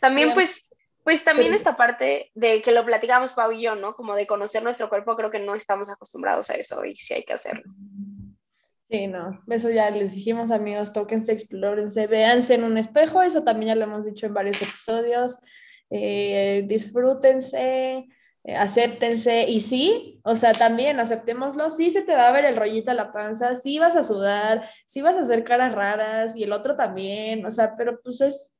También 0.00 0.34
pues, 0.34 0.72
pues 1.02 1.24
también 1.24 1.52
esta 1.52 1.74
parte 1.76 2.30
de 2.36 2.62
que 2.62 2.70
lo 2.70 2.84
platicamos 2.84 3.32
Pau 3.32 3.50
y 3.50 3.62
yo, 3.62 3.74
¿no? 3.74 3.96
Como 3.96 4.14
de 4.14 4.28
conocer 4.28 4.62
nuestro 4.62 4.88
cuerpo, 4.88 5.16
creo 5.16 5.32
que 5.32 5.40
no 5.40 5.56
estamos 5.56 5.90
acostumbrados 5.90 6.48
a 6.50 6.54
eso 6.54 6.84
y 6.84 6.94
sí 6.94 7.14
hay 7.14 7.24
que 7.24 7.34
hacerlo. 7.34 7.64
Sí, 8.88 9.08
no, 9.08 9.42
eso 9.48 9.68
ya 9.70 9.90
les 9.90 10.12
dijimos 10.14 10.52
amigos, 10.52 10.92
tóquense, 10.92 11.32
explórense, 11.32 12.06
véanse 12.06 12.54
en 12.54 12.62
un 12.62 12.78
espejo, 12.78 13.20
eso 13.20 13.42
también 13.42 13.70
ya 13.70 13.74
lo 13.74 13.86
hemos 13.86 14.06
dicho 14.06 14.26
en 14.26 14.34
varios 14.34 14.62
episodios, 14.62 15.38
eh, 15.90 16.62
disfrútense, 16.68 18.06
acéptense 18.54 19.48
y 19.48 19.60
sí, 19.60 20.20
o 20.22 20.36
sea, 20.36 20.52
también 20.52 21.00
aceptémoslo, 21.00 21.68
sí 21.70 21.90
se 21.90 22.02
te 22.02 22.14
va 22.14 22.28
a 22.28 22.32
ver 22.32 22.44
el 22.44 22.56
rollito 22.56 22.90
a 22.90 22.94
la 22.94 23.12
panza, 23.12 23.54
sí 23.54 23.78
vas 23.78 23.96
a 23.96 24.02
sudar, 24.02 24.68
sí 24.84 25.02
vas 25.02 25.16
a 25.16 25.20
hacer 25.20 25.42
caras 25.42 25.74
raras 25.74 26.36
y 26.36 26.44
el 26.44 26.52
otro 26.52 26.76
también, 26.76 27.44
o 27.44 27.50
sea, 27.50 27.76
pero 27.76 28.00
pues 28.02 28.20
es, 28.20 28.52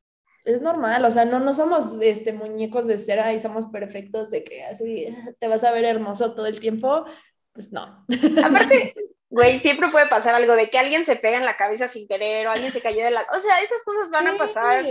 es 0.44 0.60
normal, 0.60 1.04
o 1.04 1.10
sea, 1.10 1.24
no, 1.24 1.38
no 1.38 1.52
somos 1.52 1.98
este, 2.00 2.32
muñecos 2.32 2.86
de 2.86 2.98
cera 2.98 3.32
y 3.32 3.38
somos 3.38 3.66
perfectos 3.66 4.30
de 4.30 4.42
que 4.42 4.64
así 4.64 5.08
te 5.38 5.48
vas 5.48 5.62
a 5.64 5.72
ver 5.72 5.84
hermoso 5.84 6.34
todo 6.34 6.46
el 6.46 6.58
tiempo, 6.58 7.04
pues 7.52 7.70
no. 7.72 8.04
Aparte, 8.44 8.94
güey, 9.30 9.60
siempre 9.60 9.88
puede 9.90 10.08
pasar 10.08 10.34
algo 10.34 10.54
de 10.56 10.68
que 10.68 10.78
alguien 10.78 11.04
se 11.04 11.16
pega 11.16 11.38
en 11.38 11.44
la 11.44 11.56
cabeza 11.56 11.88
sin 11.88 12.08
querer 12.08 12.46
o 12.46 12.50
alguien 12.50 12.72
se 12.72 12.80
cayó 12.80 13.04
de 13.04 13.10
la... 13.10 13.26
O 13.34 13.38
sea, 13.38 13.60
esas 13.60 13.82
cosas 13.84 14.10
van 14.10 14.28
a 14.28 14.36
pasar 14.36 14.84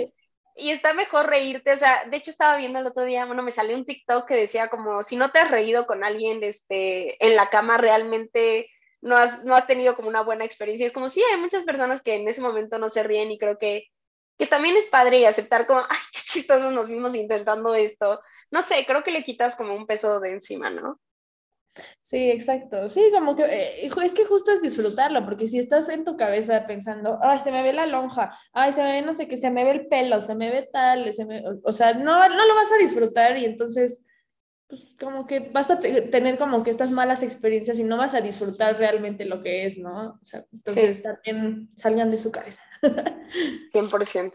y 0.56 0.72
está 0.72 0.94
mejor 0.94 1.28
reírte, 1.28 1.74
o 1.74 1.78
sea, 1.78 2.06
de 2.10 2.18
hecho 2.18 2.32
estaba 2.32 2.58
viendo 2.58 2.80
el 2.80 2.88
otro 2.88 3.04
día, 3.04 3.26
bueno, 3.26 3.44
me 3.44 3.52
salió 3.52 3.76
un 3.76 3.86
TikTok 3.86 4.26
que 4.28 4.36
decía 4.36 4.70
como, 4.70 5.04
si 5.04 5.18
no 5.18 5.32
te 5.32 5.40
has 5.40 5.52
reído 5.52 5.86
con 5.86 6.04
alguien 6.04 6.42
este, 6.44 7.24
en 7.26 7.36
la 7.36 7.50
cama, 7.50 7.78
realmente 7.78 8.70
no 9.02 9.16
has, 9.18 9.44
no 9.44 9.56
has 9.56 9.68
tenido 9.68 9.96
como 9.96 10.08
una 10.08 10.22
buena 10.22 10.46
experiencia. 10.46 10.86
Es 10.88 10.94
como, 10.94 11.10
sí, 11.10 11.22
hay 11.32 11.40
muchas 11.40 11.64
personas 11.64 12.02
que 12.02 12.16
en 12.16 12.28
ese 12.28 12.42
momento 12.42 12.80
no 12.80 12.90
se 12.90 13.04
ríen 13.04 13.32
y 13.32 13.38
creo 13.38 13.58
que, 13.58 13.88
que 14.38 14.48
también 14.48 14.78
es 14.78 14.88
padre 14.88 15.20
y 15.20 15.26
aceptar 15.26 15.68
como, 15.68 15.82
ay, 15.82 15.98
qué 16.14 16.20
chistosos 16.24 16.74
nos 16.74 16.88
vimos 16.88 17.16
intentando 17.16 17.76
esto. 17.76 18.22
No 18.50 18.62
sé, 18.62 18.86
creo 18.88 19.04
que 19.04 19.12
le 19.12 19.24
quitas 19.24 19.56
como 19.56 19.76
un 19.76 19.86
peso 19.86 20.20
de 20.22 20.32
encima, 20.32 20.70
¿no? 20.70 21.00
Sí, 22.02 22.30
exacto. 22.30 22.90
Sí, 22.90 23.10
como 23.14 23.36
que 23.36 23.44
eh, 23.44 23.88
es 24.04 24.14
que 24.14 24.26
justo 24.26 24.52
es 24.52 24.62
disfrutarlo, 24.62 25.26
porque 25.26 25.48
si 25.48 25.60
estás 25.60 25.90
en 25.90 26.04
tu 26.04 26.16
cabeza 26.16 26.66
pensando, 26.68 27.20
ay, 27.22 27.40
se 27.40 27.52
me 27.52 27.64
ve 27.64 27.74
la 27.74 27.86
lonja, 27.86 28.38
ay, 28.54 28.72
se 28.74 28.84
me 28.84 28.94
ve 28.94 29.02
no 29.02 29.14
sé 29.14 29.28
qué, 29.28 29.38
se 29.38 29.52
me 29.52 29.64
ve 29.64 29.72
el 29.72 29.88
pelo, 29.88 30.22
se 30.22 30.36
me 30.36 30.52
ve 30.52 30.70
tal, 30.72 31.12
se 31.14 31.26
me... 31.26 31.44
o 31.64 31.74
sea, 31.74 31.94
no, 31.94 32.28
no 32.30 32.48
lo 32.48 32.56
vas 32.56 32.72
a 32.72 32.78
disfrutar 32.78 33.38
y 33.38 33.46
entonces, 33.46 34.04
pues 34.68 34.86
como 35.00 35.28
que 35.28 35.40
vas 35.40 35.70
a 35.70 35.80
tener 35.80 36.38
como 36.38 36.64
que 36.64 36.72
estas 36.72 36.92
malas 36.92 37.24
experiencias 37.24 37.80
y 37.80 37.84
no 37.84 37.98
vas 37.98 38.14
a 38.14 38.22
disfrutar 38.22 38.78
realmente 38.78 39.26
lo 39.26 39.44
que 39.44 39.66
es, 39.66 39.78
¿no? 39.78 40.18
O 40.22 40.24
sea, 40.24 40.46
entonces 40.54 41.02
también 41.02 41.70
salgan 41.76 42.12
de 42.12 42.20
su 42.20 42.32
cabeza. 42.32 42.62
100%. 43.74 44.34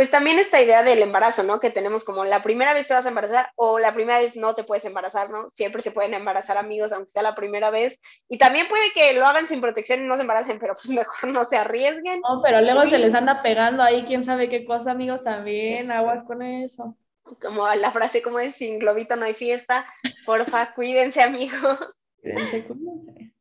Pues 0.00 0.10
también 0.10 0.38
esta 0.38 0.62
idea 0.62 0.82
del 0.82 1.02
embarazo, 1.02 1.42
¿no? 1.42 1.60
Que 1.60 1.68
tenemos 1.68 2.04
como 2.04 2.24
la 2.24 2.42
primera 2.42 2.72
vez 2.72 2.88
te 2.88 2.94
vas 2.94 3.04
a 3.04 3.10
embarazar 3.10 3.52
o 3.54 3.78
la 3.78 3.92
primera 3.92 4.18
vez 4.18 4.34
no 4.34 4.54
te 4.54 4.64
puedes 4.64 4.86
embarazar, 4.86 5.28
¿no? 5.28 5.50
Siempre 5.50 5.82
se 5.82 5.90
pueden 5.90 6.14
embarazar 6.14 6.56
amigos, 6.56 6.90
aunque 6.94 7.10
sea 7.10 7.22
la 7.22 7.34
primera 7.34 7.68
vez. 7.68 8.00
Y 8.26 8.38
también 8.38 8.66
puede 8.66 8.92
que 8.94 9.12
lo 9.12 9.26
hagan 9.26 9.46
sin 9.46 9.60
protección 9.60 10.00
y 10.00 10.06
no 10.06 10.14
se 10.14 10.22
embaracen, 10.22 10.58
pero 10.58 10.72
pues 10.72 10.88
mejor 10.88 11.28
no 11.28 11.44
se 11.44 11.58
arriesguen. 11.58 12.22
No, 12.22 12.40
pero 12.42 12.62
luego 12.62 12.86
se 12.86 12.96
les 12.96 13.14
anda 13.14 13.42
pegando 13.42 13.82
ahí, 13.82 14.04
quién 14.06 14.24
sabe 14.24 14.48
qué 14.48 14.64
cosa, 14.64 14.92
amigos, 14.92 15.22
también, 15.22 15.92
aguas 15.92 16.24
con 16.24 16.40
eso. 16.40 16.96
Como 17.42 17.68
la 17.68 17.92
frase 17.92 18.22
como 18.22 18.38
es, 18.38 18.54
sin 18.54 18.78
globito 18.78 19.16
no 19.16 19.26
hay 19.26 19.34
fiesta, 19.34 19.84
porfa, 20.24 20.72
cuídense 20.74 21.20
amigos. 21.20 21.78
Cuídense, 22.22 22.64
cuídense. 22.64 23.34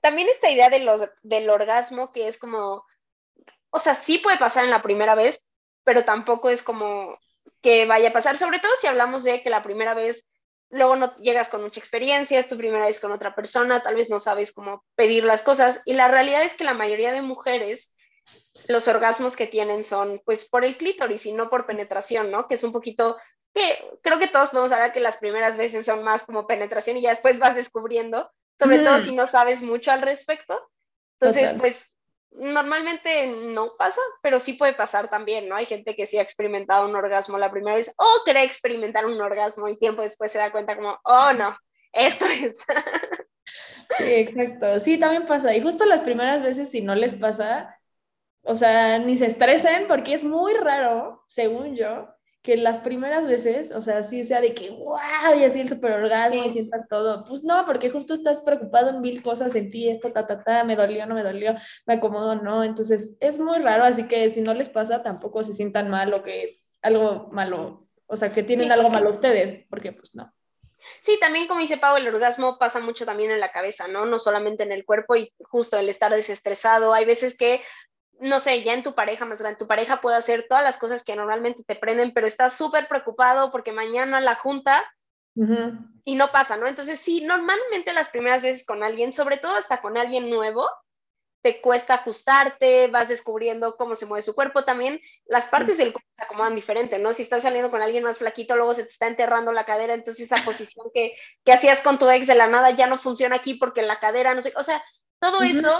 También 0.00 0.30
esta 0.30 0.50
idea 0.50 0.70
de 0.70 0.78
los, 0.78 1.06
del 1.22 1.50
orgasmo 1.50 2.10
que 2.10 2.26
es 2.26 2.38
como, 2.38 2.86
o 3.68 3.78
sea, 3.78 3.94
sí 3.94 4.16
puede 4.16 4.38
pasar 4.38 4.64
en 4.64 4.70
la 4.70 4.80
primera 4.80 5.14
vez, 5.14 5.46
pero 5.84 6.04
tampoco 6.04 6.50
es 6.50 6.62
como 6.62 7.18
que 7.60 7.86
vaya 7.86 8.08
a 8.08 8.12
pasar, 8.12 8.38
sobre 8.38 8.58
todo 8.58 8.72
si 8.80 8.86
hablamos 8.86 9.24
de 9.24 9.42
que 9.42 9.50
la 9.50 9.62
primera 9.62 9.94
vez 9.94 10.30
luego 10.70 10.96
no 10.96 11.14
llegas 11.16 11.48
con 11.48 11.62
mucha 11.62 11.80
experiencia, 11.80 12.38
es 12.38 12.48
tu 12.48 12.56
primera 12.56 12.86
vez 12.86 13.00
con 13.00 13.12
otra 13.12 13.34
persona, 13.34 13.82
tal 13.82 13.94
vez 13.94 14.10
no 14.10 14.18
sabes 14.18 14.52
cómo 14.52 14.84
pedir 14.96 15.24
las 15.24 15.42
cosas 15.42 15.82
y 15.84 15.94
la 15.94 16.08
realidad 16.08 16.42
es 16.42 16.54
que 16.54 16.64
la 16.64 16.74
mayoría 16.74 17.12
de 17.12 17.22
mujeres 17.22 17.94
los 18.68 18.88
orgasmos 18.88 19.36
que 19.36 19.46
tienen 19.46 19.84
son 19.84 20.20
pues 20.24 20.48
por 20.48 20.64
el 20.64 20.76
clítoris 20.76 21.26
y 21.26 21.32
no 21.32 21.50
por 21.50 21.66
penetración, 21.66 22.30
¿no? 22.30 22.48
Que 22.48 22.54
es 22.54 22.64
un 22.64 22.72
poquito 22.72 23.16
que 23.54 23.98
creo 24.02 24.18
que 24.18 24.28
todos 24.28 24.50
podemos 24.50 24.72
hablar 24.72 24.92
que 24.92 25.00
las 25.00 25.18
primeras 25.18 25.56
veces 25.56 25.86
son 25.86 26.02
más 26.02 26.24
como 26.24 26.46
penetración 26.46 26.96
y 26.96 27.02
ya 27.02 27.10
después 27.10 27.38
vas 27.38 27.54
descubriendo, 27.54 28.30
sobre 28.58 28.80
todo 28.80 28.98
si 28.98 29.14
no 29.14 29.26
sabes 29.26 29.62
mucho 29.62 29.92
al 29.92 30.02
respecto. 30.02 30.58
Entonces, 31.20 31.54
pues 31.58 31.93
normalmente 32.34 33.26
no 33.26 33.76
pasa, 33.76 34.00
pero 34.22 34.38
sí 34.38 34.54
puede 34.54 34.74
pasar 34.74 35.08
también, 35.08 35.48
¿no? 35.48 35.56
Hay 35.56 35.66
gente 35.66 35.94
que 35.94 36.06
sí 36.06 36.18
ha 36.18 36.22
experimentado 36.22 36.86
un 36.88 36.96
orgasmo 36.96 37.38
la 37.38 37.50
primera 37.50 37.76
vez 37.76 37.94
o 37.96 38.22
cree 38.24 38.44
experimentar 38.44 39.06
un 39.06 39.20
orgasmo 39.20 39.68
y 39.68 39.78
tiempo 39.78 40.02
después 40.02 40.32
se 40.32 40.38
da 40.38 40.52
cuenta 40.52 40.76
como, 40.76 40.98
oh 41.04 41.32
no, 41.32 41.56
esto 41.92 42.26
es. 42.26 42.64
sí, 43.96 44.04
exacto. 44.04 44.80
Sí, 44.80 44.98
también 44.98 45.26
pasa. 45.26 45.54
Y 45.54 45.62
justo 45.62 45.84
las 45.84 46.00
primeras 46.00 46.42
veces, 46.42 46.70
si 46.70 46.80
no 46.80 46.94
les 46.94 47.14
pasa, 47.14 47.78
o 48.42 48.54
sea, 48.54 48.98
ni 48.98 49.16
se 49.16 49.26
estresen 49.26 49.86
porque 49.88 50.14
es 50.14 50.24
muy 50.24 50.54
raro, 50.54 51.22
según 51.26 51.74
yo, 51.76 52.13
que 52.44 52.58
las 52.58 52.78
primeras 52.78 53.26
veces, 53.26 53.72
o 53.72 53.80
sea, 53.80 54.02
sí 54.02 54.22
sea 54.22 54.42
de 54.42 54.54
que, 54.54 54.68
wow, 54.68 54.98
y 55.34 55.44
así 55.44 55.62
el 55.62 55.68
super 55.70 55.92
orgasmo 55.92 56.44
y 56.44 56.50
sientas 56.50 56.86
todo. 56.86 57.24
Pues 57.24 57.42
no, 57.42 57.64
porque 57.64 57.88
justo 57.88 58.12
estás 58.12 58.42
preocupado 58.42 58.90
en 58.90 59.00
mil 59.00 59.22
cosas 59.22 59.54
en 59.54 59.70
ti, 59.70 59.88
esto, 59.88 60.12
ta, 60.12 60.26
ta, 60.26 60.44
ta, 60.44 60.62
me 60.62 60.76
dolió, 60.76 61.06
no 61.06 61.14
me 61.14 61.22
dolió, 61.22 61.54
me 61.86 61.94
acomodo, 61.94 62.34
no. 62.34 62.62
Entonces, 62.62 63.16
es 63.20 63.38
muy 63.38 63.60
raro, 63.60 63.84
así 63.84 64.06
que 64.06 64.28
si 64.28 64.42
no 64.42 64.52
les 64.52 64.68
pasa, 64.68 65.02
tampoco 65.02 65.42
se 65.42 65.54
sientan 65.54 65.88
mal 65.88 66.12
o 66.12 66.22
que 66.22 66.60
algo 66.82 67.30
malo, 67.32 67.88
o 68.06 68.14
sea, 68.14 68.30
que 68.30 68.42
tienen 68.42 68.70
algo 68.70 68.90
malo 68.90 69.10
ustedes, 69.10 69.64
porque 69.70 69.92
pues 69.92 70.14
no. 70.14 70.30
Sí, 71.00 71.16
también 71.18 71.48
como 71.48 71.60
dice 71.60 71.78
Pau, 71.78 71.96
el 71.96 72.06
orgasmo 72.06 72.58
pasa 72.58 72.78
mucho 72.78 73.06
también 73.06 73.30
en 73.30 73.40
la 73.40 73.52
cabeza, 73.52 73.88
¿no? 73.88 74.04
No 74.04 74.18
solamente 74.18 74.64
en 74.64 74.72
el 74.72 74.84
cuerpo 74.84 75.16
y 75.16 75.32
justo 75.48 75.78
el 75.78 75.88
estar 75.88 76.12
desestresado. 76.12 76.92
Hay 76.92 77.06
veces 77.06 77.38
que 77.38 77.62
no 78.24 78.38
sé, 78.38 78.62
ya 78.62 78.72
en 78.72 78.82
tu 78.82 78.94
pareja 78.94 79.26
más 79.26 79.40
grande, 79.40 79.58
tu 79.58 79.66
pareja 79.66 80.00
puede 80.00 80.16
hacer 80.16 80.46
todas 80.48 80.64
las 80.64 80.78
cosas 80.78 81.04
que 81.04 81.14
normalmente 81.14 81.62
te 81.62 81.76
prenden, 81.76 82.14
pero 82.14 82.26
estás 82.26 82.56
súper 82.56 82.88
preocupado 82.88 83.52
porque 83.52 83.70
mañana 83.70 84.20
la 84.22 84.34
junta 84.34 84.82
y 86.04 86.14
no 86.14 86.28
pasa, 86.28 86.56
¿no? 86.56 86.66
Entonces, 86.66 87.00
sí, 87.00 87.20
normalmente 87.20 87.92
las 87.92 88.08
primeras 88.08 88.40
veces 88.40 88.64
con 88.64 88.82
alguien, 88.82 89.12
sobre 89.12 89.36
todo 89.36 89.56
hasta 89.56 89.82
con 89.82 89.98
alguien 89.98 90.30
nuevo, 90.30 90.66
te 91.42 91.60
cuesta 91.60 91.94
ajustarte, 91.94 92.86
vas 92.86 93.08
descubriendo 93.08 93.76
cómo 93.76 93.94
se 93.94 94.06
mueve 94.06 94.22
su 94.22 94.34
cuerpo. 94.34 94.64
También 94.64 95.00
las 95.26 95.48
partes 95.48 95.76
del 95.76 95.92
cuerpo 95.92 96.08
se 96.12 96.24
acomodan 96.24 96.54
diferente, 96.54 96.98
¿no? 96.98 97.12
Si 97.12 97.22
estás 97.22 97.42
saliendo 97.42 97.70
con 97.70 97.82
alguien 97.82 98.04
más 98.04 98.16
flaquito, 98.16 98.56
luego 98.56 98.72
se 98.72 98.84
te 98.84 98.90
está 98.90 99.06
enterrando 99.06 99.52
la 99.52 99.66
cadera, 99.66 99.92
entonces 99.92 100.32
esa 100.32 100.42
posición 100.46 100.86
que, 100.94 101.12
que 101.44 101.52
hacías 101.52 101.82
con 101.82 101.98
tu 101.98 102.08
ex 102.08 102.26
de 102.26 102.36
la 102.36 102.46
nada 102.46 102.70
ya 102.70 102.86
no 102.86 102.96
funciona 102.96 103.36
aquí 103.36 103.54
porque 103.54 103.82
la 103.82 104.00
cadera, 104.00 104.34
no 104.34 104.40
sé, 104.40 104.54
o 104.56 104.62
sea, 104.62 104.82
todo 105.20 105.42
eso 105.42 105.78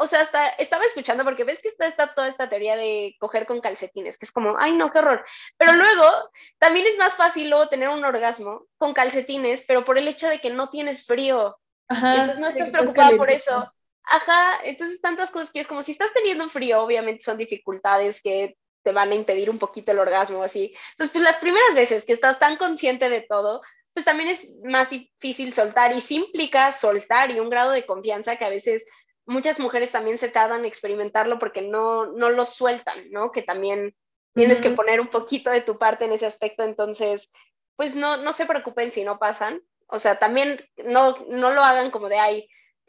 o 0.00 0.06
sea, 0.06 0.22
hasta 0.22 0.48
estaba 0.48 0.86
escuchando 0.86 1.24
porque 1.24 1.44
ves 1.44 1.60
que 1.60 1.68
está, 1.68 1.86
está, 1.86 2.14
toda 2.14 2.26
esta 2.26 2.48
teoría 2.48 2.74
de 2.74 3.16
coger 3.20 3.46
con 3.46 3.60
calcetines, 3.60 4.16
que 4.16 4.24
es 4.24 4.32
como, 4.32 4.56
ay, 4.58 4.72
no, 4.72 4.90
qué 4.90 4.98
horror. 4.98 5.22
Pero 5.58 5.74
luego 5.74 6.30
también 6.58 6.86
es 6.86 6.96
más 6.96 7.14
fácil 7.16 7.50
luego 7.50 7.68
tener 7.68 7.90
un 7.90 8.02
orgasmo 8.02 8.66
con 8.78 8.94
calcetines, 8.94 9.62
pero 9.68 9.84
por 9.84 9.98
el 9.98 10.08
hecho 10.08 10.26
de 10.26 10.40
que 10.40 10.48
no 10.48 10.70
tienes 10.70 11.04
frío. 11.04 11.58
Ajá, 11.88 12.14
entonces 12.14 12.38
no 12.38 12.48
estás 12.48 12.70
preocupada 12.70 13.14
por 13.14 13.30
eso. 13.30 13.70
Ajá, 14.04 14.60
entonces 14.64 15.02
tantas 15.02 15.30
cosas 15.30 15.52
que 15.52 15.60
es 15.60 15.66
como 15.66 15.82
si 15.82 15.92
estás 15.92 16.14
teniendo 16.14 16.48
frío, 16.48 16.82
obviamente 16.82 17.22
son 17.22 17.36
dificultades 17.36 18.22
que 18.22 18.56
te 18.82 18.92
van 18.92 19.12
a 19.12 19.14
impedir 19.14 19.50
un 19.50 19.58
poquito 19.58 19.92
el 19.92 19.98
orgasmo 19.98 20.42
así. 20.42 20.74
Entonces, 20.92 21.12
pues 21.12 21.22
las 21.22 21.36
primeras 21.36 21.74
veces 21.74 22.06
que 22.06 22.14
estás 22.14 22.38
tan 22.38 22.56
consciente 22.56 23.10
de 23.10 23.20
todo, 23.20 23.60
pues 23.92 24.06
también 24.06 24.30
es 24.30 24.48
más 24.64 24.88
difícil 24.88 25.52
soltar 25.52 25.94
y 25.94 26.00
sí 26.00 26.16
implica 26.16 26.72
soltar 26.72 27.30
y 27.30 27.38
un 27.38 27.50
grado 27.50 27.72
de 27.72 27.84
confianza 27.84 28.36
que 28.36 28.46
a 28.46 28.48
veces 28.48 28.86
muchas 29.30 29.60
mujeres 29.60 29.92
también 29.92 30.18
se 30.18 30.28
tardan 30.28 30.60
en 30.60 30.66
experimentarlo 30.66 31.38
porque 31.38 31.62
no, 31.62 32.06
no 32.06 32.30
lo 32.30 32.44
sueltan, 32.44 33.10
¿no? 33.10 33.30
Que 33.30 33.42
también 33.42 33.94
tienes 34.34 34.60
que 34.60 34.70
poner 34.70 35.00
un 35.00 35.08
poquito 35.08 35.50
de 35.50 35.60
tu 35.60 35.78
parte 35.78 36.04
en 36.04 36.12
ese 36.12 36.26
aspecto, 36.26 36.62
entonces, 36.64 37.30
pues 37.76 37.94
no, 37.94 38.16
no 38.16 38.32
se 38.32 38.46
preocupen 38.46 38.90
si 38.90 39.04
no 39.04 39.18
pasan, 39.18 39.60
o 39.86 39.98
sea, 39.98 40.18
también 40.18 40.60
no, 40.84 41.16
no 41.28 41.52
lo 41.52 41.62
hagan 41.62 41.90
como 41.90 42.08
de, 42.08 42.18
ay, 42.18 42.48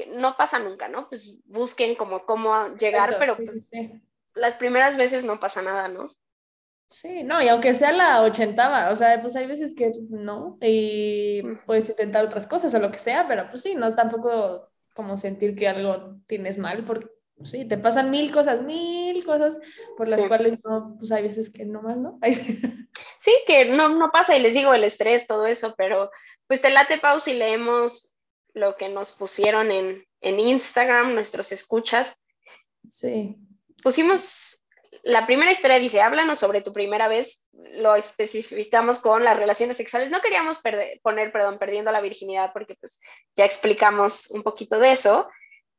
no 0.09 0.35
pasa 0.35 0.57
nunca, 0.57 0.87
¿no? 0.87 1.07
Pues 1.09 1.39
busquen 1.45 1.95
como 1.95 2.25
cómo 2.25 2.75
llegar, 2.75 3.17
pero 3.19 3.37
pues 3.37 3.69
las 4.33 4.55
primeras 4.55 4.97
veces 4.97 5.23
no 5.23 5.39
pasa 5.39 5.61
nada, 5.61 5.87
¿no? 5.87 6.09
Sí, 6.87 7.23
no, 7.23 7.41
y 7.41 7.47
aunque 7.47 7.73
sea 7.73 7.91
la 7.91 8.21
ochentava, 8.23 8.89
o 8.89 8.95
sea, 8.95 9.21
pues 9.21 9.35
hay 9.35 9.45
veces 9.45 9.75
que 9.75 9.91
no, 10.09 10.57
y 10.59 11.41
puedes 11.65 11.87
intentar 11.87 12.25
otras 12.25 12.47
cosas 12.47 12.73
o 12.73 12.79
lo 12.79 12.91
que 12.91 12.99
sea, 12.99 13.27
pero 13.27 13.47
pues 13.49 13.61
sí, 13.61 13.75
no 13.75 13.95
tampoco 13.95 14.70
como 14.93 15.17
sentir 15.17 15.55
que 15.55 15.67
algo 15.67 16.15
tienes 16.27 16.57
mal, 16.57 16.83
porque 16.85 17.07
sí, 17.43 17.65
te 17.65 17.77
pasan 17.77 18.11
mil 18.11 18.31
cosas, 18.31 18.61
mil 18.63 19.23
cosas 19.25 19.59
por 19.97 20.07
las 20.07 20.25
cuales 20.25 20.53
no, 20.63 20.95
pues 20.99 21.11
hay 21.11 21.23
veces 21.23 21.49
que 21.49 21.65
no 21.65 21.81
más, 21.81 21.97
¿no? 21.97 22.19
sí, 23.19 23.31
que 23.47 23.65
no, 23.65 23.89
no 23.89 24.11
pasa 24.11 24.35
y 24.35 24.41
les 24.41 24.53
digo 24.53 24.73
el 24.73 24.83
estrés, 24.83 25.27
todo 25.27 25.45
eso, 25.45 25.73
pero 25.77 26.11
pues 26.47 26.61
te 26.61 26.69
late 26.69 26.97
pausa 26.97 27.31
y 27.31 27.35
leemos 27.35 28.15
lo 28.53 28.75
que 28.75 28.89
nos 28.89 29.11
pusieron 29.11 29.71
en, 29.71 30.05
en 30.19 30.39
Instagram, 30.39 31.13
nuestros 31.13 31.51
escuchas. 31.51 32.15
Sí. 32.87 33.37
Pusimos 33.81 34.60
la 35.03 35.25
primera 35.25 35.51
historia 35.51 35.79
dice, 35.79 36.01
háblanos 36.01 36.39
sobre 36.39 36.61
tu 36.61 36.73
primera 36.73 37.07
vez, 37.07 37.43
lo 37.53 37.95
especificamos 37.95 38.99
con 38.99 39.23
las 39.23 39.37
relaciones 39.37 39.77
sexuales. 39.77 40.11
No 40.11 40.21
queríamos 40.21 40.61
poner, 41.01 41.31
perdón, 41.31 41.57
perdiendo 41.59 41.91
la 41.91 42.01
virginidad 42.01 42.51
porque 42.53 42.75
pues 42.75 42.99
ya 43.35 43.45
explicamos 43.45 44.29
un 44.31 44.43
poquito 44.43 44.79
de 44.79 44.91
eso, 44.91 45.29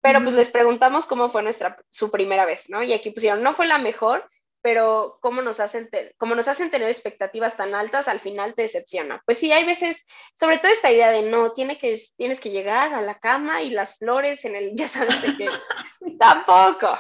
pero 0.00 0.22
pues 0.22 0.34
les 0.34 0.50
preguntamos 0.50 1.06
cómo 1.06 1.28
fue 1.28 1.42
nuestra, 1.42 1.76
su 1.90 2.10
primera 2.10 2.46
vez, 2.46 2.68
¿no? 2.70 2.82
Y 2.82 2.92
aquí 2.92 3.10
pusieron, 3.10 3.42
no 3.42 3.54
fue 3.54 3.66
la 3.66 3.78
mejor, 3.78 4.28
pero 4.62 5.18
cómo 5.20 5.42
nos 5.42 5.60
hacen, 5.60 5.90
cómo 6.16 6.34
nos 6.34 6.48
hacen 6.48 6.70
tener 6.70 6.88
expectativas 6.88 7.56
tan 7.56 7.74
altas, 7.74 8.08
al 8.08 8.20
final 8.20 8.54
te 8.54 8.62
decepciona. 8.62 9.22
Pues 9.26 9.38
sí, 9.38 9.52
hay 9.52 9.64
veces, 9.64 10.06
sobre 10.34 10.58
todo 10.58 10.72
esta 10.72 10.90
idea 10.90 11.10
de 11.10 11.22
no, 11.22 11.52
tiene 11.52 11.78
que, 11.78 12.00
tienes 12.16 12.40
que 12.40 12.50
llegar 12.50 12.94
a 12.94 13.02
la 13.02 13.18
cama 13.18 13.62
y 13.62 13.70
las 13.70 13.98
flores 13.98 14.44
en 14.44 14.56
el, 14.56 14.72
ya 14.74 14.88
sabes 14.88 15.20
de 15.20 15.34
qué, 15.36 15.48
tampoco. 16.18 16.96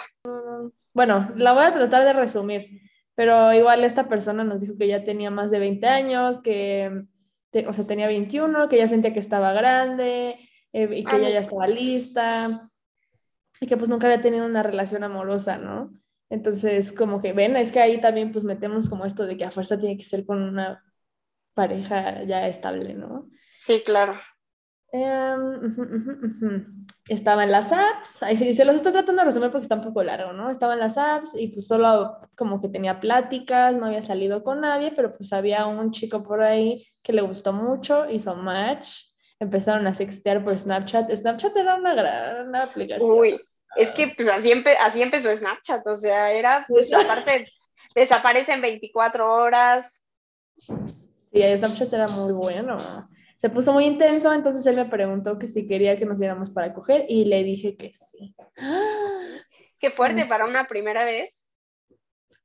Bueno, 0.94 1.32
la 1.36 1.52
voy 1.52 1.64
a 1.64 1.72
tratar 1.72 2.04
de 2.04 2.12
resumir, 2.12 2.82
pero 3.14 3.52
igual 3.52 3.84
esta 3.84 4.08
persona 4.08 4.44
nos 4.44 4.60
dijo 4.60 4.76
que 4.78 4.88
ya 4.88 5.04
tenía 5.04 5.30
más 5.30 5.50
de 5.50 5.58
20 5.58 5.86
años, 5.86 6.42
que, 6.42 7.06
o 7.66 7.72
sea, 7.72 7.86
tenía 7.86 8.06
21, 8.06 8.68
que 8.68 8.78
ya 8.78 8.88
sentía 8.88 9.12
que 9.12 9.20
estaba 9.20 9.52
grande 9.52 10.38
eh, 10.72 10.88
y 10.90 11.04
que 11.04 11.16
ella 11.16 11.30
ya 11.30 11.40
estaba 11.40 11.66
lista 11.66 12.70
y 13.60 13.66
que 13.66 13.76
pues 13.76 13.88
nunca 13.88 14.06
había 14.06 14.20
tenido 14.20 14.44
una 14.44 14.62
relación 14.62 15.04
amorosa, 15.04 15.58
¿no? 15.58 15.92
Entonces, 16.30 16.92
como 16.92 17.20
que 17.20 17.32
ven, 17.32 17.56
es 17.56 17.72
que 17.72 17.80
ahí 17.80 18.00
también 18.00 18.32
pues 18.32 18.44
metemos 18.44 18.88
como 18.88 19.04
esto 19.04 19.26
de 19.26 19.36
que 19.36 19.44
a 19.44 19.50
fuerza 19.50 19.78
tiene 19.78 19.96
que 19.96 20.04
ser 20.04 20.24
con 20.24 20.42
una 20.42 20.82
pareja 21.54 22.24
ya 22.24 22.48
estable, 22.48 22.94
¿no? 22.94 23.28
Sí, 23.60 23.82
claro. 23.84 24.18
Em, 24.94 26.84
estaba 27.08 27.44
en 27.44 27.50
las 27.50 27.72
apps, 27.72 28.22
ahí 28.22 28.36
se, 28.36 28.64
los 28.66 28.76
estoy 28.76 28.92
tratando 28.92 29.22
de 29.22 29.26
resumir 29.26 29.50
porque 29.50 29.62
está 29.62 29.76
un 29.76 29.84
poco 29.84 30.02
largo, 30.02 30.34
¿no? 30.34 30.50
Estaba 30.50 30.74
en 30.74 30.80
las 30.80 30.98
apps 30.98 31.34
y 31.34 31.48
pues 31.48 31.66
solo 31.66 32.18
como 32.36 32.60
que 32.60 32.68
tenía 32.68 33.00
pláticas, 33.00 33.74
no 33.74 33.86
había 33.86 34.02
salido 34.02 34.44
con 34.44 34.60
nadie, 34.60 34.92
pero 34.94 35.16
pues 35.16 35.32
había 35.32 35.66
un 35.66 35.92
chico 35.92 36.22
por 36.22 36.42
ahí 36.42 36.86
que 37.02 37.14
le 37.14 37.22
gustó 37.22 37.54
mucho, 37.54 38.08
hizo 38.10 38.34
match, 38.34 39.06
empezaron 39.40 39.86
a 39.86 39.94
sextear 39.94 40.44
por 40.44 40.58
Snapchat. 40.58 41.10
Snapchat 41.10 41.56
era 41.56 41.76
una 41.76 41.94
gran 41.94 42.54
aplicación. 42.54 43.18
Uy, 43.18 43.40
es 43.76 43.90
que 43.92 44.12
pues 44.14 44.28
así, 44.28 44.52
así 44.78 45.00
empezó 45.00 45.34
Snapchat, 45.34 45.86
o 45.86 45.96
sea, 45.96 46.32
era, 46.32 46.66
pues 46.68 46.92
aparte, 46.92 47.46
desaparece 47.94 48.52
en 48.52 48.60
24 48.60 49.32
horas. 49.32 50.02
Sí, 50.58 51.42
Snapchat 51.56 51.90
era 51.94 52.08
muy 52.08 52.32
bueno. 52.32 52.76
Se 53.42 53.50
puso 53.50 53.72
muy 53.72 53.86
intenso, 53.86 54.32
entonces 54.32 54.64
él 54.66 54.76
me 54.76 54.84
preguntó 54.84 55.36
que 55.36 55.48
si 55.48 55.66
quería 55.66 55.98
que 55.98 56.06
nos 56.06 56.20
diéramos 56.20 56.52
para 56.52 56.72
coger 56.72 57.06
y 57.08 57.24
le 57.24 57.42
dije 57.42 57.76
que 57.76 57.92
sí. 57.92 58.36
Qué 59.80 59.90
fuerte 59.90 60.26
para 60.26 60.44
una 60.44 60.68
primera 60.68 61.04
vez. 61.04 61.44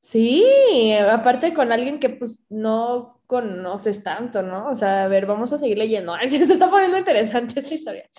Sí, 0.02 0.92
aparte 1.08 1.54
con 1.54 1.72
alguien 1.72 2.00
que 2.00 2.10
pues 2.10 2.40
no 2.50 3.22
conoces 3.28 4.02
tanto, 4.02 4.42
¿no? 4.42 4.72
O 4.72 4.76
sea, 4.76 5.04
a 5.04 5.08
ver, 5.08 5.28
vamos 5.28 5.54
a 5.54 5.60
seguir 5.60 5.78
leyendo. 5.78 6.14
Ay, 6.16 6.30
se 6.30 6.38
está 6.38 6.68
poniendo 6.68 6.98
interesante 6.98 7.60
esta 7.60 7.76
historia. 7.76 8.10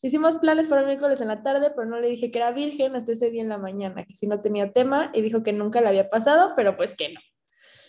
Hicimos 0.00 0.36
planes 0.36 0.68
para 0.68 0.82
el 0.82 0.86
miércoles 0.86 1.20
en 1.20 1.26
la 1.26 1.42
tarde, 1.42 1.72
pero 1.74 1.88
no 1.88 1.98
le 1.98 2.06
dije 2.06 2.30
que 2.30 2.38
era 2.38 2.52
virgen 2.52 2.94
hasta 2.94 3.10
ese 3.10 3.30
día 3.30 3.42
en 3.42 3.48
la 3.48 3.58
mañana, 3.58 4.04
que 4.04 4.14
si 4.14 4.28
no 4.28 4.40
tenía 4.40 4.72
tema, 4.72 5.10
y 5.14 5.20
dijo 5.20 5.42
que 5.42 5.52
nunca 5.52 5.80
le 5.80 5.88
había 5.88 6.08
pasado, 6.08 6.52
pero 6.54 6.76
pues 6.76 6.94
que 6.94 7.12
no. 7.12 7.20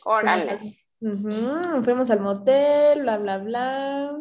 Órale. 0.04 0.81
Fuimos 1.02 2.12
al, 2.12 2.20
motel, 2.20 3.02
bla, 3.02 3.18
bla, 3.18 3.38
bla. 3.40 4.18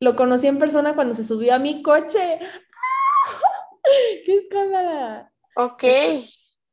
Lo 0.00 0.16
conocí 0.16 0.46
en 0.46 0.58
persona 0.58 0.94
cuando 0.94 1.12
se 1.12 1.22
subió 1.22 1.54
a 1.54 1.58
mi 1.58 1.82
coche. 1.82 2.38
¡Qué 4.24 4.36
escándala! 4.36 5.30
Ok. 5.54 5.84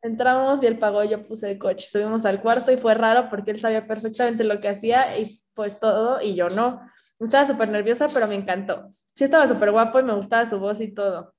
Entramos 0.02 0.64
y 0.64 0.68
él 0.68 0.80
pagó, 0.80 1.04
yo 1.04 1.28
puse 1.28 1.52
el 1.52 1.60
coche. 1.60 1.88
Subimos 1.88 2.26
al 2.26 2.42
cuarto 2.42 2.72
y 2.72 2.78
fue 2.78 2.94
raro 2.94 3.30
porque 3.30 3.52
él 3.52 3.60
sabía 3.60 3.86
perfectamente 3.86 4.46
lo 4.46 4.60
que 4.62 4.70
hacía 4.70 5.20
y 5.20 5.42
pues 5.54 5.80
todo, 5.80 6.22
y 6.22 6.34
yo 6.34 6.50
no. 6.50 6.82
Estaba 7.20 7.46
súper 7.46 7.70
nerviosa, 7.70 8.08
pero 8.12 8.28
me 8.28 8.36
encantó. 8.36 8.90
Sí 9.14 9.26
estaba 9.26 9.46
súper 9.48 9.72
guapo 9.72 10.00
y 10.00 10.04
me 10.04 10.16
gustaba 10.16 10.46
su 10.46 10.60
voz 10.60 10.80
y 10.80 10.94
todo. 10.94 11.36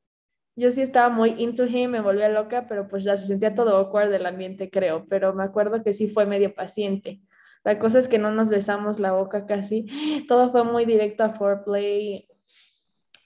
Yo 0.54 0.70
sí 0.70 0.82
estaba 0.82 1.08
muy 1.08 1.30
into 1.38 1.64
him, 1.64 1.92
me 1.92 2.00
volvía 2.00 2.28
loca, 2.28 2.66
pero 2.68 2.86
pues 2.88 3.04
ya 3.04 3.16
se 3.16 3.26
sentía 3.26 3.54
todo 3.54 3.74
awkward 3.76 4.10
del 4.10 4.26
ambiente, 4.26 4.70
creo. 4.70 5.06
Pero 5.08 5.32
me 5.32 5.44
acuerdo 5.44 5.82
que 5.82 5.94
sí 5.94 6.08
fue 6.08 6.26
medio 6.26 6.54
paciente. 6.54 7.22
La 7.64 7.78
cosa 7.78 7.98
es 7.98 8.08
que 8.08 8.18
no 8.18 8.32
nos 8.32 8.50
besamos 8.50 8.98
la 8.98 9.12
boca 9.12 9.46
casi. 9.46 9.86
Todo 10.28 10.50
fue 10.50 10.64
muy 10.64 10.84
directo 10.84 11.24
a 11.24 11.32
foreplay. 11.32 12.28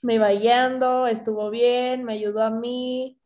Me 0.01 0.15
iba 0.15 0.29
guiando, 0.29 1.07
estuvo 1.07 1.49
bien, 1.49 2.03
me 2.03 2.13
ayudó 2.13 2.43
a 2.43 2.49
mí. 2.49 3.19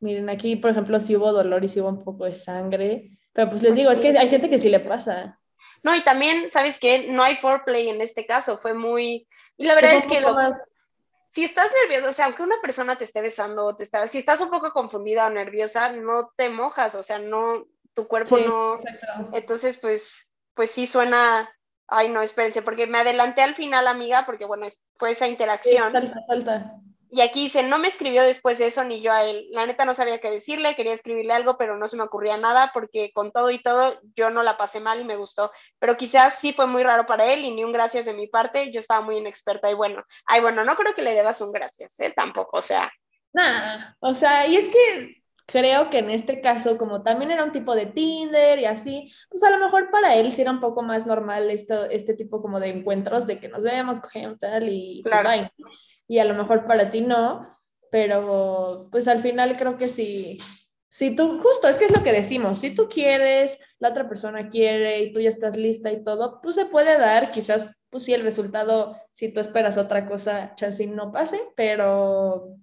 Miren, 0.00 0.28
aquí, 0.28 0.56
por 0.56 0.70
ejemplo, 0.70 1.00
sí 1.00 1.16
hubo 1.16 1.32
dolor 1.32 1.64
y 1.64 1.68
sí 1.68 1.80
hubo 1.80 1.88
un 1.88 2.04
poco 2.04 2.24
de 2.24 2.34
sangre. 2.34 3.18
Pero 3.32 3.48
pues 3.48 3.62
les 3.62 3.70
pues 3.70 3.78
digo, 3.78 3.90
es 3.90 4.00
que 4.00 4.16
hay 4.18 4.28
gente 4.28 4.50
que 4.50 4.58
sí 4.58 4.68
le 4.68 4.80
pasa. 4.80 5.38
No, 5.82 5.94
y 5.94 6.04
también, 6.04 6.50
¿sabes 6.50 6.78
qué? 6.78 7.08
No 7.08 7.22
hay 7.22 7.36
foreplay 7.36 7.88
en 7.88 8.00
este 8.00 8.26
caso, 8.26 8.56
fue 8.56 8.74
muy... 8.74 9.26
Y 9.56 9.64
la 9.64 9.74
verdad 9.74 9.94
es 9.94 10.06
que 10.06 10.22
si 11.32 11.44
estás 11.44 11.70
nervioso, 11.82 12.08
o 12.08 12.12
sea, 12.12 12.26
aunque 12.26 12.42
una 12.42 12.60
persona 12.60 12.96
te 12.96 13.04
esté 13.04 13.22
besando, 13.22 13.74
te 13.74 13.84
está... 13.84 14.06
si 14.06 14.18
estás 14.18 14.40
un 14.40 14.50
poco 14.50 14.70
confundida 14.72 15.26
o 15.26 15.30
nerviosa, 15.30 15.90
no 15.90 16.30
te 16.36 16.50
mojas, 16.50 16.94
o 16.94 17.02
sea, 17.02 17.18
no, 17.18 17.66
tu 17.94 18.06
cuerpo 18.06 18.38
no... 18.38 18.76
Entonces, 19.32 19.78
pues, 19.78 20.30
pues 20.54 20.70
sí 20.70 20.86
suena... 20.86 21.50
Ay, 21.88 22.08
no, 22.08 22.22
espérense, 22.22 22.62
porque 22.62 22.86
me 22.86 22.98
adelanté 22.98 23.42
al 23.42 23.54
final, 23.54 23.86
amiga, 23.86 24.24
porque 24.24 24.46
bueno, 24.46 24.66
fue 24.96 25.10
esa 25.10 25.28
interacción. 25.28 25.92
salta, 25.92 26.22
salta. 26.26 26.76
Y 27.14 27.20
aquí 27.20 27.42
dice, 27.42 27.62
no 27.62 27.78
me 27.78 27.88
escribió 27.88 28.22
después 28.22 28.56
de 28.56 28.64
eso 28.64 28.84
ni 28.84 29.02
yo 29.02 29.12
a 29.12 29.24
él. 29.24 29.46
La 29.50 29.66
neta 29.66 29.84
no 29.84 29.92
sabía 29.92 30.18
qué 30.18 30.30
decirle, 30.30 30.74
quería 30.74 30.94
escribirle 30.94 31.34
algo, 31.34 31.58
pero 31.58 31.76
no 31.76 31.86
se 31.86 31.98
me 31.98 32.04
ocurría 32.04 32.38
nada 32.38 32.70
porque 32.72 33.12
con 33.12 33.32
todo 33.32 33.50
y 33.50 33.62
todo 33.62 34.00
yo 34.16 34.30
no 34.30 34.42
la 34.42 34.56
pasé 34.56 34.80
mal 34.80 34.98
y 34.98 35.04
me 35.04 35.16
gustó. 35.16 35.52
Pero 35.78 35.98
quizás 35.98 36.38
sí 36.38 36.54
fue 36.54 36.66
muy 36.66 36.82
raro 36.82 37.04
para 37.04 37.26
él 37.26 37.44
y 37.44 37.50
ni 37.50 37.64
un 37.64 37.72
gracias 37.72 38.06
de 38.06 38.14
mi 38.14 38.28
parte. 38.28 38.72
Yo 38.72 38.80
estaba 38.80 39.02
muy 39.02 39.18
inexperta 39.18 39.70
y 39.70 39.74
bueno, 39.74 40.02
ay, 40.24 40.40
bueno, 40.40 40.64
no 40.64 40.74
creo 40.74 40.94
que 40.94 41.02
le 41.02 41.12
debas 41.12 41.42
un 41.42 41.52
gracias, 41.52 42.00
¿eh? 42.00 42.14
Tampoco, 42.16 42.56
o 42.56 42.62
sea. 42.62 42.90
Nada, 43.34 43.94
o 44.00 44.14
sea, 44.14 44.46
y 44.46 44.56
es 44.56 44.68
que 44.68 45.21
creo 45.46 45.90
que 45.90 45.98
en 45.98 46.10
este 46.10 46.40
caso, 46.40 46.78
como 46.78 47.02
también 47.02 47.30
era 47.30 47.44
un 47.44 47.52
tipo 47.52 47.74
de 47.74 47.86
Tinder 47.86 48.58
y 48.58 48.64
así, 48.64 49.12
pues 49.28 49.42
a 49.42 49.50
lo 49.50 49.58
mejor 49.58 49.90
para 49.90 50.14
él 50.16 50.32
sí 50.32 50.42
era 50.42 50.50
un 50.50 50.60
poco 50.60 50.82
más 50.82 51.06
normal 51.06 51.50
esto, 51.50 51.84
este 51.84 52.14
tipo 52.14 52.40
como 52.42 52.60
de 52.60 52.70
encuentros 52.70 53.26
de 53.26 53.38
que 53.38 53.48
nos 53.48 53.62
vemos, 53.62 54.00
cogemos 54.00 54.38
tal 54.38 54.68
y 54.68 55.00
pues, 55.02 55.12
claro. 55.12 55.50
y 56.08 56.18
a 56.18 56.24
lo 56.24 56.34
mejor 56.34 56.66
para 56.66 56.90
ti 56.90 57.00
no, 57.00 57.46
pero 57.90 58.88
pues 58.90 59.08
al 59.08 59.20
final 59.20 59.56
creo 59.56 59.76
que 59.76 59.88
sí, 59.88 60.38
si 60.92 61.16
tú, 61.16 61.40
justo, 61.40 61.68
es 61.68 61.78
que 61.78 61.86
es 61.86 61.90
lo 61.90 62.02
que 62.02 62.12
decimos, 62.12 62.58
si 62.58 62.74
tú 62.74 62.86
quieres, 62.86 63.58
la 63.78 63.88
otra 63.88 64.06
persona 64.06 64.50
quiere 64.50 65.00
y 65.00 65.10
tú 65.10 65.20
ya 65.20 65.30
estás 65.30 65.56
lista 65.56 65.90
y 65.90 66.04
todo, 66.04 66.38
pues 66.42 66.54
se 66.54 66.66
puede 66.66 66.98
dar, 66.98 67.30
quizás, 67.30 67.72
pues 67.88 68.04
sí, 68.04 68.12
el 68.12 68.20
resultado, 68.20 68.94
si 69.10 69.32
tú 69.32 69.40
esperas 69.40 69.78
otra 69.78 70.06
cosa, 70.06 70.54
chance 70.54 70.86
no 70.86 71.10
pase, 71.10 71.40
pero, 71.56 72.58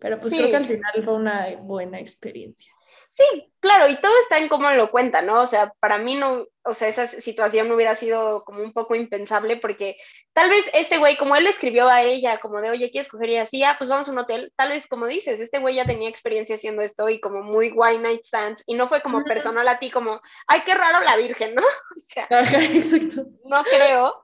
pero 0.00 0.18
pues 0.18 0.32
creo 0.32 0.50
que 0.50 0.56
al 0.56 0.66
final 0.66 1.04
fue 1.04 1.14
una 1.14 1.56
buena 1.60 1.98
experiencia. 1.98 2.72
Sí, 3.18 3.52
claro, 3.58 3.88
y 3.88 3.96
todo 3.96 4.12
está 4.20 4.38
en 4.38 4.48
cómo 4.48 4.70
lo 4.70 4.92
cuenta, 4.92 5.22
¿no? 5.22 5.40
O 5.40 5.46
sea, 5.46 5.72
para 5.80 5.98
mí 5.98 6.14
no, 6.14 6.46
o 6.62 6.72
sea, 6.72 6.86
esa 6.86 7.04
situación 7.06 7.72
hubiera 7.72 7.96
sido 7.96 8.44
como 8.44 8.62
un 8.62 8.72
poco 8.72 8.94
impensable 8.94 9.56
porque 9.56 9.96
tal 10.32 10.48
vez 10.48 10.70
este 10.72 10.98
güey, 10.98 11.16
como 11.16 11.34
él 11.34 11.42
le 11.42 11.50
escribió 11.50 11.88
a 11.88 12.02
ella, 12.02 12.38
como 12.38 12.60
de, 12.60 12.70
oye, 12.70 12.92
¿quieres 12.92 13.10
coger? 13.10 13.30
Y 13.30 13.36
así, 13.38 13.64
ah, 13.64 13.74
pues 13.76 13.90
vamos 13.90 14.08
a 14.08 14.12
un 14.12 14.18
hotel, 14.18 14.52
tal 14.54 14.68
vez 14.68 14.86
como 14.86 15.08
dices, 15.08 15.40
este 15.40 15.58
güey 15.58 15.74
ya 15.74 15.84
tenía 15.84 16.08
experiencia 16.08 16.54
haciendo 16.54 16.80
esto 16.80 17.08
y 17.08 17.18
como 17.18 17.42
muy 17.42 17.72
white 17.72 17.98
night 17.98 18.22
stands 18.22 18.62
y 18.68 18.74
no 18.74 18.86
fue 18.86 19.02
como 19.02 19.24
personal 19.24 19.66
a 19.66 19.80
ti 19.80 19.90
como, 19.90 20.20
ay, 20.46 20.62
qué 20.64 20.74
raro 20.74 21.04
la 21.04 21.16
virgen, 21.16 21.56
¿no? 21.56 21.62
O 21.96 22.00
sea, 22.00 22.28
exacto. 22.72 23.26
no 23.46 23.64
creo, 23.64 24.14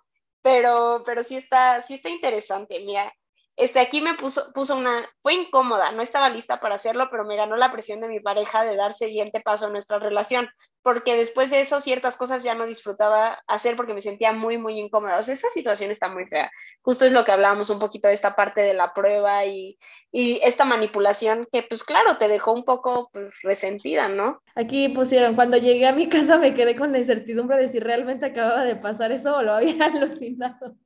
pero, 0.41 1.03
pero 1.05 1.25
sí 1.25 1.37
está, 1.37 1.81
sí 1.81 1.95
está 1.95 2.11
interesante, 2.11 2.79
mira, 2.79 3.13
este, 3.57 3.79
aquí 3.79 4.01
me 4.01 4.15
puso, 4.15 4.53
puso 4.53 4.77
una, 4.77 5.09
fue 5.23 5.35
incómoda, 5.35 5.93
no 5.93 6.03
estaba 6.03 6.29
lista 6.29 6.61
para 6.61 6.75
hacerlo, 6.75 7.09
pero 7.11 7.25
me 7.25 7.37
ganó 7.37 7.57
la 7.57 7.71
presión 7.71 8.01
de 8.01 8.09
mi 8.09 8.21
pareja 8.21 8.65
de 8.65 8.77
dar 8.77 8.95
siguiente 8.95 9.41
paso 9.41 9.67
a 9.67 9.71
nuestra 9.71 10.01
relación, 10.01 10.49
porque 10.83 11.17
después 11.17 11.51
de 11.51 11.61
eso 11.61 11.81
ciertas 11.81 12.17
cosas 12.17 12.43
ya 12.43 12.55
no 12.55 12.67
disfrutaba 12.67 13.43
hacer 13.47 13.77
porque 13.77 13.95
me 13.95 14.01
sentía 14.01 14.33
muy, 14.33 14.59
muy 14.59 14.79
incómoda. 14.79 15.19
O 15.19 15.23
sea, 15.23 15.33
esa 15.33 15.49
situación 15.49 15.91
está 15.91 16.09
muy 16.09 16.27
fea. 16.27 16.51
Justo 16.83 17.07
es 17.07 17.13
lo 17.13 17.25
que 17.25 17.33
hablábamos 17.33 17.71
un 17.71 17.79
poquito 17.79 18.09
de 18.09 18.15
esta 18.15 18.37
parte 18.37 18.61
de 18.61 18.75
la 18.75 18.93
prueba 18.93 19.47
y, 19.47 19.79
y 20.13 20.41
esta 20.43 20.67
manipulación 20.67 21.49
que, 21.51 21.63
pues 21.63 21.85
claro, 21.85 22.19
te 22.19 22.29
dejó 22.29 22.53
un 22.53 22.65
poco 22.65 23.09
pues, 23.13 23.35
resentida, 23.43 24.09
¿no? 24.09 24.43
Aquí 24.55 24.91
pusieron, 24.91 25.37
cuando 25.37 25.57
llegué 25.57 25.87
a 25.87 25.93
mi 25.93 26.09
casa 26.09 26.37
me 26.37 26.53
quedé 26.53 26.77
con 26.77 26.93
la 26.93 26.99
incertidumbre 26.99 27.57
de 27.57 27.69
si 27.69 27.81
realmente 27.81 28.27
acababa 28.27 28.65
de 28.65 28.77
pasar 28.77 29.11
eso 29.11 29.37
o 29.37 29.43
lo 29.43 29.55
había 29.55 29.77
alucinado. 29.87 30.77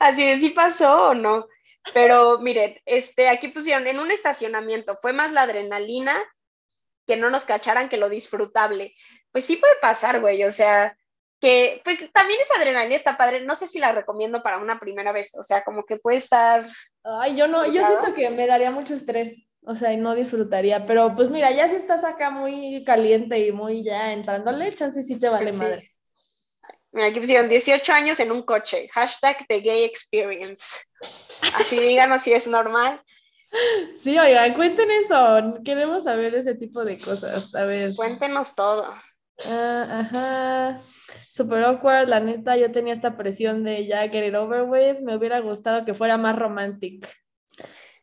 Así 0.00 0.22
de 0.26 0.38
si 0.38 0.50
pasó 0.50 1.08
o 1.08 1.14
no. 1.14 1.46
Pero 1.94 2.38
miren, 2.38 2.78
este, 2.84 3.28
aquí 3.28 3.48
pusieron 3.48 3.86
en 3.86 3.98
un 3.98 4.10
estacionamiento, 4.10 4.98
fue 5.00 5.12
más 5.12 5.32
la 5.32 5.42
adrenalina 5.42 6.22
que 7.06 7.16
no 7.16 7.30
nos 7.30 7.44
cacharan 7.44 7.88
que 7.88 7.96
lo 7.96 8.08
disfrutable. 8.08 8.94
Pues 9.32 9.44
sí 9.44 9.56
puede 9.56 9.76
pasar, 9.80 10.20
güey, 10.20 10.42
o 10.44 10.50
sea, 10.50 10.96
que 11.40 11.80
pues 11.84 11.98
también 12.12 12.40
esa 12.40 12.58
adrenalina 12.58 12.94
está 12.94 13.16
padre, 13.16 13.42
no 13.42 13.54
sé 13.54 13.66
si 13.68 13.78
la 13.78 13.92
recomiendo 13.92 14.42
para 14.42 14.58
una 14.58 14.80
primera 14.80 15.12
vez, 15.12 15.36
o 15.36 15.42
sea, 15.42 15.62
como 15.62 15.84
que 15.84 15.96
puede 15.96 16.16
estar... 16.16 16.66
Ay, 17.04 17.36
yo 17.36 17.46
no, 17.46 17.64
yo 17.66 17.84
siento 17.84 18.14
que 18.14 18.28
me 18.30 18.46
daría 18.46 18.70
mucho 18.70 18.94
estrés, 18.94 19.52
o 19.62 19.74
sea, 19.74 19.92
y 19.92 19.96
no 19.96 20.14
disfrutaría, 20.14 20.86
pero 20.86 21.14
pues 21.14 21.30
mira, 21.30 21.52
ya 21.52 21.68
si 21.68 21.76
estás 21.76 22.04
acá 22.04 22.30
muy 22.30 22.82
caliente 22.84 23.38
y 23.38 23.52
muy 23.52 23.84
ya 23.84 24.12
entrándole, 24.12 24.74
chance 24.74 25.02
sí 25.02 25.20
te 25.20 25.28
vale 25.28 25.52
pues 25.52 25.58
madre. 25.58 25.95
Mira, 26.92 27.08
aquí 27.08 27.20
pusieron 27.20 27.48
18 27.48 27.92
años 27.92 28.20
en 28.20 28.32
un 28.32 28.42
coche. 28.42 28.88
Hashtag 28.88 29.46
The 29.48 29.60
Gay 29.60 29.84
Experience. 29.84 30.64
Así 31.54 31.78
díganos 31.78 32.22
si 32.22 32.32
es 32.32 32.46
normal. 32.46 33.02
Sí, 33.94 34.18
oigan, 34.18 34.54
cuenten 34.54 34.90
eso. 34.90 35.60
Queremos 35.64 36.04
saber 36.04 36.34
ese 36.34 36.54
tipo 36.54 36.84
de 36.84 36.98
cosas. 36.98 37.54
A 37.54 37.64
ver. 37.64 37.90
Cuéntenos 37.94 38.54
todo. 38.54 38.94
Ah, 39.44 39.98
ajá. 40.00 40.80
Super 41.30 41.64
awkward, 41.64 42.08
la 42.08 42.20
neta, 42.20 42.56
yo 42.56 42.70
tenía 42.70 42.92
esta 42.92 43.16
presión 43.16 43.62
de 43.62 43.86
ya 43.86 44.08
get 44.08 44.26
it 44.26 44.34
over 44.34 44.62
with. 44.62 45.00
Me 45.00 45.16
hubiera 45.16 45.40
gustado 45.40 45.84
que 45.84 45.94
fuera 45.94 46.16
más 46.16 46.36
romántico. 46.36 47.06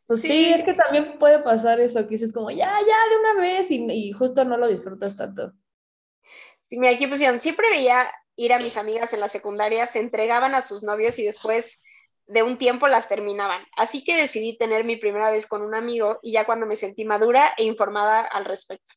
Pues 0.06 0.22
sí. 0.22 0.46
es 0.46 0.64
que 0.64 0.74
también 0.74 1.18
puede 1.18 1.40
pasar 1.40 1.80
eso, 1.80 2.02
que 2.02 2.16
dices 2.16 2.34
como 2.34 2.52
ya, 2.52 2.58
ya, 2.58 3.10
de 3.10 3.18
una 3.20 3.42
vez 3.42 3.72
y, 3.72 3.86
y 3.90 4.12
justo 4.12 4.44
no 4.46 4.58
lo 4.58 4.68
disfrutas 4.68 5.16
tanto. 5.16 5.54
Sí, 6.64 6.78
mira, 6.78 6.94
aquí 6.94 7.08
pusieron, 7.08 7.40
siempre 7.40 7.70
veía 7.70 8.06
ir 8.36 8.54
a 8.54 8.60
mis 8.60 8.78
amigas 8.78 9.14
en 9.14 9.20
la 9.20 9.28
secundaria, 9.28 9.86
se 9.86 10.00
entregaban 10.00 10.56
a 10.56 10.62
sus 10.62 10.84
novios 10.84 11.20
y 11.20 11.26
después 11.26 11.82
de 12.28 12.44
un 12.44 12.58
tiempo 12.58 12.88
las 12.88 13.10
terminaban. 13.10 13.66
Así 13.76 14.04
que 14.04 14.16
decidí 14.16 14.58
tener 14.58 14.84
mi 14.86 14.96
primera 14.96 15.32
vez 15.32 15.46
con 15.46 15.62
un 15.62 15.76
amigo 15.76 16.20
y 16.22 16.32
ya 16.34 16.46
cuando 16.46 16.66
me 16.66 16.76
sentí 16.76 17.06
madura 17.06 17.54
e 17.58 17.64
informada 17.64 18.22
al 18.22 18.46
respecto. 18.46 18.94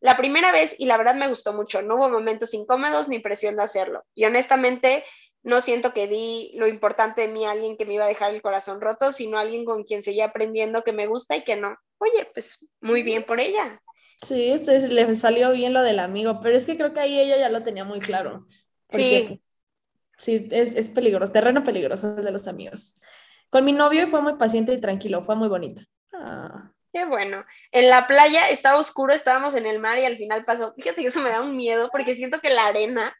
La 0.00 0.16
primera 0.16 0.52
vez, 0.52 0.74
y 0.78 0.86
la 0.86 0.98
verdad 0.98 1.14
me 1.14 1.28
gustó 1.28 1.52
mucho, 1.52 1.80
no 1.80 1.94
hubo 1.96 2.10
momentos 2.10 2.52
incómodos 2.52 3.08
ni 3.08 3.20
presión 3.20 3.56
de 3.56 3.62
hacerlo. 3.62 4.04
Y 4.14 4.24
honestamente, 4.26 5.04
no 5.42 5.60
siento 5.60 5.92
que 5.92 6.08
di 6.08 6.52
lo 6.56 6.66
importante 6.66 7.22
de 7.22 7.28
mí 7.28 7.44
a 7.44 7.52
alguien 7.52 7.76
que 7.76 7.86
me 7.86 7.94
iba 7.94 8.04
a 8.04 8.08
dejar 8.08 8.34
el 8.34 8.42
corazón 8.42 8.80
roto, 8.80 9.12
sino 9.12 9.38
a 9.38 9.42
alguien 9.42 9.64
con 9.64 9.84
quien 9.84 10.02
seguía 10.02 10.26
aprendiendo 10.26 10.82
que 10.82 10.92
me 10.92 11.06
gusta 11.06 11.36
y 11.36 11.44
que 11.44 11.56
no. 11.56 11.76
Oye, 11.98 12.28
pues 12.34 12.66
muy 12.80 13.02
bien 13.02 13.24
por 13.24 13.40
ella. 13.40 13.80
Sí, 14.22 14.50
esto 14.50 14.72
le 14.72 15.14
salió 15.14 15.52
bien 15.52 15.72
lo 15.72 15.82
del 15.82 15.98
amigo, 15.98 16.40
pero 16.42 16.56
es 16.56 16.66
que 16.66 16.76
creo 16.76 16.92
que 16.94 17.00
ahí 17.00 17.18
ella 17.18 17.38
ya 17.38 17.50
lo 17.50 17.62
tenía 17.62 17.84
muy 17.84 18.00
claro. 18.00 18.46
Sí. 18.90 19.40
Sí, 20.16 20.48
es, 20.50 20.74
es 20.74 20.90
peligroso, 20.90 21.32
terreno 21.32 21.64
peligroso 21.64 22.14
de 22.14 22.30
los 22.30 22.46
amigos. 22.46 22.94
Con 23.50 23.64
mi 23.64 23.72
novio 23.72 24.06
fue 24.08 24.20
muy 24.20 24.34
paciente 24.34 24.72
y 24.72 24.80
tranquilo, 24.80 25.22
fue 25.22 25.36
muy 25.36 25.48
bonito. 25.48 25.82
Ah. 26.12 26.70
Qué 26.92 27.04
bueno. 27.04 27.44
En 27.72 27.88
la 27.88 28.06
playa 28.06 28.48
estaba 28.48 28.78
oscuro, 28.78 29.12
estábamos 29.12 29.56
en 29.56 29.66
el 29.66 29.80
mar 29.80 29.98
y 29.98 30.04
al 30.04 30.16
final 30.16 30.44
pasó. 30.44 30.72
Fíjate 30.74 31.00
que 31.02 31.08
eso 31.08 31.20
me 31.20 31.30
da 31.30 31.42
un 31.42 31.56
miedo 31.56 31.88
porque 31.90 32.14
siento 32.14 32.40
que 32.40 32.50
la 32.50 32.66
arena 32.66 33.14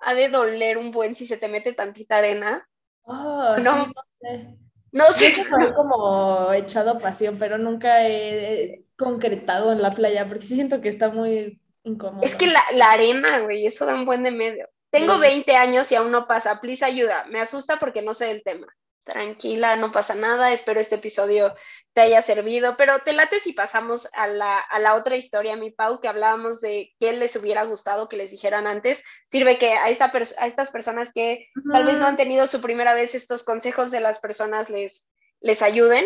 ha 0.00 0.14
de 0.14 0.28
doler 0.28 0.78
un 0.78 0.92
buen 0.92 1.16
si 1.16 1.26
se 1.26 1.36
te 1.36 1.48
mete 1.48 1.72
tantita 1.72 2.18
arena. 2.18 2.66
Oh, 3.02 3.56
no. 3.58 3.86
no 3.86 3.92
sé. 4.20 4.54
No 4.92 5.12
sé. 5.12 5.32
Yo 5.34 5.74
como 5.74 6.52
echado 6.52 7.00
pasión, 7.00 7.36
pero 7.38 7.58
nunca 7.58 8.08
he 8.08 8.84
concretado 8.96 9.72
en 9.72 9.82
la 9.82 9.90
playa 9.90 10.26
porque 10.28 10.44
sí 10.44 10.54
siento 10.54 10.80
que 10.80 10.88
está 10.88 11.08
muy 11.08 11.60
incómodo. 11.82 12.22
Es 12.22 12.36
que 12.36 12.46
la, 12.46 12.62
la 12.74 12.92
arena, 12.92 13.40
güey, 13.40 13.66
eso 13.66 13.86
da 13.86 13.94
un 13.94 14.06
buen 14.06 14.22
de 14.22 14.30
medio. 14.30 14.68
Tengo 14.98 15.18
20 15.18 15.56
años 15.56 15.92
y 15.92 15.94
aún 15.94 16.10
no 16.10 16.26
pasa. 16.26 16.60
Please 16.60 16.84
ayuda. 16.84 17.24
Me 17.28 17.40
asusta 17.40 17.78
porque 17.78 18.02
no 18.02 18.14
sé 18.14 18.30
el 18.30 18.42
tema. 18.42 18.66
Tranquila, 19.04 19.76
no 19.76 19.92
pasa 19.92 20.14
nada. 20.14 20.52
Espero 20.52 20.80
este 20.80 20.96
episodio 20.96 21.54
te 21.92 22.00
haya 22.00 22.22
servido. 22.22 22.76
Pero 22.76 23.00
te 23.04 23.12
late 23.12 23.38
si 23.40 23.52
pasamos 23.52 24.08
a 24.14 24.26
la, 24.26 24.58
a 24.58 24.78
la 24.78 24.94
otra 24.94 25.16
historia, 25.16 25.56
mi 25.56 25.70
Pau, 25.70 26.00
que 26.00 26.08
hablábamos 26.08 26.60
de 26.60 26.94
qué 26.98 27.12
les 27.12 27.36
hubiera 27.36 27.64
gustado 27.64 28.08
que 28.08 28.16
les 28.16 28.30
dijeran 28.30 28.66
antes. 28.66 29.04
Sirve 29.28 29.58
que 29.58 29.74
a, 29.74 29.88
esta 29.90 30.10
a 30.38 30.46
estas 30.46 30.70
personas 30.70 31.12
que 31.12 31.48
tal 31.72 31.84
vez 31.84 31.98
no 31.98 32.06
han 32.06 32.16
tenido 32.16 32.46
su 32.46 32.60
primera 32.60 32.94
vez 32.94 33.14
estos 33.14 33.44
consejos 33.44 33.90
de 33.90 34.00
las 34.00 34.18
personas 34.18 34.70
les, 34.70 35.10
les 35.40 35.62
ayuden. 35.62 36.04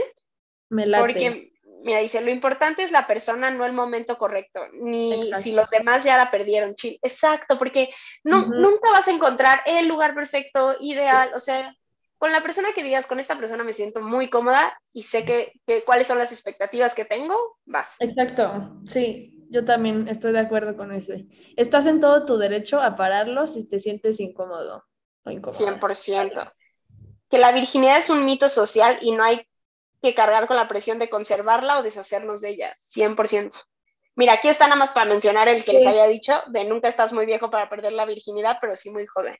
Me 0.69 0.87
late. 0.87 1.01
Porque 1.03 1.50
mira, 1.83 2.01
dice, 2.01 2.21
lo 2.21 2.31
importante 2.31 2.83
es 2.83 2.93
la 2.93 3.07
persona, 3.07 3.51
no 3.51 3.65
el 3.65 3.73
momento 3.73 4.19
correcto, 4.19 4.61
ni 4.73 5.33
si 5.43 5.53
los 5.53 5.71
demás 5.71 6.05
ya 6.05 6.17
la 6.17 6.31
perdieron. 6.31 6.75
Exacto, 7.03 7.59
porque 7.59 7.91
no, 8.25 8.47
nunca 8.47 8.91
vas 8.91 9.09
a 9.09 9.13
encontrar 9.13 9.61
el 9.67 9.89
lugar 9.89 10.15
perfecto, 10.15 10.77
ideal, 10.81 11.31
o 11.35 11.39
sea, 11.39 11.75
con 12.19 12.33
la 12.33 12.43
persona 12.43 12.69
que 12.75 12.83
digas, 12.83 13.07
con 13.07 13.19
esta 13.19 13.39
persona 13.39 13.65
me 13.65 13.73
siento 13.73 14.03
muy 14.03 14.29
cómoda 14.29 14.79
y 14.93 15.05
sé 15.05 15.25
que, 15.25 15.53
cuáles 15.87 16.07
son 16.07 16.19
las 16.19 16.33
expectativas 16.33 16.95
que 16.95 17.07
tengo, 17.07 17.35
vas. 17.65 17.97
Exacto, 17.99 18.77
sí, 18.85 19.47
yo 19.49 19.65
también 19.65 20.07
estoy 20.07 20.33
de 20.33 20.41
acuerdo 20.41 20.77
con 20.77 20.93
eso. 20.93 21.15
Estás 21.57 21.87
en 21.87 22.01
todo 22.01 22.27
tu 22.27 22.37
derecho 22.37 22.81
a 22.81 22.95
pararlo 22.95 23.47
si 23.47 23.67
te 23.67 23.81
sientes 23.81 24.21
incómodo 24.21 24.85
o 25.25 25.31
incómoda. 25.31 25.81
100%. 25.81 26.53
Que 27.31 27.39
la 27.39 27.53
virginidad 27.53 27.99
es 27.99 28.11
un 28.11 28.25
mito 28.25 28.49
social 28.49 28.99
y 29.01 29.13
no 29.13 29.25
hay 29.25 29.47
que 30.03 30.15
cargar 30.15 30.47
con 30.47 30.57
la 30.57 30.69
presión 30.69 30.99
de 30.99 31.11
conservarla 31.11 31.79
o 31.79 31.83
deshacernos 31.83 32.41
de 32.41 32.51
ella, 32.51 32.77
100%. 32.79 33.65
Mira, 34.17 34.35
aquí 34.35 34.49
está 34.49 34.67
nada 34.67 34.77
más 34.77 34.91
para 34.91 35.09
mencionar 35.09 35.49
el 35.49 35.65
que 35.65 35.73
les 35.73 35.87
había 35.87 36.07
dicho, 36.07 36.35
de 36.49 36.65
nunca 36.65 36.89
estás 36.89 37.13
muy 37.13 37.27
viejo 37.27 37.51
para 37.51 37.69
perder 37.69 37.93
la 37.93 38.05
virginidad, 38.05 38.59
pero 38.61 38.77
sí 38.77 38.91
muy 38.91 39.07
joven. 39.07 39.37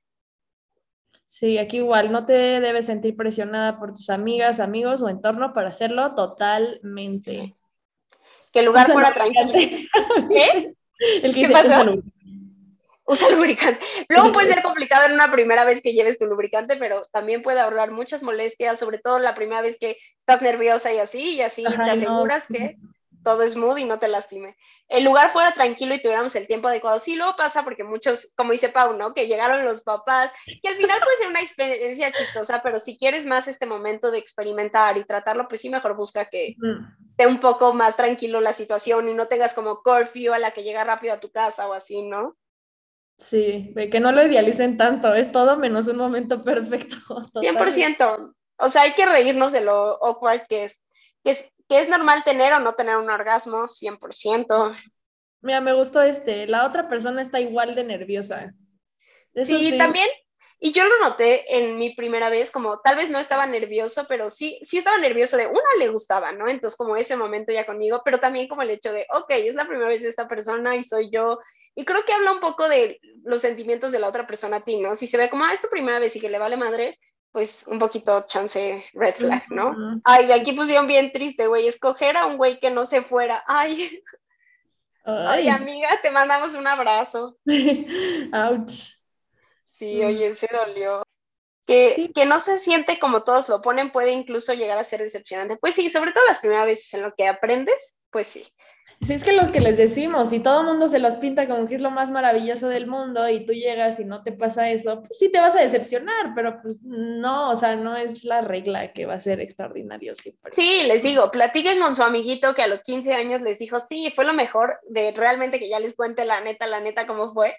Sí, 1.27 1.59
aquí 1.59 1.79
igual, 1.79 2.11
no 2.11 2.25
te 2.25 2.61
debes 2.61 2.87
sentir 2.87 3.17
presionada 3.17 3.79
por 3.79 3.95
tus 3.95 4.11
amigas, 4.11 4.59
amigos 4.59 5.03
o 5.03 5.09
entorno 5.09 5.53
para 5.53 5.69
hacerlo 5.69 6.15
totalmente. 6.15 7.55
Que 8.53 8.61
el 8.61 8.67
lugar 8.67 8.91
fuera 8.91 9.13
tranquilo. 9.13 9.53
¿Qué? 10.29 10.75
El 11.23 11.35
que 11.35 11.43
¿Qué 11.43 11.49
pasó? 11.51 11.95
Usa 13.11 13.29
lubricante. 13.31 13.85
Luego 14.09 14.33
puede 14.33 14.49
ser 14.49 14.63
complicado 14.63 15.07
en 15.07 15.13
una 15.13 15.31
primera 15.33 15.65
vez 15.65 15.83
que 15.83 15.93
lleves 15.93 16.19
tu 16.19 16.27
lubricante, 16.27 16.77
pero 16.77 17.03
también 17.13 17.43
puede 17.43 17.61
ahorrar 17.61 17.91
muchas 17.91 18.23
molestias, 18.23 18.79
sobre 18.79 18.99
todo 18.99 19.19
la 19.19 19.35
primera 19.35 19.61
vez 19.61 19.79
que 19.79 19.97
estás 20.19 20.43
nerviosa 20.43 20.93
y 20.93 20.99
así, 20.99 21.35
y 21.35 21.43
así 21.43 21.65
te 21.65 21.91
aseguras 21.91 22.47
que 22.47 22.77
todo 23.23 23.43
es 23.43 23.53
smooth 23.53 23.79
y 23.79 23.85
no 23.85 23.99
te 23.99 24.09
lastime. 24.09 24.57
El 24.89 25.05
lugar 25.05 25.31
fuera 25.31 25.53
tranquilo 25.53 25.95
y 25.95 26.01
tuviéramos 26.01 26.35
el 26.37 26.47
tiempo 26.47 26.69
adecuado. 26.69 26.99
Sí, 26.99 27.17
luego 27.17 27.37
pasa 27.37 27.65
porque 27.65 27.85
muchos, 27.85 28.33
como 28.37 28.53
dice 28.53 28.69
Pau, 28.69 28.97
¿no? 28.97 29.13
Que 29.13 29.27
llegaron 29.27 29.65
los 29.65 29.83
papás, 29.83 30.33
que 30.47 30.69
al 30.69 30.77
final 30.77 31.01
puede 31.01 31.17
ser 31.17 31.29
una 31.29 31.41
experiencia 31.41 32.13
chistosa, 32.13 32.63
pero 32.63 32.79
si 32.79 32.97
quieres 32.97 33.27
más 33.27 33.49
este 33.49 33.67
momento 33.67 34.11
de 34.11 34.19
experimentar 34.19 34.97
y 34.97 35.05
tratarlo, 35.05 35.49
pues 35.49 35.61
sí, 35.61 35.69
mejor 35.69 35.97
busca 35.97 36.27
que 36.27 36.57
esté 37.11 37.27
un 37.27 37.41
poco 37.41 37.75
más 37.75 37.97
tranquilo 37.97 38.41
la 38.41 38.53
situación 38.53 39.09
y 39.09 39.15
no 39.15 39.27
tengas 39.27 39.53
como 39.53 39.83
curfew 39.83 40.33
a 40.33 40.39
la 40.39 40.53
que 40.53 40.63
llega 40.63 40.85
rápido 40.85 41.15
a 41.15 41.21
tu 41.21 41.31
casa 41.31 41.69
o 41.69 41.75
así, 41.75 42.03
¿no? 42.03 42.37
Sí, 43.21 43.75
que 43.93 44.01
no 44.01 44.13
lo 44.13 44.25
idealicen 44.25 44.79
tanto, 44.79 45.15
es 45.15 45.31
todo 45.31 45.59
menos 45.59 45.87
un 45.89 45.99
momento 45.99 46.41
perfecto. 46.43 46.97
100%. 47.35 48.35
O 48.57 48.69
sea, 48.69 48.83
hay 48.83 48.95
que 48.95 49.05
reírnos 49.05 49.53
de 49.53 49.61
lo 49.61 50.03
awkward 50.03 50.47
que 50.49 50.65
es. 50.65 50.83
Que 51.23 51.33
es, 51.33 51.45
que 51.69 51.81
es 51.81 51.89
normal 51.91 52.25
tener 52.25 52.55
o 52.55 52.61
no 52.61 52.75
tener 52.75 52.97
un 52.97 53.11
orgasmo, 53.11 53.65
100%. 53.69 54.75
Mira, 55.43 55.61
me 55.61 55.75
gustó 55.75 56.01
este. 56.01 56.47
La 56.47 56.67
otra 56.67 56.89
persona 56.89 57.21
está 57.21 57.41
igual 57.41 57.75
de 57.75 57.85
nerviosa. 57.85 58.55
sí, 59.35 59.63
sí, 59.63 59.77
también. 59.77 60.09
Y 60.63 60.73
yo 60.73 60.85
lo 60.85 61.01
noté 61.01 61.57
en 61.57 61.79
mi 61.79 61.95
primera 61.95 62.29
vez, 62.29 62.51
como 62.51 62.81
tal 62.81 62.97
vez 62.97 63.09
no 63.09 63.19
estaba 63.19 63.47
nervioso, 63.47 64.05
pero 64.07 64.29
sí, 64.29 64.61
sí 64.63 64.79
estaba 64.79 64.99
nervioso 64.99 65.39
de 65.39 65.47
una 65.47 65.61
le 65.79 65.89
gustaba, 65.89 66.33
¿no? 66.33 66.49
Entonces 66.49 66.77
como 66.77 66.97
ese 66.97 67.17
momento 67.17 67.51
ya 67.51 67.65
conmigo, 67.65 68.03
pero 68.05 68.21
también 68.21 68.47
como 68.47 68.61
el 68.61 68.71
hecho 68.71 68.93
de, 68.93 69.07
ok, 69.11 69.31
es 69.31 69.55
la 69.55 69.67
primera 69.67 69.89
vez 69.89 70.03
de 70.03 70.11
esta 70.11 70.29
persona 70.29 70.77
y 70.77 70.83
soy 70.83 71.11
yo 71.11 71.39
y 71.75 71.85
creo 71.85 72.05
que 72.05 72.13
habla 72.13 72.33
un 72.33 72.41
poco 72.41 72.69
de 72.69 73.01
los 73.25 73.41
sentimientos 73.41 73.91
de 73.91 74.01
la 74.01 74.09
otra 74.09 74.27
persona 74.27 74.59
a 74.59 74.61
ti, 74.61 74.79
¿no? 74.79 74.95
Si 74.95 75.07
se 75.07 75.17
ve 75.17 75.31
como, 75.31 75.45
ah, 75.45 75.53
es 75.55 75.63
tu 75.63 75.69
primera 75.69 75.99
vez 75.99 76.15
y 76.15 76.21
que 76.21 76.29
le 76.29 76.39
vale 76.39 76.59
madres, 76.59 77.01
pues 77.33 77.67
un 77.69 77.79
poquito 77.79 78.27
chance 78.27 78.85
red 78.93 79.15
flag, 79.15 79.45
¿no? 79.51 79.75
Ay, 80.05 80.27
de 80.27 80.35
aquí 80.35 80.53
pusieron 80.53 80.87
bien 80.87 81.13
triste, 81.13 81.47
güey, 81.47 81.69
escoger 81.69 82.17
a 82.17 82.27
un 82.27 82.37
güey 82.37 82.59
que 82.59 82.71
no 82.71 82.85
se 82.85 83.03
fuera. 83.03 83.43
Ay. 83.47 84.03
Ay, 85.05 85.49
amiga, 85.49 85.89
te 86.03 86.11
mandamos 86.11 86.55
un 86.55 86.67
abrazo. 86.67 87.39
Ouch. 88.33 89.00
Sí, 89.81 90.05
oye, 90.05 90.35
se 90.35 90.47
dolió. 90.53 91.03
Que, 91.67 92.11
que, 92.15 92.27
no 92.27 92.39
se 92.39 92.59
siente 92.59 92.99
como 92.99 93.23
todos 93.23 93.49
lo 93.49 93.63
ponen, 93.63 93.93
puede 93.93 94.11
incluso 94.11 94.53
llegar 94.53 94.77
a 94.77 94.85
ser 94.85 95.01
decepcionante. 95.01 95.57
Pues 95.57 95.75
sí, 95.75 95.89
sobre 95.89 96.13
todo 96.13 96.23
las 96.27 96.41
primeras 96.41 96.67
veces 96.67 96.93
en 96.93 97.03
lo 97.03 97.15
que 97.15 97.27
aprendes, 97.27 97.99
pues 98.11 98.27
sí. 98.27 98.45
Sí, 99.01 99.15
es 99.15 99.25
que 99.25 99.33
lo 99.33 99.51
que 99.51 99.61
les 99.61 99.79
decimos, 99.79 100.35
y 100.35 100.41
todo 100.41 100.61
el 100.61 100.67
mundo 100.67 100.87
se 100.87 100.99
los 100.99 101.17
pinta 101.17 101.49
como 101.49 101.67
que 101.67 101.77
es 101.77 101.81
lo 101.81 101.91
más 101.91 102.11
maravilloso 102.11 102.69
del 102.69 102.87
mundo 102.87 103.27
y 103.31 103.47
tú 103.47 103.55
llegas 103.55 103.99
y 104.01 104.05
no 104.05 104.23
te 104.23 104.33
pasa 104.33 104.69
eso, 104.69 105.01
pues 105.01 105.19
sí 105.19 105.31
te 105.31 105.41
vas 105.41 105.57
a 105.57 105.63
decepcionar, 105.63 106.35
pero 106.35 106.61
pues 106.61 106.83
no, 106.83 107.49
o 107.49 107.57
sea, 107.57 107.75
no 107.75 107.97
es 107.97 108.25
la 108.25 108.43
regla 108.43 108.93
que 108.93 109.07
va 109.07 109.15
a 109.15 109.21
ser 109.21 109.41
extraordinario 109.41 110.15
siempre. 110.15 110.53
Sí, 110.53 110.83
les 110.83 111.03
digo, 111.03 111.31
platiquen 111.31 111.81
con 111.81 111.95
su 111.95 112.03
amiguito 112.03 112.55
que 112.55 112.61
a 112.61 112.67
los 112.67 112.83
15 112.83 113.15
años 113.15 113.41
les 113.41 113.59
dijo, 113.59 113.79
sí, 113.79 114.13
fue 114.15 114.27
lo 114.27 114.35
mejor 114.35 114.79
de 114.91 115.13
realmente 115.13 115.59
que 115.59 115.71
ya 115.71 115.81
les 115.81 115.95
cuente 115.95 116.27
la 116.27 116.43
neta, 116.43 116.67
la 116.67 116.81
neta 116.81 117.07
cómo 117.07 117.33
fue. 117.33 117.57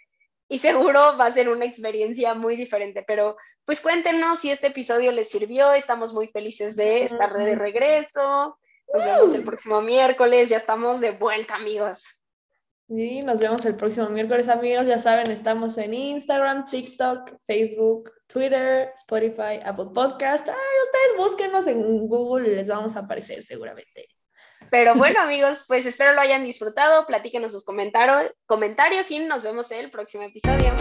Y 0.52 0.58
seguro 0.60 1.16
va 1.18 1.28
a 1.28 1.32
ser 1.32 1.48
una 1.48 1.64
experiencia 1.64 2.34
muy 2.34 2.58
diferente, 2.58 3.06
pero 3.08 3.38
pues 3.64 3.80
cuéntenos 3.80 4.40
si 4.40 4.52
este 4.52 4.68
episodio 4.68 5.14
les 5.14 5.30
sirvió, 5.30 5.72
estamos 5.72 6.14
muy 6.14 6.28
felices 6.28 6.76
de 6.76 7.06
estar 7.06 7.32
de 7.32 7.56
regreso. 7.56 8.58
Nos 8.94 9.06
vemos 9.06 9.34
el 9.34 9.46
próximo 9.46 9.82
miércoles, 9.82 10.50
ya 10.50 10.58
estamos 10.58 11.00
de 11.00 11.12
vuelta, 11.12 11.56
amigos. 11.56 12.04
Y 12.90 13.22
nos 13.22 13.40
vemos 13.40 13.66
el 13.66 13.78
próximo 13.78 14.10
miércoles, 14.10 14.50
amigos. 14.50 14.88
Ya 14.88 15.00
saben, 15.00 15.32
estamos 15.32 15.78
en 15.78 15.94
Instagram, 15.94 16.66
TikTok, 16.66 17.32
Facebook, 17.46 18.12
Twitter, 18.28 18.92
Spotify, 18.98 19.62
Apple 19.64 19.92
Podcast. 19.94 20.50
Ay, 20.50 20.56
ustedes 20.84 21.18
búsquenos 21.18 21.66
en 21.68 22.10
Google, 22.10 22.58
les 22.58 22.68
vamos 22.68 22.98
a 22.98 23.00
aparecer 23.00 23.42
seguramente. 23.42 24.10
Pero 24.72 24.96
bueno, 24.96 25.20
amigos, 25.20 25.66
pues 25.68 25.86
espero 25.86 26.14
lo 26.14 26.22
hayan 26.22 26.46
disfrutado. 26.46 27.06
Platíquenos 27.06 27.52
sus 27.52 27.66
comentarios, 27.66 28.34
comentarios 28.46 29.12
y 29.12 29.20
nos 29.20 29.44
vemos 29.44 29.70
en 29.72 29.82
el 29.82 29.92
próximo 29.92 30.24
episodio. 30.24 30.74